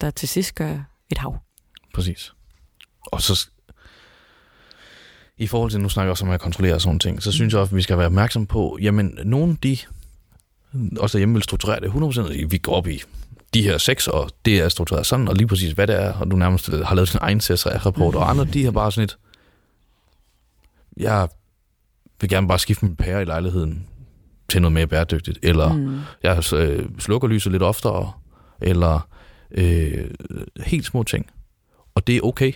der 0.00 0.10
til 0.10 0.28
sidst 0.28 0.54
gør 0.54 0.80
et 1.10 1.18
hav. 1.18 1.38
Præcis. 1.94 2.32
Og 3.02 3.22
så 3.22 3.50
i 5.38 5.46
forhold 5.46 5.70
til, 5.70 5.80
nu 5.80 5.88
snakker 5.88 6.06
jeg 6.06 6.10
også 6.10 6.24
om 6.24 6.30
at 6.30 6.40
kontrollere 6.40 6.80
sådan 6.80 6.98
ting, 6.98 7.22
så 7.22 7.32
synes 7.32 7.52
jeg 7.52 7.60
også, 7.60 7.72
at 7.72 7.76
vi 7.76 7.82
skal 7.82 7.98
være 7.98 8.06
opmærksom 8.06 8.46
på, 8.46 8.78
jamen, 8.80 9.18
nogle 9.24 9.50
af 9.52 9.56
de, 9.56 9.76
også 10.98 11.18
derhjemme 11.18 11.34
vil 11.34 11.42
strukturere 11.42 11.80
det 11.80 11.88
100%, 11.88 12.46
vi 12.46 12.58
går 12.58 12.72
op 12.72 12.88
i 12.88 13.02
de 13.54 13.62
her 13.62 13.78
seks, 13.78 14.08
og 14.08 14.30
det 14.44 14.60
er 14.60 14.68
struktureret 14.68 15.06
sådan, 15.06 15.28
og 15.28 15.34
lige 15.34 15.46
præcis 15.46 15.72
hvad 15.72 15.86
det 15.86 16.02
er, 16.02 16.12
og 16.12 16.30
du 16.30 16.36
nærmest 16.36 16.72
har 16.72 16.94
lavet 16.94 17.08
sin 17.08 17.18
egen 17.22 17.40
CSR-rapport, 17.40 18.14
og 18.14 18.30
andre, 18.30 18.44
de 18.44 18.64
har 18.64 18.70
bare 18.70 18.92
sådan 18.92 19.04
et, 19.04 19.18
jeg 20.96 21.28
vil 22.20 22.30
gerne 22.30 22.48
bare 22.48 22.58
skifte 22.58 22.84
min 22.84 22.96
pære 22.96 23.22
i 23.22 23.24
lejligheden 23.24 23.86
til 24.48 24.62
noget 24.62 24.72
mere 24.72 24.86
bæredygtigt, 24.86 25.38
eller. 25.42 25.72
Mm. 25.72 26.00
jeg 26.22 26.52
øh, 26.54 26.86
slukker 26.98 27.28
lyset 27.28 27.52
lidt 27.52 27.62
oftere, 27.62 28.12
eller 28.60 29.08
øh, 29.50 30.10
helt 30.60 30.86
små 30.86 31.02
ting. 31.02 31.30
Og 31.94 32.06
det 32.06 32.16
er 32.16 32.20
okay. 32.22 32.52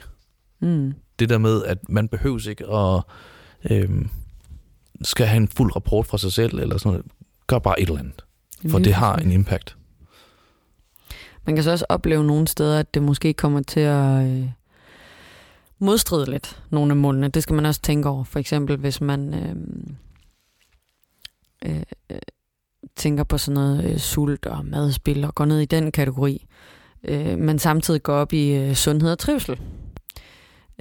Mm. 0.60 0.94
Det 1.22 1.28
der 1.28 1.38
med, 1.38 1.64
at 1.64 1.88
man 1.88 2.08
behøves 2.08 2.46
ikke 2.46 2.66
at 2.66 3.02
øh, 3.70 3.90
skal 5.02 5.26
have 5.26 5.36
en 5.36 5.48
fuld 5.48 5.76
rapport 5.76 6.06
fra 6.06 6.18
sig 6.18 6.32
selv, 6.32 6.58
eller 6.58 6.78
sådan 6.78 6.92
noget. 6.92 7.06
Gør 7.46 7.58
bare 7.58 7.80
et 7.80 7.88
eller 7.88 8.00
andet, 8.00 8.24
for 8.70 8.78
det 8.78 8.94
har 8.94 9.16
en 9.16 9.32
impact. 9.32 9.76
Man 11.46 11.54
kan 11.54 11.64
så 11.64 11.70
også 11.70 11.84
opleve 11.88 12.24
nogle 12.24 12.48
steder, 12.48 12.78
at 12.80 12.94
det 12.94 13.02
måske 13.02 13.32
kommer 13.32 13.62
til 13.62 13.80
at 13.80 14.24
øh, 14.26 14.48
modstride 15.78 16.30
lidt 16.30 16.62
nogle 16.70 16.92
af 16.92 16.96
målene. 16.96 17.28
Det 17.28 17.42
skal 17.42 17.54
man 17.54 17.66
også 17.66 17.80
tænke 17.80 18.08
over. 18.08 18.24
For 18.24 18.38
eksempel, 18.38 18.76
hvis 18.76 19.00
man 19.00 19.34
øh, 19.34 19.56
øh, 21.64 21.82
øh, 22.10 22.18
tænker 22.96 23.24
på 23.24 23.38
sådan 23.38 23.54
noget 23.54 23.84
øh, 23.84 23.98
sult 23.98 24.46
og 24.46 24.66
madspil 24.66 25.24
og 25.24 25.34
går 25.34 25.44
ned 25.44 25.60
i 25.60 25.64
den 25.64 25.92
kategori, 25.92 26.46
øh, 27.04 27.38
men 27.38 27.58
samtidig 27.58 28.02
går 28.02 28.14
op 28.14 28.32
i 28.32 28.54
øh, 28.54 28.74
sundhed 28.74 29.12
og 29.12 29.18
trivsel. 29.18 29.60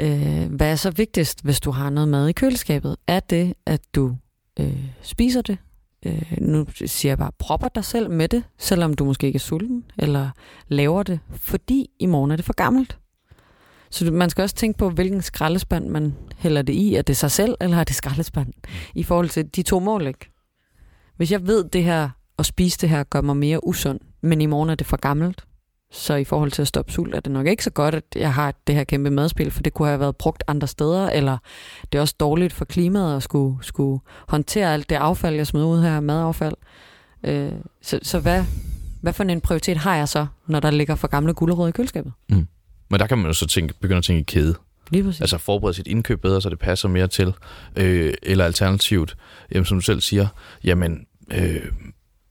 Øh, 0.02 0.54
hvad 0.54 0.72
er 0.72 0.76
så 0.76 0.92
vigtigst, 0.92 1.44
hvis 1.44 1.60
du 1.60 1.72
har 1.72 1.90
noget 1.90 2.10
mad 2.10 2.28
i 2.28 2.32
køleskabet? 2.32 2.96
Er 3.08 3.20
det, 3.20 3.54
at 3.66 3.82
du 3.96 4.16
øh, 4.60 4.86
spiser 5.02 5.42
det? 5.42 5.58
Øh, 6.06 6.34
nu 6.38 6.66
siger 6.86 7.10
jeg 7.10 7.18
bare, 7.18 7.32
propper 7.40 7.68
dig 7.68 7.86
selv 7.86 8.10
med 8.10 8.28
det, 8.28 8.44
selvom 8.58 8.94
du 8.94 9.06
måske 9.06 9.28
ikke 9.28 9.38
er 9.38 9.40
sulten, 9.40 9.84
eller 9.98 10.30
laver 10.68 11.04
det, 11.04 11.20
fordi 11.32 11.90
i 12.00 12.06
morgen 12.06 12.32
er 12.32 12.36
det 12.36 12.46
for 12.46 12.54
gammelt. 12.54 12.98
Så 13.90 14.12
man 14.12 14.30
skal 14.30 14.42
også 14.42 14.56
tænke 14.56 14.78
på, 14.78 14.90
hvilken 14.90 15.22
skraldespand 15.22 15.90
man 15.90 16.14
hælder 16.38 16.62
det 16.62 16.74
i. 16.74 16.96
Er 16.96 17.02
det 17.02 17.18
sig 17.18 17.32
selv, 17.32 17.56
eller 17.62 17.78
er 17.78 17.84
det 17.84 17.96
skraldespand? 17.96 18.54
I 18.96 19.04
forhold 19.04 19.30
til 19.30 19.56
de 19.56 19.62
to 19.62 19.80
mål, 19.80 20.08
ikke? 20.08 20.32
Hvis 21.18 21.32
jeg 21.32 21.48
ved 21.48 21.64
det 21.64 21.84
her, 21.84 22.10
og 22.38 22.46
spise 22.46 22.78
det 22.78 22.90
her, 22.90 23.04
gør 23.04 23.22
mig 23.22 23.38
mere 23.38 23.68
usund, 23.68 24.00
men 24.22 24.42
i 24.42 24.46
morgen 24.46 24.70
er 24.70 24.76
det 24.76 24.88
for 24.88 24.98
gammelt, 24.98 25.44
så 25.92 26.16
i 26.16 26.24
forhold 26.24 26.52
til 26.52 26.62
at 26.62 26.68
stoppe 26.68 26.92
sult, 26.92 27.16
er 27.16 27.20
det 27.20 27.32
nok 27.32 27.48
ikke 27.48 27.64
så 27.64 27.70
godt, 27.70 27.96
at 27.96 28.04
jeg 28.16 28.34
har 28.34 28.54
det 28.68 28.76
her 28.76 28.84
kæmpe 28.84 29.10
madspil, 29.10 29.52
for 29.52 29.62
det 29.62 29.74
kunne 29.74 29.88
have 29.88 30.00
været 30.00 30.16
brugt 30.16 30.44
andre 30.48 30.68
steder, 30.68 31.10
eller 31.10 31.38
det 31.92 31.98
er 31.98 32.02
også 32.02 32.16
dårligt 32.20 32.54
for 32.54 32.66
klimaet 32.66 33.16
at 33.16 33.24
skulle, 33.24 33.58
skulle 33.62 34.02
håndtere 34.28 34.74
alt 34.74 34.90
det 34.90 34.96
affald, 34.96 35.36
jeg 35.36 35.48
smider 35.48 35.66
ud 35.66 35.82
her, 35.82 36.00
madaffald. 36.00 36.56
Øh, 37.24 37.52
så 37.82 38.00
så 38.04 38.20
hvad, 38.20 38.44
hvad 39.02 39.14
for 39.14 39.24
en 39.24 39.42
prioritet 39.42 39.78
har 39.78 39.96
jeg 39.96 40.10
så, 40.10 40.26
når 40.48 40.60
der 40.60 40.72
ligger 40.72 40.96
for 40.96 41.08
gamle 41.08 41.34
gulerødder 41.34 41.68
i 41.68 41.72
køleskabet? 41.72 42.14
Men 42.90 43.00
der 43.00 43.08
kan 43.08 43.18
man 43.18 43.28
jo 43.28 43.34
så 43.34 43.48
tænke, 43.48 43.74
begynde 43.82 43.98
at 43.98 44.04
tænke 44.04 44.20
i 44.20 44.24
kæde. 44.24 44.56
Lige 44.92 45.04
præcis. 45.04 45.22
Altså 45.22 45.38
forberede 45.38 45.74
sit 45.74 45.88
indkøb 45.88 46.22
bedre, 46.22 46.42
så 46.42 46.50
det 46.50 46.60
passer 46.60 46.90
mere 46.90 47.08
til. 47.08 47.34
Øh, 47.76 48.14
eller 48.24 48.46
alternativt, 48.46 49.18
jamen, 49.52 49.66
som 49.66 49.78
du 49.78 49.82
selv 49.82 50.02
siger, 50.02 50.28
jamen, 50.64 51.06
øh, 51.34 51.62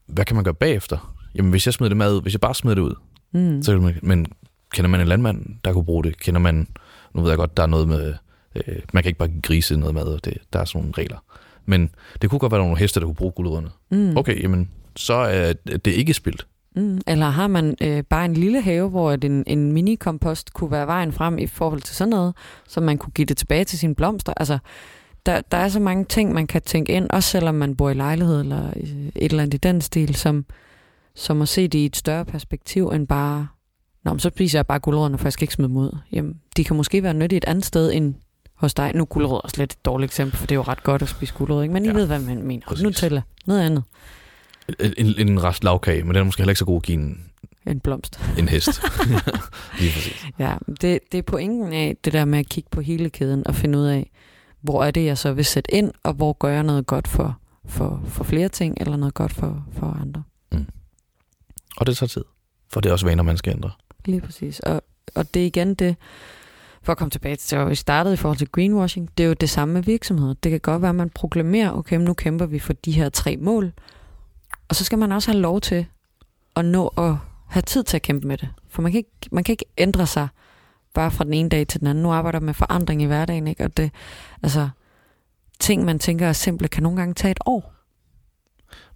hvad 0.07 0.25
kan 0.25 0.35
man 0.35 0.43
gøre 0.43 0.53
bagefter? 0.53 1.15
Jamen, 1.35 1.51
hvis 1.51 1.65
jeg 1.65 1.73
smider 1.73 1.89
det 1.89 1.97
mad 1.97 2.15
ud, 2.15 2.21
hvis 2.21 2.33
jeg 2.33 2.41
bare 2.41 2.55
smider 2.55 2.75
det 2.75 2.81
ud, 2.81 2.95
mm. 3.33 3.63
så 3.63 3.79
man, 3.79 3.99
men 4.01 4.27
kender 4.73 4.89
man 4.89 5.01
en 5.01 5.07
landmand, 5.07 5.45
der 5.65 5.73
kunne 5.73 5.85
bruge 5.85 6.03
det? 6.03 6.19
Kender 6.19 6.39
man, 6.39 6.67
nu 7.13 7.21
ved 7.21 7.29
jeg 7.29 7.37
godt, 7.37 7.57
der 7.57 7.63
er 7.63 7.67
noget 7.67 7.87
med, 7.87 8.13
øh, 8.55 8.75
man 8.93 9.03
kan 9.03 9.09
ikke 9.09 9.19
bare 9.19 9.29
give 9.29 9.41
grise 9.41 9.77
noget 9.77 9.95
mad, 9.95 10.19
det, 10.19 10.37
der 10.53 10.59
er 10.59 10.65
sådan 10.65 10.81
nogle 10.81 10.93
regler. 10.97 11.17
Men 11.65 11.89
det 12.21 12.29
kunne 12.29 12.39
godt 12.39 12.51
være 12.51 12.61
nogle 12.61 12.77
heste, 12.77 12.99
der 12.99 13.05
kunne 13.05 13.15
bruge 13.15 13.31
gulerødderne. 13.31 13.69
Mm. 13.91 14.17
Okay, 14.17 14.43
jamen, 14.43 14.69
så 14.95 15.13
er 15.13 15.53
det 15.53 15.91
ikke 15.91 16.13
spildt. 16.13 16.47
Mm. 16.75 17.01
Eller 17.07 17.29
har 17.29 17.47
man 17.47 17.75
øh, 17.81 18.03
bare 18.03 18.25
en 18.25 18.33
lille 18.33 18.61
have, 18.61 18.89
hvor 18.89 19.11
en, 19.11 19.43
en 19.47 19.71
mini-kompost 19.71 20.53
kunne 20.53 20.71
være 20.71 20.87
vejen 20.87 21.11
frem 21.11 21.37
i 21.37 21.47
forhold 21.47 21.81
til 21.81 21.95
sådan 21.95 22.09
noget, 22.09 22.35
så 22.67 22.81
man 22.81 22.97
kunne 22.97 23.13
give 23.13 23.25
det 23.25 23.37
tilbage 23.37 23.65
til 23.65 23.79
sine 23.79 23.95
blomster? 23.95 24.33
Altså, 24.37 24.57
der, 25.25 25.41
der 25.51 25.57
er 25.57 25.69
så 25.69 25.79
mange 25.79 26.05
ting, 26.05 26.33
man 26.33 26.47
kan 26.47 26.61
tænke 26.61 26.93
ind, 26.93 27.09
også 27.09 27.29
selvom 27.29 27.55
man 27.55 27.75
bor 27.75 27.89
i 27.89 27.93
lejlighed 27.93 28.39
eller 28.39 28.67
øh, 28.75 28.83
et 29.15 29.31
eller 29.31 29.43
andet 29.43 29.53
i 29.53 29.57
den 29.57 29.81
stil, 29.81 30.15
som, 30.15 30.45
som 31.21 31.41
at 31.41 31.49
se 31.49 31.67
det 31.67 31.79
i 31.79 31.85
et 31.85 31.95
større 31.95 32.25
perspektiv 32.25 32.87
end 32.87 33.07
bare, 33.07 33.47
Nå, 34.03 34.11
men 34.13 34.19
så 34.19 34.29
spiser 34.29 34.59
jeg 34.59 34.67
bare 34.67 34.79
gulerødderne, 34.79 35.17
for 35.17 35.25
jeg 35.25 35.33
skal 35.33 35.43
ikke 35.43 35.53
smide 35.53 35.67
dem 35.69 35.77
ud. 35.77 35.97
Jamen, 36.11 36.39
de 36.57 36.63
kan 36.63 36.75
måske 36.75 37.03
være 37.03 37.13
nyttige 37.13 37.37
et 37.37 37.45
andet 37.45 37.65
sted 37.65 37.91
end 37.93 38.15
hos 38.55 38.73
dig. 38.73 38.91
Nu 38.95 39.01
er 39.01 39.05
gulerødder 39.05 39.39
også 39.41 39.57
lidt 39.57 39.73
et 39.73 39.85
dårligt 39.85 40.09
eksempel, 40.09 40.37
for 40.37 40.47
det 40.47 40.51
er 40.51 40.55
jo 40.55 40.61
ret 40.61 40.83
godt 40.83 41.01
at 41.01 41.09
spise 41.09 41.33
gulerødder, 41.33 41.63
ikke? 41.63 41.73
Men 41.73 41.85
I 41.85 41.87
Ja, 41.87 41.93
ved, 41.93 42.07
hvad 42.07 42.19
man 42.19 42.43
mener. 42.43 42.65
præcis. 42.67 42.83
Nutella, 42.83 43.21
noget 43.45 43.61
andet 43.61 43.83
En, 44.97 45.27
en 45.29 45.43
rest 45.43 45.63
lavkage, 45.63 46.03
men 46.03 46.09
den 46.09 46.17
er 46.21 46.23
måske 46.23 46.39
heller 46.41 46.51
ikke 46.51 46.59
så 46.59 46.65
god 46.65 46.75
at 46.75 46.83
give 46.83 46.97
en, 46.97 47.25
end 47.67 47.81
blomst. 47.81 48.19
en 48.37 48.47
hest. 48.49 48.69
Lige 49.79 49.91
præcis. 49.93 50.25
Ja, 50.39 50.55
det, 50.81 50.99
det 51.11 51.17
er 51.17 51.21
pointen 51.21 51.73
af 51.73 51.97
det 52.05 52.13
der 52.13 52.25
med 52.25 52.39
at 52.39 52.49
kigge 52.49 52.69
på 52.71 52.81
hele 52.81 53.09
kæden 53.09 53.47
og 53.47 53.55
finde 53.55 53.79
ud 53.79 53.85
af, 53.85 54.09
hvor 54.61 54.83
er 54.83 54.91
det, 54.91 55.05
jeg 55.05 55.17
så 55.17 55.33
vil 55.33 55.45
sætte 55.45 55.73
ind, 55.73 55.91
og 56.03 56.13
hvor 56.13 56.33
gør 56.33 56.49
jeg 56.49 56.63
noget 56.63 56.85
godt 56.87 57.07
for, 57.07 57.37
for, 57.65 58.01
for 58.07 58.23
flere 58.23 58.49
ting, 58.49 58.77
eller 58.79 58.95
noget 58.97 59.13
godt 59.13 59.33
for, 59.33 59.65
for 59.73 59.97
andre. 60.01 60.23
Og 61.77 61.87
det 61.87 61.97
tager 61.97 62.07
tid. 62.07 62.23
For 62.69 62.81
det 62.81 62.89
er 62.89 62.93
også 62.93 63.05
vaner, 63.05 63.23
man 63.23 63.37
skal 63.37 63.53
ændre. 63.53 63.71
Lige 64.05 64.21
præcis. 64.21 64.59
Og, 64.59 64.81
og 65.15 65.33
det 65.33 65.41
er 65.41 65.45
igen 65.45 65.73
det, 65.73 65.95
for 66.83 66.91
at 66.91 66.97
komme 66.97 67.11
tilbage 67.11 67.35
til, 67.35 67.57
hvor 67.57 67.67
vi 67.67 67.75
startede 67.75 68.13
i 68.13 68.17
forhold 68.17 68.37
til 68.37 68.51
greenwashing, 68.51 69.09
det 69.17 69.23
er 69.23 69.27
jo 69.27 69.33
det 69.33 69.49
samme 69.49 69.73
med 69.73 69.83
virksomheder. 69.83 70.33
Det 70.33 70.51
kan 70.51 70.59
godt 70.59 70.81
være, 70.81 70.89
at 70.89 70.95
man 70.95 71.09
proklamerer, 71.09 71.71
okay, 71.71 71.97
nu 71.97 72.13
kæmper 72.13 72.45
vi 72.45 72.59
for 72.59 72.73
de 72.73 72.91
her 72.91 73.09
tre 73.09 73.37
mål, 73.37 73.73
og 74.69 74.75
så 74.75 74.83
skal 74.83 74.97
man 74.97 75.11
også 75.11 75.31
have 75.31 75.41
lov 75.41 75.61
til 75.61 75.85
at 76.55 76.65
nå 76.65 76.87
at 76.87 77.15
have 77.47 77.61
tid 77.61 77.83
til 77.83 77.97
at 77.97 78.01
kæmpe 78.01 78.27
med 78.27 78.37
det. 78.37 78.49
For 78.69 78.81
man 78.81 78.91
kan 78.91 78.97
ikke, 78.97 79.11
man 79.31 79.43
kan 79.43 79.53
ikke 79.53 79.65
ændre 79.77 80.07
sig 80.07 80.27
bare 80.93 81.11
fra 81.11 81.23
den 81.23 81.33
ene 81.33 81.49
dag 81.49 81.67
til 81.67 81.79
den 81.79 81.87
anden. 81.87 82.03
Nu 82.03 82.11
arbejder 82.11 82.39
man 82.39 82.45
med 82.45 82.53
forandring 82.53 83.01
i 83.01 83.05
hverdagen, 83.05 83.47
ikke? 83.47 83.63
Og 83.63 83.77
det, 83.77 83.91
altså, 84.43 84.69
ting, 85.59 85.85
man 85.85 85.99
tænker 85.99 86.27
er 86.27 86.33
simple, 86.33 86.67
kan 86.67 86.83
nogle 86.83 86.97
gange 86.97 87.13
tage 87.13 87.31
et 87.31 87.39
år. 87.45 87.73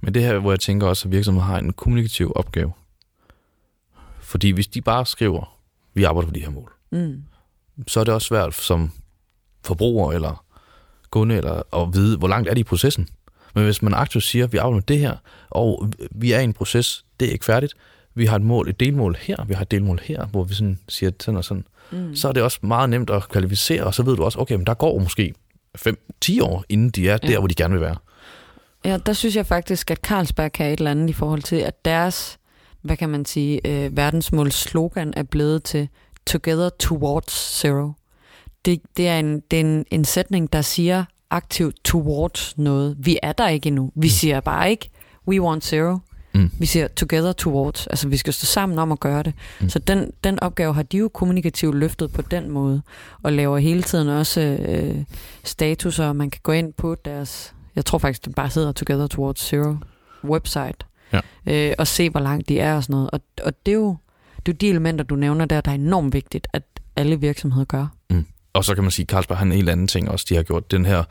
Men 0.02 0.14
det 0.14 0.22
her, 0.24 0.40
hvor 0.40 0.52
jeg 0.52 0.60
tænker 0.60 0.88
også, 0.88 1.08
at 1.08 1.12
virksomheden 1.12 1.48
har 1.50 1.58
en 1.60 1.74
kommunikativ 1.74 2.32
opgave. 2.36 2.72
Fordi 4.20 4.52
hvis 4.52 4.68
de 4.68 4.82
bare 4.82 5.06
skriver, 5.06 5.58
vi 5.94 6.04
arbejder 6.04 6.28
på 6.28 6.34
de 6.36 6.40
her 6.42 6.50
mål, 6.50 6.72
Mm. 6.92 7.24
så 7.88 8.00
er 8.00 8.04
det 8.04 8.14
også 8.14 8.28
svært 8.28 8.54
som 8.54 8.92
forbruger 9.64 10.12
eller 10.12 10.46
kunde 11.10 11.36
eller 11.38 11.76
at 11.84 11.94
vide, 11.94 12.18
hvor 12.18 12.28
langt 12.28 12.50
er 12.50 12.54
de 12.54 12.60
i 12.60 12.64
processen. 12.64 13.08
Men 13.56 13.64
hvis 13.64 13.82
man 13.82 13.94
aktivt 13.94 14.24
siger, 14.24 14.48
vi 14.48 14.58
arbejder 14.58 14.76
med 14.76 14.82
det 14.84 15.00
her, 15.00 15.18
og 15.50 15.90
vi 16.12 16.32
er 16.32 16.40
i 16.40 16.44
en 16.44 16.54
proces, 16.54 17.06
det 17.20 17.28
er 17.28 17.32
ikke 17.32 17.46
færdigt, 17.46 17.74
vi 18.14 18.26
har 18.26 18.36
et 18.36 18.42
mål, 18.42 18.70
et 18.70 18.80
delmål 18.80 19.16
her, 19.20 19.46
vi 19.46 19.54
har 19.54 19.62
et 19.62 19.72
delmål 19.72 20.00
her, 20.04 20.26
hvor 20.26 20.44
vi 20.44 20.54
sådan 20.54 20.80
siger 20.90 21.12
sådan 21.20 21.38
og 21.38 21.44
sådan, 21.46 21.66
Mm. 21.92 22.16
så 22.16 22.28
er 22.28 22.32
det 22.32 22.44
også 22.44 22.60
meget 22.62 22.90
nemt 22.90 23.10
at 23.10 23.30
kvalificere, 23.30 23.84
og 23.84 23.94
så 23.94 24.04
ved 24.04 24.16
du 24.16 24.24
også, 24.24 24.40
okay, 24.40 24.56
men 24.56 24.66
der 24.68 24.74
går 24.74 25.00
måske 25.00 25.34
5-10 25.78 26.42
år, 26.42 26.64
inden 26.70 26.90
de 26.90 27.10
er 27.10 27.18
der, 27.18 27.32
Ja. 27.32 27.40
hvor 27.40 27.48
de 27.48 27.54
gerne 27.56 27.74
vil 27.74 27.82
være. 27.82 27.96
Ja, 28.86 28.98
der 29.06 29.14
synes 29.14 29.36
jeg 29.36 29.46
faktisk, 29.46 29.92
at 29.92 29.98
Carlsberg 29.98 30.52
kan 30.52 30.72
et 30.72 30.80
eller 30.80 30.92
andet 30.92 31.10
i 31.10 31.14
forhold 31.14 31.42
til, 31.42 31.56
at 31.56 31.86
deres, 31.86 32.38
hvad 32.82 32.98
kan 32.98 33.10
man 33.10 33.26
sige, 33.26 33.68
øh, 33.68 33.98
verdensmåls 33.98 34.56
slogan 34.56 35.14
er 35.18 35.24
blevet 35.24 35.64
til 35.64 35.90
Together 36.28 36.70
Towards 36.70 37.60
Zero. 37.60 37.92
Det, 38.66 38.82
det 38.98 39.08
er, 39.08 39.20
en, 39.20 39.40
det 39.52 39.58
er 39.58 39.62
en, 39.62 39.86
en 39.92 40.06
sætning, 40.06 40.54
der 40.54 40.62
siger 40.62 41.06
aktivt 41.30 41.76
towards 41.84 42.58
noget. 42.58 42.96
Vi 43.00 43.20
er 43.24 43.32
der 43.32 43.48
ikke 43.48 43.68
endnu. 43.68 43.92
Vi 43.96 44.10
siger 44.10 44.40
bare 44.40 44.70
ikke, 44.70 44.90
we 45.28 45.42
want 45.42 45.64
zero. 45.64 45.98
Mm. 46.34 46.52
Vi 46.60 46.66
siger 46.66 46.88
together 46.88 47.32
towards. 47.32 47.88
Altså, 47.88 48.08
vi 48.08 48.18
skal 48.18 48.34
stå 48.34 48.46
sammen 48.46 48.80
om 48.80 48.92
at 48.92 49.00
gøre 49.00 49.24
det. 49.24 49.34
Mm. 49.36 49.64
Mm. 49.64 49.70
Så 49.70 49.80
den, 49.80 50.12
den 50.24 50.40
opgave 50.40 50.74
har 50.74 50.84
de 50.84 50.98
jo 50.98 51.08
kommunikativt 51.08 51.76
løftet 51.76 52.12
på 52.12 52.22
den 52.22 52.50
måde, 52.50 52.82
og 53.24 53.34
laver 53.34 53.58
hele 53.58 53.84
tiden 53.84 54.08
også 54.08 54.42
øh, 54.42 55.04
statuser, 55.44 56.06
og 56.06 56.16
man 56.16 56.30
kan 56.30 56.42
gå 56.44 56.52
ind 56.52 56.74
på 56.74 56.96
deres, 57.06 57.55
jeg 57.76 57.86
tror 57.86 57.98
faktisk, 57.98 58.26
den 58.26 58.34
bare 58.34 58.50
hedder 58.56 58.72
Together 58.72 59.08
Towards 59.08 59.40
Zero 59.48 59.76
website, 60.24 60.78
Ja. 61.14 61.20
øh, 61.70 61.76
og 61.78 61.88
se, 61.88 62.10
hvor 62.10 62.20
langt 62.20 62.50
de 62.50 62.60
er 62.60 62.76
og 62.76 62.84
sådan 62.84 62.94
noget. 62.94 63.10
Og, 63.12 63.22
og 63.44 63.54
det, 63.66 63.72
er 63.72 63.76
jo, 63.76 63.98
det 64.46 64.52
er 64.52 64.54
jo 64.54 64.58
de 64.62 64.70
elementer, 64.70 65.04
du 65.04 65.16
nævner 65.16 65.46
der, 65.46 65.62
der 65.62 65.72
er 65.72 65.76
enormt 65.76 66.14
vigtigt, 66.14 66.48
at 66.54 66.64
alle 66.96 67.20
virksomheder 67.20 67.66
gør. 67.66 67.88
Og 68.54 68.66
så 68.66 68.76
kan 68.76 68.84
man 68.84 68.92
sige, 68.92 69.04
at 69.04 69.10
Carlsberg 69.10 69.38
har 69.38 69.46
en 69.46 69.52
helt 69.52 69.70
anden 69.70 69.88
ting 69.88 70.10
også. 70.12 70.26
De 70.30 70.36
har 70.36 70.44
gjort 70.44 70.72
den 70.72 70.86
her 70.86 71.04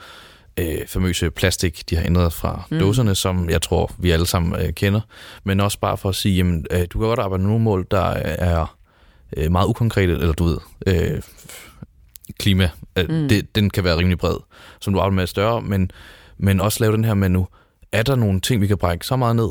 øh, 0.56 0.78
famøse 0.86 1.30
plastik, 1.30 1.90
de 1.90 1.96
har 1.96 2.04
ændret 2.04 2.32
fra 2.32 2.66
mm. 2.70 2.76
Mm. 2.76 2.80
dåserne, 2.80 3.14
som 3.14 3.50
jeg 3.50 3.62
tror, 3.62 3.92
vi 3.98 4.10
alle 4.10 4.26
sammen 4.26 4.60
øh, 4.60 4.72
kender. 4.72 5.00
Men 5.44 5.60
også 5.60 5.78
bare 5.80 5.96
for 5.96 6.08
at 6.08 6.14
sige, 6.14 6.36
jamen, 6.36 6.66
øh, 6.70 6.80
du 6.80 6.98
kan 6.98 7.08
godt 7.08 7.18
arbejde 7.20 7.42
med 7.42 7.48
nogle 7.50 7.64
mål, 7.64 7.86
der 7.90 8.04
er 8.24 8.76
øh, 9.36 9.52
meget 9.52 9.66
ukonkrete, 9.66 10.12
eller 10.12 10.32
du 10.32 10.44
ved, 10.44 10.58
øh, 10.86 11.22
klima, 12.38 12.70
øh, 12.98 13.08
mm. 13.08 13.14
Mm. 13.14 13.28
det, 13.28 13.54
den 13.54 13.70
kan 13.70 13.84
være 13.84 13.96
rimelig 13.96 14.18
bred, 14.18 14.36
som 14.80 14.92
du 14.94 15.00
arbejder 15.00 15.14
med 15.14 15.26
større, 15.26 15.62
men, 15.62 15.90
men 16.38 16.60
også 16.60 16.80
lave 16.80 16.96
den 16.96 17.04
her 17.04 17.14
med 17.14 17.28
nu, 17.28 17.46
er 17.92 18.02
der 18.02 18.16
nogle 18.16 18.40
ting, 18.40 18.60
vi 18.60 18.66
kan 18.66 18.78
brække 18.78 19.06
så 19.06 19.16
meget 19.16 19.36
ned 19.36 19.48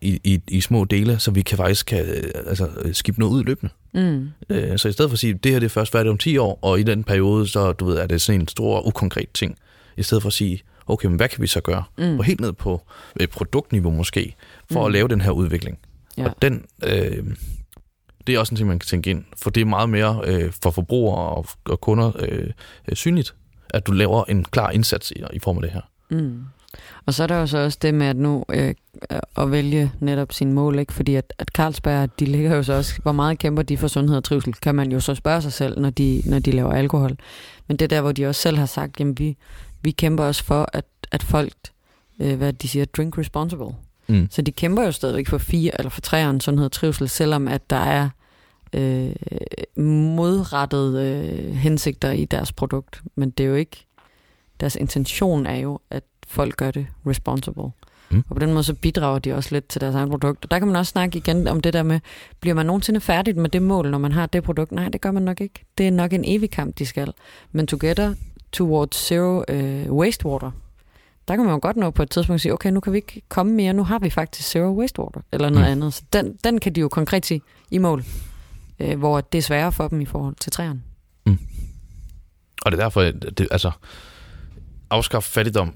i, 0.00 0.20
i, 0.24 0.40
i 0.48 0.60
små 0.60 0.84
dele, 0.84 1.18
så 1.18 1.30
vi 1.30 1.42
kan 1.42 1.56
faktisk 1.56 1.86
kan, 1.86 2.04
øh, 2.06 2.30
altså, 2.46 2.68
øh, 2.82 2.94
skifte 2.94 3.20
noget 3.20 3.32
ud 3.32 3.44
løbende. 3.44 3.72
Mm. 3.94 4.28
Øh, 4.50 4.78
Så 4.78 4.88
i 4.88 4.92
stedet 4.92 5.10
for 5.10 5.14
at 5.14 5.18
sige, 5.18 5.34
det 5.34 5.52
her 5.52 5.58
det 5.58 5.66
er 5.66 5.70
først 5.70 5.92
færdigt 5.92 6.10
om 6.10 6.18
10 6.18 6.36
år, 6.36 6.58
og 6.62 6.80
i 6.80 6.82
den 6.82 7.04
periode, 7.04 7.48
så 7.48 7.72
du 7.72 7.84
ved, 7.84 7.96
er 7.98 8.06
det 8.06 8.20
sådan 8.20 8.40
en 8.40 8.48
stor, 8.48 8.86
ukonkret 8.86 9.28
ting. 9.34 9.56
I 9.96 10.02
stedet 10.02 10.22
for 10.22 10.28
at 10.28 10.32
sige, 10.32 10.62
okay, 10.86 11.06
men 11.06 11.16
hvad 11.16 11.28
kan 11.28 11.42
vi 11.42 11.46
så 11.46 11.60
gøre? 11.60 11.84
Mm. 11.98 12.18
Og 12.18 12.24
helt 12.24 12.40
ned 12.40 12.52
på 12.52 12.82
et 13.20 13.30
produktniveau 13.30 13.92
måske, 13.92 14.34
for 14.72 14.80
mm. 14.80 14.86
at 14.86 14.92
lave 14.92 15.08
den 15.08 15.20
her 15.20 15.30
udvikling. 15.30 15.78
Ja. 16.18 16.24
Og 16.24 16.34
den, 16.42 16.64
øh, 16.84 17.24
det 18.26 18.34
er 18.34 18.38
også 18.38 18.52
en 18.52 18.56
ting, 18.56 18.68
man 18.68 18.78
kan 18.78 18.86
tænke 18.86 19.10
ind, 19.10 19.24
for 19.36 19.50
det 19.50 19.60
er 19.60 19.64
meget 19.64 19.88
mere 19.88 20.20
øh, 20.24 20.52
for 20.62 20.70
forbrugere 20.70 21.36
og, 21.36 21.46
og 21.64 21.80
kunder 21.80 22.12
øh, 22.18 22.50
øh, 22.88 22.96
synligt, 22.96 23.34
at 23.70 23.86
du 23.86 23.92
laver 23.92 24.24
en 24.24 24.44
klar 24.44 24.70
indsats 24.70 25.10
i, 25.10 25.22
i 25.32 25.38
form 25.38 25.56
af 25.56 25.62
det 25.62 25.70
her. 25.70 25.80
Mm. 26.10 26.44
Og 27.06 27.14
så 27.14 27.22
er 27.22 27.26
der 27.26 27.36
jo 27.36 27.46
så 27.46 27.58
også 27.58 27.78
det 27.82 27.94
med 27.94 28.06
at 28.06 28.16
nu 28.16 28.44
øh, 28.48 28.74
at 29.36 29.50
vælge 29.50 29.92
netop 30.00 30.32
sin 30.32 30.52
mål, 30.52 30.78
ikke? 30.78 30.92
fordi 30.92 31.14
at, 31.14 31.32
at 31.38 31.48
Carlsberg, 31.48 32.10
de 32.20 32.24
ligger 32.24 32.56
jo 32.56 32.62
så 32.62 32.72
også, 32.72 33.00
hvor 33.02 33.12
meget 33.12 33.38
kæmper 33.38 33.62
de 33.62 33.76
for 33.76 33.88
sundhed 33.88 34.16
og 34.16 34.24
trivsel, 34.24 34.54
kan 34.54 34.74
man 34.74 34.92
jo 34.92 35.00
så 35.00 35.14
spørge 35.14 35.42
sig 35.42 35.52
selv, 35.52 35.80
når 35.80 35.90
de, 35.90 36.22
når 36.26 36.38
de 36.38 36.50
laver 36.50 36.72
alkohol. 36.72 37.16
Men 37.68 37.76
det 37.76 37.84
er 37.84 37.88
der, 37.88 38.00
hvor 38.00 38.12
de 38.12 38.26
også 38.26 38.40
selv 38.40 38.56
har 38.56 38.66
sagt, 38.66 39.00
jamen 39.00 39.18
vi, 39.18 39.36
vi 39.82 39.90
kæmper 39.90 40.24
også 40.24 40.44
for, 40.44 40.68
at, 40.72 40.84
at 41.12 41.22
folk, 41.22 41.52
øh, 42.20 42.36
hvad 42.36 42.52
de 42.52 42.68
siger, 42.68 42.84
drink 42.84 43.18
responsible. 43.18 43.74
Mm. 44.06 44.28
Så 44.30 44.42
de 44.42 44.52
kæmper 44.52 44.82
jo 44.82 44.92
stadigvæk 44.92 45.28
for 45.28 45.38
fire 45.38 45.72
eller 45.78 45.90
for 45.90 46.00
treeren 46.00 46.40
sundhed 46.40 46.64
og 46.64 46.72
trivsel, 46.72 47.08
selvom 47.08 47.48
at 47.48 47.70
der 47.70 47.76
er 47.76 48.08
øh, 48.72 49.12
modrettede 49.84 51.04
øh, 51.04 51.54
hensigter 51.54 52.10
i 52.10 52.24
deres 52.24 52.52
produkt. 52.52 53.02
Men 53.14 53.30
det 53.30 53.44
er 53.44 53.48
jo 53.48 53.54
ikke, 53.54 53.86
deres 54.60 54.76
intention 54.76 55.46
er 55.46 55.56
jo, 55.56 55.80
at 55.90 56.02
folk 56.26 56.56
gør 56.56 56.70
det 56.70 56.86
responsible. 57.06 57.70
Mm. 58.10 58.24
Og 58.28 58.36
på 58.36 58.38
den 58.38 58.52
måde 58.52 58.64
så 58.64 58.74
bidrager 58.74 59.18
de 59.18 59.32
også 59.32 59.48
lidt 59.54 59.68
til 59.68 59.80
deres 59.80 59.94
egen 59.94 60.10
produkt. 60.10 60.44
Og 60.44 60.50
der 60.50 60.58
kan 60.58 60.66
man 60.68 60.76
også 60.76 60.90
snakke 60.90 61.18
igen 61.18 61.48
om 61.48 61.60
det 61.60 61.72
der 61.72 61.82
med, 61.82 62.00
bliver 62.40 62.54
man 62.54 62.66
nogensinde 62.66 63.00
færdig 63.00 63.36
med 63.38 63.48
det 63.50 63.62
mål, 63.62 63.90
når 63.90 63.98
man 63.98 64.12
har 64.12 64.26
det 64.26 64.42
produkt? 64.42 64.72
Nej, 64.72 64.88
det 64.88 65.00
gør 65.00 65.10
man 65.10 65.22
nok 65.22 65.40
ikke. 65.40 65.64
Det 65.78 65.86
er 65.86 65.90
nok 65.90 66.12
en 66.12 66.24
evig 66.26 66.50
kamp, 66.50 66.78
de 66.78 66.86
skal. 66.86 67.12
Men 67.52 67.66
Together 67.66 68.14
Towards 68.52 69.06
Zero 69.06 69.44
øh, 69.48 69.92
Wastewater, 69.92 70.50
der 71.28 71.36
kan 71.36 71.44
man 71.44 71.54
jo 71.54 71.58
godt 71.62 71.76
nå 71.76 71.90
på 71.90 72.02
et 72.02 72.10
tidspunkt 72.10 72.34
at 72.34 72.40
sige, 72.40 72.52
okay, 72.52 72.70
nu 72.70 72.80
kan 72.80 72.92
vi 72.92 72.98
ikke 72.98 73.22
komme 73.28 73.52
mere, 73.52 73.72
nu 73.72 73.84
har 73.84 73.98
vi 73.98 74.10
faktisk 74.10 74.48
Zero 74.48 74.78
Wastewater, 74.80 75.20
eller 75.32 75.50
noget 75.50 75.70
Mm. 75.70 75.76
mm. 75.76 75.82
andet. 75.82 75.94
Så 75.94 76.02
den, 76.12 76.38
den 76.44 76.60
kan 76.60 76.72
de 76.72 76.80
jo 76.80 76.88
konkret 76.88 77.26
sige 77.26 77.40
i 77.70 77.78
mål, 77.78 78.04
øh, 78.80 78.98
hvor 78.98 79.20
det 79.20 79.38
er 79.38 79.42
sværere 79.42 79.72
for 79.72 79.88
dem 79.88 80.00
i 80.00 80.04
forhold 80.06 80.34
til 80.40 80.52
træerne. 80.52 80.82
Og 82.64 82.72
det 82.72 82.78
er 82.78 82.82
derfor, 82.82 83.00
det, 83.02 83.48
altså, 83.50 83.70
afskaffe 84.90 85.30
fattigdom 85.30 85.74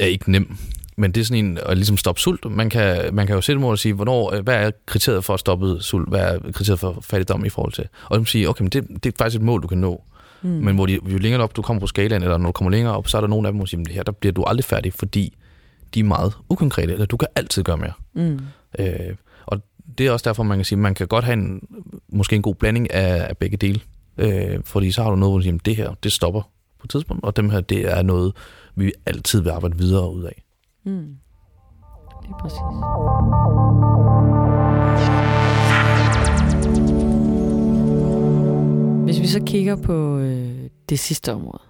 er 0.00 0.06
ikke 0.06 0.30
nem. 0.30 0.56
Men 0.96 1.12
det 1.12 1.20
er 1.20 1.24
sådan 1.24 1.44
en 1.44 1.58
at 1.66 1.76
ligesom 1.76 1.96
stoppe 1.96 2.20
sult. 2.20 2.50
Man 2.50 2.70
kan, 2.70 3.14
man 3.14 3.26
kan 3.26 3.34
jo 3.34 3.40
sætte 3.40 3.60
mål 3.60 3.72
og 3.72 3.78
sige, 3.78 3.94
hvornår, 3.94 4.34
øh, 4.34 4.42
hvad 4.42 4.54
er 4.54 4.70
kriteriet 4.86 5.24
for 5.24 5.34
at 5.34 5.40
stoppe 5.40 5.82
sult? 5.82 6.08
Hvad 6.08 6.20
er 6.20 6.52
kriteriet 6.52 6.80
for 6.80 6.98
fattigdom 7.00 7.44
i 7.44 7.48
forhold 7.48 7.72
til? 7.72 7.88
Og 8.04 8.18
så 8.26 8.32
sige, 8.32 8.48
okay, 8.48 8.62
men 8.62 8.68
det, 8.68 8.88
det 8.88 9.06
er 9.06 9.12
faktisk 9.18 9.40
et 9.40 9.44
mål, 9.44 9.62
du 9.62 9.66
kan 9.66 9.78
nå. 9.78 10.02
Mm. 10.42 10.48
Men 10.48 10.74
hvor 10.74 10.86
de, 10.86 10.92
jo 10.92 11.18
længere 11.18 11.42
op 11.42 11.56
du 11.56 11.62
kommer 11.62 11.80
på 11.80 11.86
skalaen, 11.86 12.22
eller 12.22 12.38
når 12.38 12.46
du 12.46 12.52
kommer 12.52 12.70
længere 12.70 12.96
op, 12.96 13.08
så 13.08 13.16
er 13.16 13.20
der 13.20 13.28
nogle 13.28 13.48
af 13.48 13.52
dem, 13.52 13.58
der 13.58 13.66
siger, 13.66 13.78
"Men 13.78 13.84
det 13.86 13.94
her 13.94 14.02
der 14.02 14.12
bliver 14.12 14.32
du 14.32 14.42
aldrig 14.42 14.64
færdig, 14.64 14.92
fordi 14.92 15.36
de 15.94 16.00
er 16.00 16.04
meget 16.04 16.32
ukonkrete, 16.48 16.92
eller 16.92 17.06
du 17.06 17.16
kan 17.16 17.28
altid 17.34 17.62
gøre 17.62 17.76
mere. 17.76 17.92
Mm. 18.14 18.40
Øh, 18.78 19.14
og 19.46 19.62
det 19.98 20.06
er 20.06 20.10
også 20.10 20.24
derfor, 20.24 20.42
man 20.42 20.58
kan 20.58 20.64
sige, 20.64 20.78
man 20.78 20.94
kan 20.94 21.06
godt 21.06 21.24
have 21.24 21.32
en, 21.32 21.60
måske 22.08 22.36
en 22.36 22.42
god 22.42 22.54
blanding 22.54 22.94
af, 22.94 23.28
af 23.28 23.36
begge 23.36 23.56
dele. 23.56 23.80
Øh, 24.18 24.60
fordi 24.64 24.92
så 24.92 25.02
har 25.02 25.10
du 25.10 25.16
noget, 25.16 25.32
hvor 25.32 25.38
du 25.38 25.42
siger, 25.42 25.58
det 25.64 25.76
her, 25.76 25.94
det 26.02 26.12
stopper 26.12 26.42
på 26.84 26.86
et 26.86 26.90
tidspunkt, 26.90 27.24
og 27.24 27.36
dem 27.36 27.50
her, 27.50 27.60
det 27.60 27.92
er 27.98 28.02
noget, 28.02 28.32
vi 28.76 28.92
altid 29.06 29.40
vil 29.40 29.50
arbejde 29.50 29.78
videre 29.78 30.12
ud 30.12 30.22
af. 30.24 30.42
Mm. 30.84 31.16
Lige 32.22 32.34
præcis. 32.40 32.60
Hvis 39.04 39.20
vi 39.20 39.26
så 39.26 39.42
kigger 39.46 39.76
på 39.76 40.18
øh, 40.18 40.68
det 40.88 40.98
sidste 40.98 41.32
område, 41.32 41.62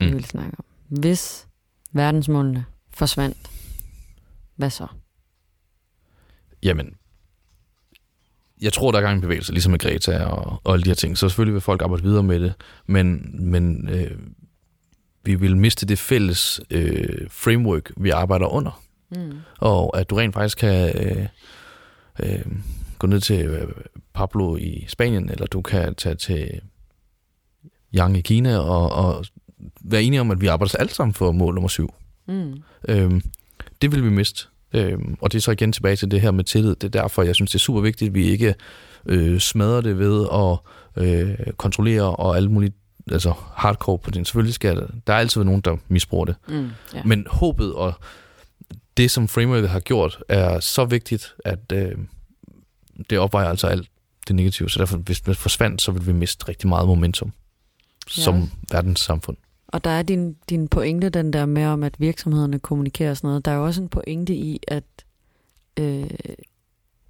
vi 0.00 0.06
Mm. 0.06 0.12
vil 0.12 0.24
snakke 0.24 0.52
om. 0.58 0.64
Hvis 1.00 1.46
verdensmålene 1.92 2.64
forsvandt, 2.94 3.50
hvad 4.56 4.70
så? 4.70 4.86
Jamen, 6.62 6.94
jeg 8.62 8.72
tror, 8.72 8.90
der 8.92 8.98
er 8.98 9.02
gang 9.02 9.18
i 9.18 9.20
bevægelse, 9.20 9.52
ligesom 9.52 9.70
med 9.70 9.78
Greta 9.78 10.24
og, 10.24 10.60
og 10.64 10.72
alle 10.72 10.84
de 10.84 10.90
her 10.90 10.94
ting. 10.94 11.18
Så 11.18 11.28
selvfølgelig 11.28 11.54
vil 11.54 11.60
folk 11.60 11.82
arbejde 11.82 12.02
videre 12.02 12.22
med 12.22 12.40
det, 12.40 12.54
men, 12.86 13.30
men 13.50 13.88
øh, 13.88 14.10
vi 15.26 15.34
vil 15.34 15.56
miste 15.56 15.86
det 15.86 15.98
fælles 15.98 16.60
øh, 16.70 17.26
framework, 17.30 17.92
vi 17.96 18.10
arbejder 18.10 18.46
under. 18.46 18.82
Mm. 19.10 19.32
Og 19.58 19.98
at 20.00 20.10
du 20.10 20.14
rent 20.14 20.34
faktisk 20.34 20.58
kan 20.58 21.06
øh, 21.06 21.26
øh, 22.22 22.46
gå 22.98 23.06
ned 23.06 23.20
til 23.20 23.46
øh, 23.46 23.68
Pablo 24.14 24.56
i 24.56 24.84
Spanien, 24.88 25.30
eller 25.30 25.46
du 25.46 25.62
kan 25.62 25.94
tage 25.94 26.14
til 26.14 26.60
Yang 27.94 28.16
i 28.16 28.20
Kina 28.20 28.58
og, 28.58 28.92
og 28.92 29.24
være 29.80 30.02
enige 30.02 30.20
om, 30.20 30.30
at 30.30 30.40
vi 30.40 30.46
arbejder 30.46 30.78
alt 30.78 30.94
sammen 30.94 31.14
for 31.14 31.32
mål 31.32 31.54
nummer 31.54 31.68
syv. 31.68 31.94
Mm. 32.28 32.62
Øhm, 32.88 33.22
det 33.82 33.92
vil 33.92 34.04
vi 34.04 34.10
miste. 34.10 34.46
Øhm, 34.72 35.16
og 35.20 35.32
det 35.32 35.38
er 35.38 35.42
så 35.42 35.50
igen 35.50 35.72
tilbage 35.72 35.96
til 35.96 36.10
det 36.10 36.20
her 36.20 36.30
med 36.30 36.44
tillid. 36.44 36.74
Det 36.74 36.84
er 36.84 37.00
derfor, 37.00 37.22
jeg 37.22 37.34
synes, 37.34 37.50
det 37.50 37.54
er 37.54 37.60
super 37.60 37.80
vigtigt, 37.80 38.08
at 38.08 38.14
vi 38.14 38.24
ikke 38.24 38.54
øh, 39.06 39.40
smadrer 39.40 39.80
det 39.80 39.98
ved 39.98 40.26
at 40.32 40.58
øh, 41.04 41.52
kontrollere 41.56 42.16
og 42.16 42.36
alle 42.36 42.48
mulige 42.48 42.72
altså 43.10 43.34
hardcore 43.54 43.98
på 43.98 44.10
den. 44.10 44.24
Selvfølgelig 44.24 44.54
skal 44.54 44.76
der, 44.76 44.86
der 45.06 45.12
er 45.12 45.18
altid 45.18 45.44
nogen, 45.44 45.60
der 45.60 45.76
misbruger 45.88 46.24
det. 46.24 46.36
Mm. 46.48 46.70
Ja. 46.94 47.02
Men 47.04 47.26
håbet 47.30 47.74
og 47.74 47.92
det, 48.96 49.10
som 49.10 49.28
frameworket 49.28 49.68
har 49.70 49.80
gjort, 49.80 50.22
er 50.28 50.60
så 50.60 50.84
vigtigt, 50.84 51.34
at 51.44 51.72
øh, 51.72 51.92
det 53.10 53.18
opvejer 53.18 53.48
altså 53.48 53.66
alt 53.66 53.88
det 54.28 54.36
negative. 54.36 54.70
Så 54.70 54.78
derfor, 54.78 54.96
hvis 54.96 55.20
det 55.20 55.36
forsvandt, 55.36 55.82
så 55.82 55.92
ville 55.92 56.06
vi 56.06 56.12
miste 56.12 56.48
rigtig 56.48 56.68
meget 56.68 56.88
momentum 56.88 57.32
som 58.08 58.34
Ja. 58.34 58.46
verdenssamfund. 58.70 59.36
Og 59.68 59.84
der 59.84 59.90
er 59.90 60.02
din, 60.02 60.36
din 60.50 60.68
pointe, 60.68 61.08
den 61.08 61.32
der 61.32 61.46
med 61.46 61.66
om, 61.66 61.82
at 61.82 62.00
virksomhederne 62.00 62.58
kommunikerer 62.58 63.10
og 63.10 63.16
sådan 63.16 63.28
noget. 63.28 63.44
Der 63.44 63.50
er 63.50 63.54
jo 63.56 63.64
også 63.64 63.82
en 63.82 63.88
pointe 63.88 64.34
i, 64.34 64.60
at 64.68 64.84
øh, 65.78 66.10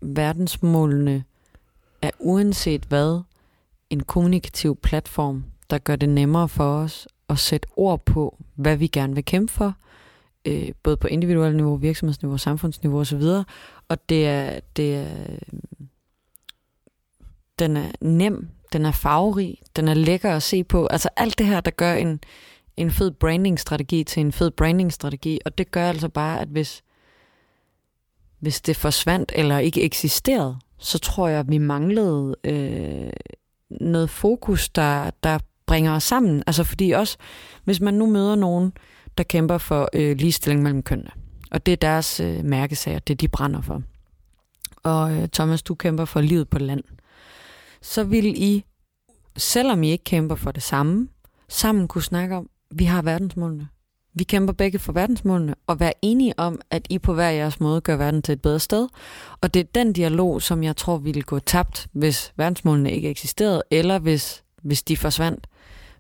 verdensmålene 0.01 1.24
er 2.03 2.11
uanset 2.18 2.82
hvad 2.88 3.20
en 3.90 4.01
kommunikativ 4.03 4.76
platform, 4.82 5.44
der 5.71 5.79
gør 5.79 5.97
det 5.97 6.09
nemmere 6.09 6.49
for 6.49 6.77
os 6.77 7.09
at 7.29 7.39
sætte 7.39 7.69
ord 7.77 8.05
på, 8.05 8.39
hvad 8.55 8.77
vi 8.77 8.87
gerne 8.87 9.14
vil 9.14 9.25
kæmpe 9.25 9.53
for, 9.53 9.75
øh, 10.45 10.73
både 10.83 10.97
på 10.97 11.07
individuelt 11.07 11.57
niveau, 11.57 11.77
virksomhedsniveau, 11.77 12.39
samfundsniveau 12.39 13.01
osv. 13.01 13.23
Og 13.89 14.09
det 14.09 14.27
er, 14.27 14.61
det 14.77 14.97
er, 14.97 15.39
den 17.59 17.77
er 17.77 17.91
nem, 18.01 18.49
den 18.73 18.87
er 18.87 18.93
farverig, 18.93 19.59
den 19.77 19.89
er 19.89 19.95
lækker 19.95 20.37
at 20.37 20.43
se 20.43 20.64
på. 20.64 20.87
Altså 20.87 21.09
alt 21.17 21.39
det 21.39 21.47
her, 21.47 21.61
der 21.61 21.71
gør 21.71 21.95
en, 21.95 22.21
en 22.77 22.91
fed 22.91 23.11
brandingstrategi 23.11 24.05
til 24.05 24.21
en 24.21 24.33
fed 24.33 24.51
brandingstrategi, 24.51 25.39
og 25.45 25.59
det 25.59 25.71
gør 25.71 25.89
altså 25.89 26.09
bare, 26.09 26.41
at 26.41 26.49
hvis, 26.49 26.83
hvis 28.39 28.61
det 28.61 28.77
forsvandt 28.77 29.33
eller 29.35 29.59
ikke 29.59 29.83
eksisterede, 29.83 30.57
så 30.79 30.99
tror 30.99 31.29
jeg, 31.29 31.41
at 31.41 31.51
vi 31.51 31.59
manglede 31.59 32.37
øh, 32.45 33.11
noget 33.71 34.11
fokus, 34.11 34.69
der, 34.69 35.11
der 35.23 35.39
bringer 35.67 35.93
os 35.93 36.03
sammen. 36.03 36.43
Altså 36.47 36.64
fordi 36.64 36.91
også, 36.91 37.17
hvis 37.64 37.81
man 37.81 37.95
nu 37.95 38.07
møder 38.07 38.35
nogen, 38.35 38.73
der 39.19 39.25
kæmper 39.25 39.59
for 39.59 39.89
øh, 39.93 40.17
ligestilling 40.17 40.62
mellem 40.62 40.83
kønnene, 40.83 41.11
og 41.51 41.67
det 41.67 41.73
er 41.73 41.77
deres 41.77 42.21
øh, 42.21 42.45
mærkesager, 42.45 42.99
det 42.99 43.21
de 43.21 43.29
brænder 43.29 43.61
for. 43.61 43.83
Og 44.83 45.12
øh, 45.12 45.29
Thomas, 45.29 45.62
du 45.62 45.75
kæmper 45.75 46.05
for 46.05 46.21
livet 46.21 46.49
på 46.49 46.59
land. 46.59 46.83
Så 47.83 48.05
vil 48.05 48.43
I, 48.43 48.64
selvom 49.37 49.83
I 49.83 49.91
ikke 49.91 50.05
kæmper 50.05 50.35
for 50.35 50.53
det 50.53 50.62
samme, 50.62 51.09
sammen 51.49 51.89
kunne 51.89 52.03
snakke 52.03 52.37
om, 52.37 52.51
vi 52.71 52.85
har 52.85 53.03
verdensmålene. 53.03 53.69
Vi 54.14 54.25
kæmper 54.25 54.53
begge 54.53 54.79
for 54.79 54.93
verdensmålene, 54.93 55.55
og 55.67 55.81
være 55.81 55.93
enige 56.03 56.39
om, 56.39 56.61
at 56.71 56.87
I 56.91 56.99
på 56.99 57.14
hver 57.14 57.31
jeres 57.31 57.61
måde 57.61 57.81
gør 57.81 57.97
verden 57.97 58.23
til 58.23 58.33
et 58.33 58.43
bedre 58.43 58.61
sted. 58.61 58.89
Og 59.41 59.55
det 59.55 59.61
er 59.61 59.64
den 59.75 59.93
dialog, 59.93 60.43
som 60.43 60.62
jeg 60.62 60.77
tror 60.77 60.99
ville 60.99 61.23
gå 61.23 61.39
tabt, 61.39 61.87
hvis 61.93 62.33
verdensmålene 62.37 62.93
ikke 62.93 63.11
eksisterede, 63.11 63.62
eller 63.71 63.99
hvis, 63.99 64.45
hvis 64.62 64.83
de 64.83 64.97
forsvandt. 64.97 65.47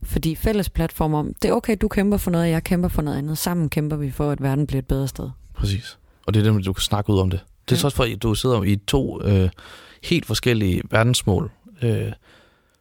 Fordi 0.02 0.34
fælles 0.34 0.70
platform 0.70 1.14
om, 1.14 1.32
det 1.42 1.48
er 1.48 1.52
okay, 1.52 1.76
du 1.80 1.88
kæmper 1.88 2.16
for 2.16 2.30
noget, 2.30 2.44
og 2.44 2.50
jeg 2.50 2.64
kæmper 2.64 2.88
for 2.88 3.02
noget 3.02 3.18
andet. 3.18 3.38
Sammen 3.38 3.68
kæmper 3.68 3.96
vi 3.96 4.10
for, 4.10 4.30
at 4.30 4.42
verden 4.42 4.66
bliver 4.66 4.78
et 4.78 4.86
bedre 4.86 5.08
sted. 5.08 5.30
Præcis. 5.54 5.98
Og 6.26 6.34
det 6.34 6.46
er 6.46 6.52
det, 6.52 6.66
du 6.66 6.72
kan 6.72 6.80
snakke 6.82 7.10
ud 7.12 7.18
om 7.18 7.30
det. 7.30 7.40
Det 7.68 7.74
er 7.76 7.80
Ja. 7.82 7.86
også 7.86 7.96
for, 7.96 8.04
at 8.04 8.22
du 8.22 8.34
sidder 8.34 8.62
i 8.62 8.76
to 8.76 9.22
øh, 9.22 9.48
helt 10.04 10.26
forskellige 10.26 10.82
verdensmål. 10.90 11.50
Øh, 11.82 12.12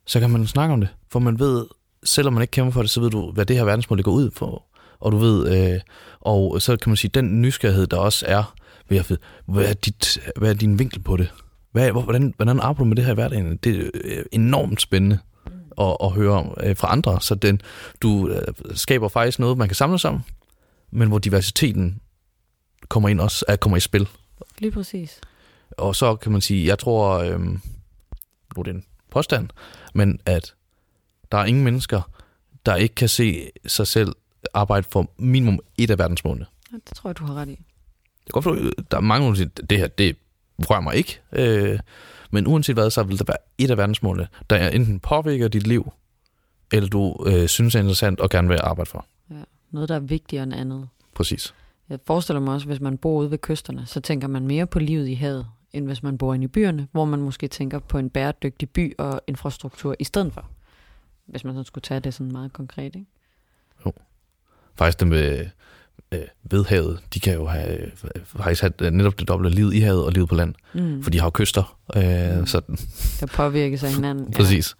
så 0.05 0.19
kan 0.19 0.29
man 0.29 0.47
snakke 0.47 0.73
om 0.73 0.79
det. 0.81 0.89
For 1.11 1.19
man 1.19 1.39
ved, 1.39 1.65
selvom 2.03 2.33
man 2.33 2.41
ikke 2.41 2.51
kæmper 2.51 2.71
for 2.71 2.81
det, 2.81 2.89
så 2.89 3.01
ved 3.01 3.09
du, 3.09 3.31
hvad 3.31 3.45
det 3.45 3.55
her 3.55 3.63
verdensmål 3.63 3.97
det 3.97 4.05
går 4.05 4.11
ud 4.11 4.29
på. 4.29 4.63
Og 4.99 5.11
du 5.11 5.17
ved, 5.17 5.73
øh, 5.73 5.79
og 6.21 6.61
så 6.61 6.77
kan 6.77 6.89
man 6.89 6.97
sige, 6.97 7.11
den 7.13 7.41
nysgerrighed, 7.41 7.87
der 7.87 7.97
også 7.97 8.25
er 8.27 8.53
ved 8.89 8.97
at 8.97 9.09
vide, 9.09 9.19
hvad 9.47 9.65
er, 9.65 9.73
dit, 9.73 10.19
hvad 10.35 10.49
er 10.49 10.53
din 10.53 10.79
vinkel 10.79 10.99
på 10.99 11.17
det? 11.17 11.33
Hvad, 11.71 11.91
hvor- 11.91 12.01
hvordan, 12.01 12.33
hvordan 12.37 12.59
arbejder 12.59 12.79
du 12.79 12.85
med 12.85 12.95
det 12.95 13.05
her 13.05 13.11
i 13.11 13.15
hverdagen? 13.15 13.57
Det 13.63 13.79
er 13.79 13.89
øh, 14.03 14.23
enormt 14.31 14.81
spændende 14.81 15.19
at, 15.77 15.97
at 16.03 16.11
høre 16.11 16.31
om 16.31 16.53
øh, 16.63 16.77
fra 16.77 16.91
andre. 16.91 17.21
Så 17.21 17.35
den, 17.35 17.61
du 18.01 18.29
øh, 18.29 18.41
skaber 18.73 19.07
faktisk 19.07 19.39
noget, 19.39 19.57
man 19.57 19.67
kan 19.67 19.75
samle 19.75 19.99
sig 19.99 20.11
om, 20.11 20.21
men 20.91 21.07
hvor 21.07 21.19
diversiteten 21.19 22.01
kommer 22.89 23.09
ind 23.09 23.21
også, 23.21 23.45
er, 23.47 23.55
kommer 23.55 23.77
i 23.77 23.79
spil. 23.79 24.07
Lige 24.59 24.71
præcis. 24.71 25.21
Og 25.77 25.95
så 25.95 26.15
kan 26.15 26.31
man 26.31 26.41
sige, 26.41 26.67
jeg 26.67 26.79
tror, 26.79 27.17
øhm, 27.19 27.61
nu 28.55 28.59
er 28.59 28.63
det 28.63 28.73
en 28.73 28.85
påstand, 29.11 29.49
men 29.93 30.19
at 30.25 30.53
der 31.31 31.37
er 31.37 31.45
ingen 31.45 31.63
mennesker, 31.63 32.01
der 32.65 32.75
ikke 32.75 32.95
kan 32.95 33.09
se 33.09 33.51
sig 33.67 33.87
selv 33.87 34.15
arbejde 34.53 34.87
for 34.91 35.11
minimum 35.17 35.59
et 35.77 35.91
af 35.91 35.99
verdensmålene. 35.99 36.45
Ja, 36.71 36.77
det 36.89 36.97
tror 36.97 37.09
jeg, 37.09 37.17
du 37.17 37.25
har 37.25 37.33
ret 37.33 37.47
i. 37.47 37.51
Jeg 37.51 38.33
kan 38.33 38.41
godt 38.41 38.43
forstå, 38.43 38.83
der 38.91 38.97
er 38.97 39.01
mange, 39.01 39.29
der 39.29 39.35
siger, 39.35 39.49
det 39.69 39.77
her, 39.77 39.87
det 39.87 40.15
rører 40.59 40.81
mig 40.81 40.95
ikke. 40.95 41.19
Øh, 41.31 41.79
men 42.31 42.47
uanset 42.47 42.75
hvad, 42.75 42.89
så 42.89 43.03
vil 43.03 43.19
der 43.19 43.25
være 43.27 43.37
et 43.57 43.71
af 43.71 43.77
verdensmålene, 43.77 44.27
der 44.49 44.55
er 44.55 44.69
enten 44.69 44.99
påvirker 44.99 45.47
dit 45.47 45.67
liv, 45.67 45.91
eller 46.71 46.89
du 46.89 47.25
øh, 47.27 47.47
synes 47.47 47.75
er 47.75 47.79
interessant 47.79 48.19
og 48.19 48.29
gerne 48.29 48.47
vil 48.47 48.59
arbejde 48.63 48.89
for. 48.89 49.05
Noget, 49.71 49.89
der 49.89 49.95
er 49.95 49.99
vigtigere 49.99 50.43
end 50.43 50.53
andet. 50.53 50.87
Præcis. 51.15 51.53
Jeg 51.89 51.99
forestiller 52.07 52.39
mig 52.39 52.53
også, 52.53 52.67
hvis 52.67 52.79
man 52.79 52.97
bor 52.97 53.19
ude 53.19 53.31
ved 53.31 53.37
kysterne, 53.37 53.85
så 53.85 54.01
tænker 54.01 54.27
man 54.27 54.47
mere 54.47 54.67
på 54.67 54.79
livet 54.79 55.07
i 55.07 55.13
havet, 55.13 55.47
end 55.73 55.85
hvis 55.85 56.03
man 56.03 56.17
bor 56.17 56.33
inde 56.33 56.43
i 56.43 56.47
byerne, 56.47 56.87
hvor 56.91 57.05
man 57.05 57.19
måske 57.19 57.47
tænker 57.47 57.79
på 57.79 57.97
en 57.97 58.09
bæredygtig 58.09 58.69
by 58.69 58.93
og 58.97 59.21
infrastruktur 59.27 59.95
i 59.99 60.03
stedet 60.03 60.33
for. 60.33 60.49
Hvis 61.25 61.43
man 61.43 61.55
så 61.55 61.63
skulle 61.63 61.81
tage 61.81 61.99
det 61.99 62.13
sådan 62.13 62.31
meget 62.31 62.53
konkret, 62.53 62.95
ikke? 62.95 63.05
Faktisk 64.75 64.99
dem 64.99 65.11
ved, 65.11 65.45
øh, 66.19 66.27
ved 66.51 66.65
havet, 66.65 66.99
de 67.13 67.19
kan 67.19 67.33
jo 67.33 67.45
have, 67.47 67.77
øh, 67.81 67.91
faktisk 68.25 68.61
have 68.61 68.73
øh, 68.81 68.91
netop 68.91 69.19
det 69.19 69.27
dobbelte 69.27 69.55
liv 69.55 69.73
i 69.73 69.79
havet 69.79 70.05
og 70.05 70.11
livet 70.11 70.29
på 70.29 70.35
land. 70.35 70.53
Mm. 70.73 71.03
For 71.03 71.09
de 71.11 71.19
har 71.19 71.25
jo 71.25 71.31
kyster. 71.33 71.77
Øh, 71.95 72.39
Mm. 72.39 72.45
så, 72.45 72.61
Der 73.19 73.25
påvirkes 73.25 73.83
af 73.83 73.93
hinanden. 73.93 74.31
præcis. 74.31 74.75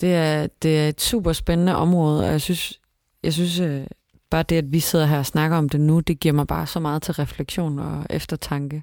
Det 0.00 0.14
er, 0.14 0.46
det 0.62 0.78
er 0.80 0.88
et 0.88 1.00
super 1.00 1.32
spændende 1.32 1.76
område, 1.76 2.24
og 2.24 2.30
jeg 2.30 2.40
synes, 2.40 2.80
jeg 3.22 3.32
synes 3.32 3.60
øh, 3.60 3.86
bare 4.30 4.42
det, 4.42 4.56
at 4.56 4.72
vi 4.72 4.80
sidder 4.80 5.06
her 5.06 5.18
og 5.18 5.26
snakker 5.26 5.56
om 5.56 5.68
det 5.68 5.80
nu, 5.80 6.00
det 6.00 6.20
giver 6.20 6.32
mig 6.34 6.46
bare 6.46 6.66
så 6.66 6.80
meget 6.80 7.02
til 7.02 7.14
refleksion 7.14 7.78
og 7.78 8.06
eftertanke. 8.10 8.82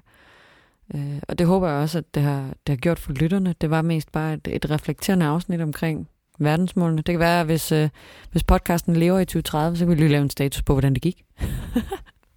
Øh, 0.94 1.18
og 1.28 1.38
det 1.38 1.46
håber 1.46 1.68
jeg 1.68 1.76
også, 1.76 1.98
at 1.98 2.14
det 2.14 2.22
har, 2.22 2.40
det 2.42 2.68
har 2.72 2.76
gjort 2.76 2.98
for 2.98 3.12
lytterne. 3.12 3.54
Det 3.60 3.70
var 3.70 3.82
mest 3.82 4.12
bare 4.12 4.34
et, 4.34 4.48
et 4.50 4.70
reflekterende 4.70 5.26
afsnit 5.26 5.60
omkring 5.60 6.08
verdensmålene. 6.38 6.96
Det 7.02 7.12
kan 7.12 7.18
være, 7.20 7.40
at 7.40 7.46
hvis, 7.46 7.72
øh, 7.72 7.88
hvis 8.30 8.42
podcasten 8.44 8.96
lever 8.96 9.18
i 9.18 9.24
2030, 9.24 9.76
så 9.76 9.84
kan 9.84 9.90
vi 9.90 9.94
lige 10.00 10.08
lave 10.08 10.22
en 10.22 10.30
status 10.30 10.62
på, 10.62 10.72
hvordan 10.72 10.94
det 10.94 11.02
gik. 11.02 11.24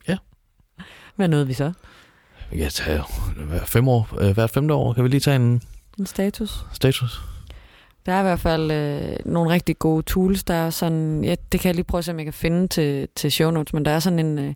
Ja. 0.07 0.17
Hvad 1.15 1.27
nåede 1.27 1.47
vi 1.47 1.53
så? 1.53 1.71
Vi 2.51 2.57
kan 2.57 2.69
tage 2.71 3.01
hver, 3.47 3.65
fem 3.65 3.87
år, 3.87 4.09
øh, 4.19 4.31
hvert 4.33 4.49
femte 4.49 4.73
år, 4.73 4.93
kan 4.93 5.03
vi 5.03 5.09
lige 5.09 5.19
tage 5.19 5.35
en 5.35 5.61
En 5.99 6.05
status? 6.05 6.65
status. 6.73 7.21
Der 8.05 8.11
er 8.13 8.19
i 8.19 8.23
hvert 8.23 8.39
fald 8.39 8.71
øh, 8.71 9.15
nogle 9.25 9.49
rigtig 9.51 9.79
gode 9.79 10.03
tools. 10.03 10.43
Der 10.43 10.53
er 10.53 10.69
sådan, 10.69 11.23
ja, 11.23 11.35
det 11.51 11.59
kan 11.59 11.67
jeg 11.67 11.75
lige 11.75 11.85
prøve 11.85 11.99
at 11.99 12.05
se, 12.05 12.11
om 12.11 12.17
jeg 12.17 12.25
kan 12.25 12.33
finde 12.33 12.67
til, 12.67 13.07
til 13.15 13.31
show 13.31 13.51
notes, 13.51 13.73
men 13.73 13.85
der 13.85 13.91
er 13.91 13.99
sådan 13.99 14.19
en, 14.19 14.39
øh, 14.39 14.53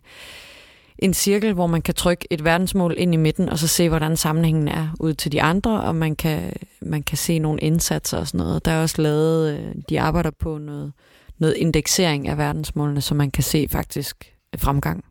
en 0.98 1.14
cirkel, 1.14 1.52
hvor 1.52 1.66
man 1.66 1.82
kan 1.82 1.94
trykke 1.94 2.26
et 2.30 2.44
verdensmål 2.44 2.94
ind 2.98 3.14
i 3.14 3.16
midten, 3.16 3.48
og 3.48 3.58
så 3.58 3.68
se, 3.68 3.88
hvordan 3.88 4.16
sammenhængen 4.16 4.68
er 4.68 4.88
ud 5.00 5.14
til 5.14 5.32
de 5.32 5.42
andre, 5.42 5.80
og 5.80 5.94
man 5.94 6.16
kan, 6.16 6.52
man 6.80 7.02
kan 7.02 7.18
se 7.18 7.38
nogle 7.38 7.60
indsatser 7.60 8.18
og 8.18 8.26
sådan 8.26 8.38
noget. 8.38 8.64
Der 8.64 8.70
er 8.70 8.82
også 8.82 9.02
lavet, 9.02 9.58
øh, 9.58 9.74
de 9.88 10.00
arbejder 10.00 10.30
på 10.30 10.58
noget, 10.58 10.92
noget 11.38 11.54
indeksering 11.54 12.28
af 12.28 12.38
verdensmålene, 12.38 13.00
så 13.00 13.14
man 13.14 13.30
kan 13.30 13.42
se 13.42 13.66
faktisk 13.70 14.34
fremgang. 14.56 15.04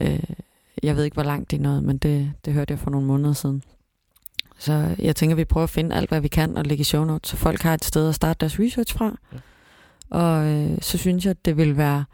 Øh, 0.00 0.20
jeg 0.82 0.96
ved 0.96 1.04
ikke, 1.04 1.14
hvor 1.14 1.22
langt 1.22 1.50
det 1.50 1.56
er 1.56 1.62
nået, 1.62 1.82
men 1.82 1.98
det, 1.98 2.32
det 2.44 2.52
hørte 2.52 2.72
jeg 2.72 2.78
for 2.78 2.90
nogle 2.90 3.06
måneder 3.06 3.32
siden. 3.32 3.62
Så 4.58 4.94
jeg 4.98 5.16
tænker, 5.16 5.36
vi 5.36 5.44
prøver 5.44 5.64
at 5.64 5.70
finde 5.70 5.96
alt, 5.96 6.08
hvad 6.08 6.20
vi 6.20 6.28
kan 6.28 6.56
og 6.56 6.64
lægge 6.64 6.80
i 6.80 6.84
show 6.84 7.04
notes, 7.04 7.30
så 7.30 7.36
folk 7.36 7.62
har 7.62 7.74
et 7.74 7.84
sted 7.84 8.08
at 8.08 8.14
starte 8.14 8.40
deres 8.40 8.60
research 8.60 8.96
fra. 8.96 9.18
Ja. 9.32 9.38
Og 10.10 10.46
øh, 10.46 10.78
så 10.80 10.98
synes 10.98 11.24
jeg, 11.24 11.30
at 11.30 11.44
det 11.44 11.56
ville 11.56 11.76
være 11.76 12.04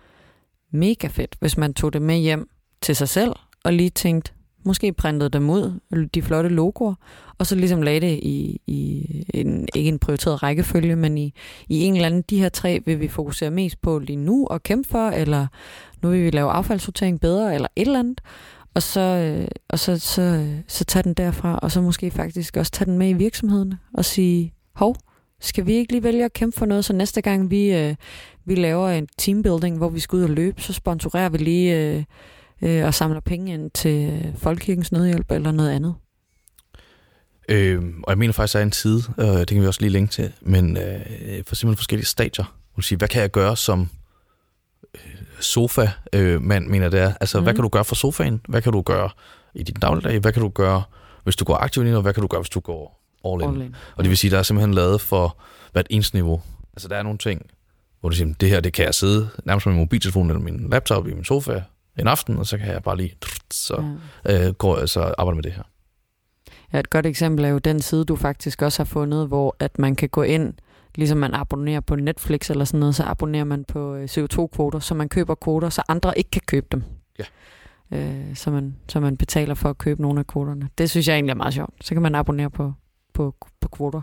mega 0.70 1.07
fedt, 1.07 1.37
hvis 1.41 1.57
man 1.57 1.74
tog 1.74 1.93
det 1.93 2.03
med 2.03 2.16
hjem 2.16 2.51
til 2.83 2.97
sig 2.97 3.09
selv, 3.09 3.33
og 3.64 3.72
lige 3.72 3.91
tænkte, 3.91 4.33
måske 4.64 4.93
printede 4.93 5.31
dem 5.31 5.51
ud, 5.51 5.81
de 6.14 6.22
flotte 6.22 6.49
logoer, 6.49 6.95
og 7.39 7.47
så 7.47 7.55
ligesom 7.55 7.83
lagde 7.83 8.01
det 8.01 8.20
i, 8.22 8.61
i 8.66 9.07
en, 9.35 9.68
ikke 9.74 9.89
en 9.89 9.99
prioriteret 9.99 10.43
rækkefølge, 10.43 10.97
men 10.97 11.18
i, 11.18 11.35
i 11.68 11.81
en 11.85 11.95
eller 11.95 12.07
anden, 12.07 12.24
de 12.31 12.41
her 12.41 12.49
tre 12.49 12.83
vil 12.87 13.01
vi 13.01 13.09
fokusere 13.09 13.51
mest 13.51 13.83
på 13.83 13.99
lige 13.99 14.16
nu 14.16 14.47
og 14.47 14.62
kæmpe 14.62 14.89
for, 14.89 15.09
eller 15.09 15.47
nu 16.03 16.11
vil 16.11 16.24
vi 16.24 16.31
lave 16.31 16.51
affaldssortering 16.51 17.20
bedre, 17.20 17.55
eller 17.55 17.68
et 17.76 17.87
eller 17.87 17.99
andet. 17.99 18.20
Og 18.74 18.83
så, 18.83 19.01
øh, 19.01 19.49
og 19.68 19.78
så, 19.78 19.99
så, 19.99 20.47
så 20.68 20.85
tage 20.85 21.03
den 21.03 21.14
derfra, 21.14 21.59
og 21.62 21.70
så 21.70 21.81
måske 21.81 22.11
faktisk 22.11 22.57
også 22.57 22.72
tage 22.72 22.87
den 22.87 22.99
med 22.99 23.09
i 23.09 23.12
virksomheden 23.12 23.74
og 23.95 24.05
sige, 24.05 24.53
hov, 24.74 24.97
skal 25.41 25.66
vi 25.66 25.72
ikke 25.72 25.93
lige 25.93 26.03
vælge 26.03 26.24
at 26.24 26.33
kæmpe 26.33 26.59
for 26.59 26.66
noget, 26.66 26.85
så 26.85 26.93
næste 26.93 27.20
gang 27.20 27.51
vi, 27.51 27.74
øh, 27.74 27.95
vi 28.45 28.55
laver 28.55 28.89
en 28.89 29.09
teambuilding, 29.18 29.76
hvor 29.76 29.89
vi 29.89 30.01
skal 30.01 30.16
ud 30.16 30.22
og 30.22 30.31
løbe, 30.31 30.62
så 30.62 30.72
sponsorerer 30.72 31.28
vi 31.28 31.39
lige 31.39 31.76
øh, 31.78 32.05
øh, 32.63 32.85
og 32.85 32.95
samler 32.95 33.21
penge 33.21 33.53
ind 33.53 33.71
til 33.71 34.27
Folkekirkens 34.39 34.93
Nødhjælp 34.93 35.31
eller 35.31 35.53
noget 35.53 35.71
andet. 35.71 35.95
Øh, 37.49 37.83
og 38.03 38.11
jeg 38.11 38.19
mener 38.19 38.33
faktisk, 38.33 38.53
der 38.53 38.61
er 38.61 38.65
en 38.65 38.73
side, 38.73 39.03
øh, 39.19 39.27
det 39.27 39.49
kan 39.49 39.63
vi 39.63 39.67
også 39.67 39.81
lige 39.81 39.91
linke 39.91 40.13
til, 40.13 40.33
men 40.41 40.77
øh, 40.77 41.01
for 41.47 41.55
simpelthen 41.55 41.77
forskellige 41.77 42.07
stadier. 42.07 42.55
Vil 42.77 42.85
sige, 42.85 42.99
hvad 42.99 43.09
kan 43.09 43.23
jeg 43.23 43.31
gøre 43.31 43.57
som 43.57 43.89
øh, 44.95 45.01
sofa, 45.41 45.89
øh, 46.13 46.43
man 46.43 46.71
mener 46.71 46.89
det 46.89 47.01
er. 47.01 47.13
Altså, 47.21 47.39
mm. 47.39 47.45
hvad 47.45 47.55
kan 47.55 47.63
du 47.63 47.69
gøre 47.69 47.85
for 47.85 47.95
sofaen? 47.95 48.41
Hvad 48.49 48.63
kan 48.63 48.73
du 48.73 48.83
gøre 48.83 49.11
i 49.55 49.63
din 49.63 49.75
dagligdag? 49.75 50.19
Hvad 50.19 50.33
kan 50.33 50.43
du 50.43 50.49
gøre, 50.49 50.83
hvis 51.25 51.37
du 51.37 51.45
går 51.45 51.57
aktivt 51.57 51.87
ind, 51.87 51.95
og 51.95 52.03
hvad 52.03 52.15
kan 52.15 52.21
du 52.21 52.27
gøre, 52.27 52.41
hvis 52.41 52.51
du 52.51 52.61
går 52.61 53.01
all 53.25 53.43
in? 53.43 53.49
All 53.49 53.63
in. 53.63 53.75
Og 53.97 54.05
det 54.05 54.11
vil 54.11 54.19
sige, 54.19 54.31
der 54.31 54.39
er 54.39 54.43
simpelthen 54.43 54.75
lavet 54.75 55.01
for 55.01 55.37
hvert 55.73 55.87
eneste 55.91 56.17
niveau. 56.17 56.43
Altså, 56.73 56.89
der 56.89 56.97
er 56.97 57.03
nogle 57.03 57.19
ting, 57.19 57.47
hvor 58.01 58.09
du 58.09 58.17
siger, 58.17 58.35
det 58.41 58.49
her, 58.49 58.61
det 58.61 58.73
kan 58.73 58.85
jeg 58.85 58.95
sidde 58.95 59.29
nærmest 59.45 59.67
med 59.67 59.75
min 59.75 59.83
mobiltelefon 59.83 60.31
eller 60.31 60.43
min 60.43 60.69
laptop 60.71 61.09
i 61.09 61.15
min 61.15 61.25
sofa 61.25 61.63
en 62.01 62.09
aften, 62.09 62.38
og 62.38 62.46
så 62.46 62.59
kan 62.59 62.66
jeg 62.66 62.82
bare 62.82 62.96
lige, 62.96 63.14
så 63.51 63.84
Ja. 64.24 64.46
øh, 64.48 64.55
går 64.55 64.78
jeg 64.78 64.88
så 64.88 65.14
arbejde 65.18 65.34
med 65.36 65.42
det 65.42 65.53
her. 65.53 65.62
Ja, 66.72 66.78
et 66.78 66.90
godt 66.90 67.07
eksempel 67.07 67.44
er 67.44 67.48
jo 67.48 67.59
den 67.59 67.80
side, 67.82 68.05
du 68.05 68.16
faktisk 68.16 68.62
også 68.62 68.78
har 68.82 68.84
fundet, 68.84 69.28
hvor 69.28 69.57
at 69.59 69.78
man 69.78 69.96
kan 69.96 70.09
gå 70.09 70.22
ind, 70.22 70.55
ligesom 70.94 71.18
man 71.18 71.34
abonnerer 71.34 71.80
på 71.80 71.96
Netflix 71.96 72.51
eller 72.51 72.64
sådan 72.64 72.80
noget, 72.80 72.94
så 72.94 73.03
abonnerer 73.05 73.44
man 73.44 73.64
på 73.64 73.94
øh, 73.94 74.05
CO2-kvoter, 74.05 74.78
så 74.78 74.94
man 74.94 75.09
køber 75.09 75.34
kvoter, 75.34 75.68
så 75.68 75.82
andre 75.88 76.18
ikke 76.18 76.30
kan 76.30 76.42
købe 76.46 76.66
dem. 76.72 76.82
Ja. 77.18 77.24
Øh, 77.98 78.36
så, 78.36 78.51
man, 78.51 78.76
så 78.88 79.01
man 79.01 79.16
betaler 79.16 79.55
for 79.55 79.70
at 79.70 79.78
købe 79.78 80.03
nogle 80.03 80.20
af 80.20 80.26
kvoterne. 80.26 80.68
Det 80.78 80.90
synes 80.90 81.09
jeg 81.09 81.14
egentlig 81.14 81.30
er 81.32 81.36
meget 81.36 81.55
sjovt. 81.55 81.74
Så 81.84 81.94
kan 81.94 82.03
man 82.03 82.14
abonnere 82.14 82.51
på, 82.51 82.72
på, 83.14 83.34
på 83.61 83.68
kvoter. 83.68 84.01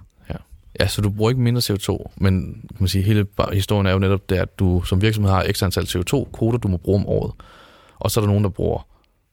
Ja, 0.80 0.88
så 0.88 1.02
du 1.02 1.10
bruger 1.10 1.30
ikke 1.32 1.42
mindre 1.42 1.62
CO2, 1.74 2.12
men 2.16 2.54
kan 2.70 2.78
man 2.80 2.88
sige, 2.88 3.04
hele 3.04 3.28
historien 3.54 3.86
er 3.88 3.92
jo 3.92 4.00
netop 4.00 4.30
det, 4.30 4.36
at 4.36 4.60
du 4.60 4.82
som 4.82 5.02
virksomhed 5.02 5.32
har 5.32 5.44
ekstra 5.44 5.66
antal 5.66 5.84
CO2-kvoter, 5.84 6.58
du 6.58 6.68
må 6.68 6.78
bruge 6.78 7.00
om 7.00 7.06
året. 7.08 7.32
Og 8.00 8.12
så 8.12 8.20
er 8.20 8.22
der 8.22 8.28
nogen, 8.28 8.44
der 8.44 8.50
bruger 8.50 8.88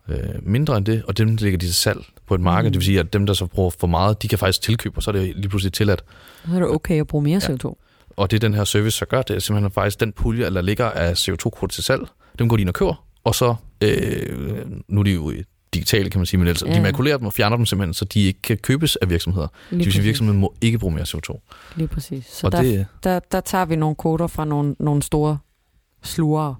øh, 0.08 0.18
mindre 0.42 0.76
end 0.76 0.86
det, 0.86 1.02
og 1.08 1.18
dem 1.18 1.36
lægger 1.36 1.58
de 1.58 1.66
til 1.66 1.74
salg 1.74 2.04
på 2.26 2.34
et 2.34 2.40
marked. 2.40 2.70
Mm. 2.70 2.72
Det 2.72 2.78
vil 2.80 2.84
sige, 2.86 3.00
at 3.00 3.12
dem, 3.12 3.26
der 3.26 3.34
så 3.34 3.46
bruger 3.46 3.70
for 3.70 3.86
meget, 3.86 4.22
de 4.22 4.28
kan 4.28 4.38
faktisk 4.38 4.62
tilkøbe, 4.62 4.96
og 4.98 5.02
så 5.02 5.10
er 5.10 5.12
det 5.12 5.36
lige 5.36 5.48
pludselig 5.48 5.72
tilladt. 5.72 6.04
Så 6.48 6.54
er 6.54 6.58
det 6.58 6.68
okay 6.68 7.00
at 7.00 7.06
bruge 7.06 7.24
mere 7.24 7.40
Ja. 7.48 7.54
CO2. 7.54 7.74
Og 8.16 8.30
det 8.30 8.36
er 8.36 8.40
den 8.40 8.54
her 8.54 8.64
service, 8.64 8.98
så 8.98 9.06
gør 9.06 9.22
det, 9.22 9.36
er 9.36 9.40
simpelthen 9.40 9.70
faktisk 9.72 10.00
den 10.00 10.12
pulje, 10.12 10.44
der 10.44 10.62
ligger 10.62 10.90
af 10.90 11.12
CO2-kvoter 11.28 11.72
til 11.74 11.84
salg, 11.84 12.02
dem 12.38 12.48
går 12.48 12.56
de 12.56 12.60
ind 12.60 12.68
og 12.68 12.74
køber, 12.74 13.04
og 13.24 13.34
så, 13.34 13.54
øh, 13.80 14.66
nu 14.88 15.00
er 15.00 15.04
de 15.04 15.10
jo 15.10 15.32
digitale, 15.74 16.10
kan 16.10 16.18
man 16.18 16.26
sige, 16.26 16.38
men 16.38 16.48
ellers, 16.48 16.62
Ja. 16.62 16.70
ja. 16.70 16.76
de 16.76 16.82
makulerer 16.82 17.16
dem 17.18 17.26
og 17.26 17.32
fjerner 17.32 17.56
dem 17.56 17.66
simpelthen, 17.66 17.94
så 17.94 18.04
de 18.04 18.20
ikke 18.20 18.42
kan 18.42 18.56
købes 18.56 18.96
af 18.96 19.10
virksomheder. 19.10 19.46
Lige 19.70 19.78
Det 19.78 19.84
vil 19.86 19.92
sige, 19.92 20.00
at 20.00 20.04
virksomheden 20.04 20.40
må 20.40 20.54
ikke 20.60 20.78
bruge 20.78 20.94
mere 20.94 21.04
CO2. 21.04 21.40
Lige 21.76 21.88
præcis. 21.88 22.26
Så 22.26 22.46
og, 22.46 22.52
der, 22.52 22.62
det, 22.62 22.86
der, 23.04 23.18
der 23.32 23.40
tager 23.40 23.64
vi 23.64 23.76
nogle 23.76 23.96
kvoter 23.96 24.26
fra 24.26 24.44
nogle, 24.44 24.76
nogle 24.78 25.02
store 25.02 25.38
slugere. 26.02 26.56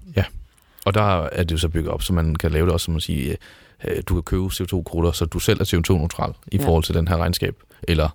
Og 0.85 0.93
der 0.93 1.23
er 1.23 1.43
det 1.43 1.51
jo 1.51 1.57
så 1.57 1.69
bygget 1.69 1.91
op, 1.91 2.01
så 2.03 2.13
man 2.13 2.35
kan 2.35 2.51
lave 2.51 2.65
det 2.65 2.73
også, 2.73 2.85
som 2.85 2.91
man 2.91 3.01
siger, 3.01 3.35
øh, 3.87 4.03
du 4.07 4.13
kan 4.13 4.23
købe 4.23 4.45
CO2-kvoter, 4.45 5.11
så 5.11 5.25
du 5.25 5.39
selv 5.39 5.61
er 5.61 5.65
CO2-neutral 5.65 6.33
i 6.51 6.57
Ja. 6.57 6.65
forhold 6.67 6.83
til 6.83 6.95
den 6.95 7.07
her 7.07 7.17
regnskab. 7.17 7.55
Eller 7.87 8.09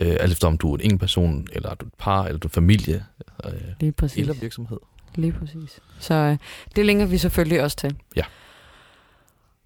øh, 0.00 0.16
alt 0.20 0.32
efter 0.32 0.46
om 0.48 0.58
du 0.58 0.74
er 0.74 0.78
en 0.80 0.98
person, 0.98 1.46
eller 1.52 1.74
du 1.74 1.84
er 1.84 1.88
et 1.88 1.94
par, 1.98 2.24
eller 2.24 2.38
du 2.38 2.48
er 2.48 2.52
familie, 2.52 3.04
øh, 3.44 3.52
Lige 3.80 3.92
præcis. 3.92 4.18
eller 4.18 4.34
virksomhed. 4.34 4.78
Lige 5.14 5.32
præcis. 5.32 5.80
Så 5.98 6.14
øh, 6.14 6.36
det 6.76 6.86
linker 6.86 7.06
vi 7.06 7.18
selvfølgelig 7.18 7.62
også 7.62 7.76
til. 7.76 7.96
Ja. 8.16 8.22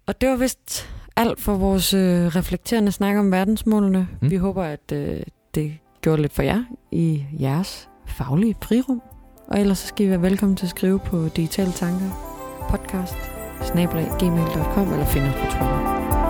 Og 0.05 0.21
det 0.21 0.29
var 0.29 0.35
vist 0.35 0.89
alt 1.15 1.41
for 1.41 1.55
vores 1.57 1.93
øh, 1.93 2.27
reflekterende 2.27 2.91
snak 2.91 3.17
om 3.17 3.31
verdensmålene. 3.31 4.07
Mm. 4.21 4.29
Vi 4.31 4.35
håber, 4.35 4.63
at 4.63 4.91
øh, 4.93 5.21
det 5.55 5.77
gjorde 6.01 6.21
lidt 6.21 6.33
for 6.33 6.41
jer 6.43 6.63
i 6.91 7.23
jeres 7.39 7.89
faglige 8.07 8.55
frirum. 8.63 9.01
Og 9.47 9.59
ellers 9.59 9.77
så 9.77 9.87
skal 9.87 10.05
I 10.05 10.09
være 10.09 10.21
velkommen 10.21 10.55
til 10.57 10.65
at 10.65 10.69
skrive 10.69 10.99
på 10.99 11.29
digitale 11.35 11.71
tanker 11.71 12.27
podcast 12.71 13.17
snablag, 13.61 14.07
eller 14.93 15.05
find 15.05 15.25
os 15.25 15.35
på 15.35 15.45
Twitter. 15.45 16.20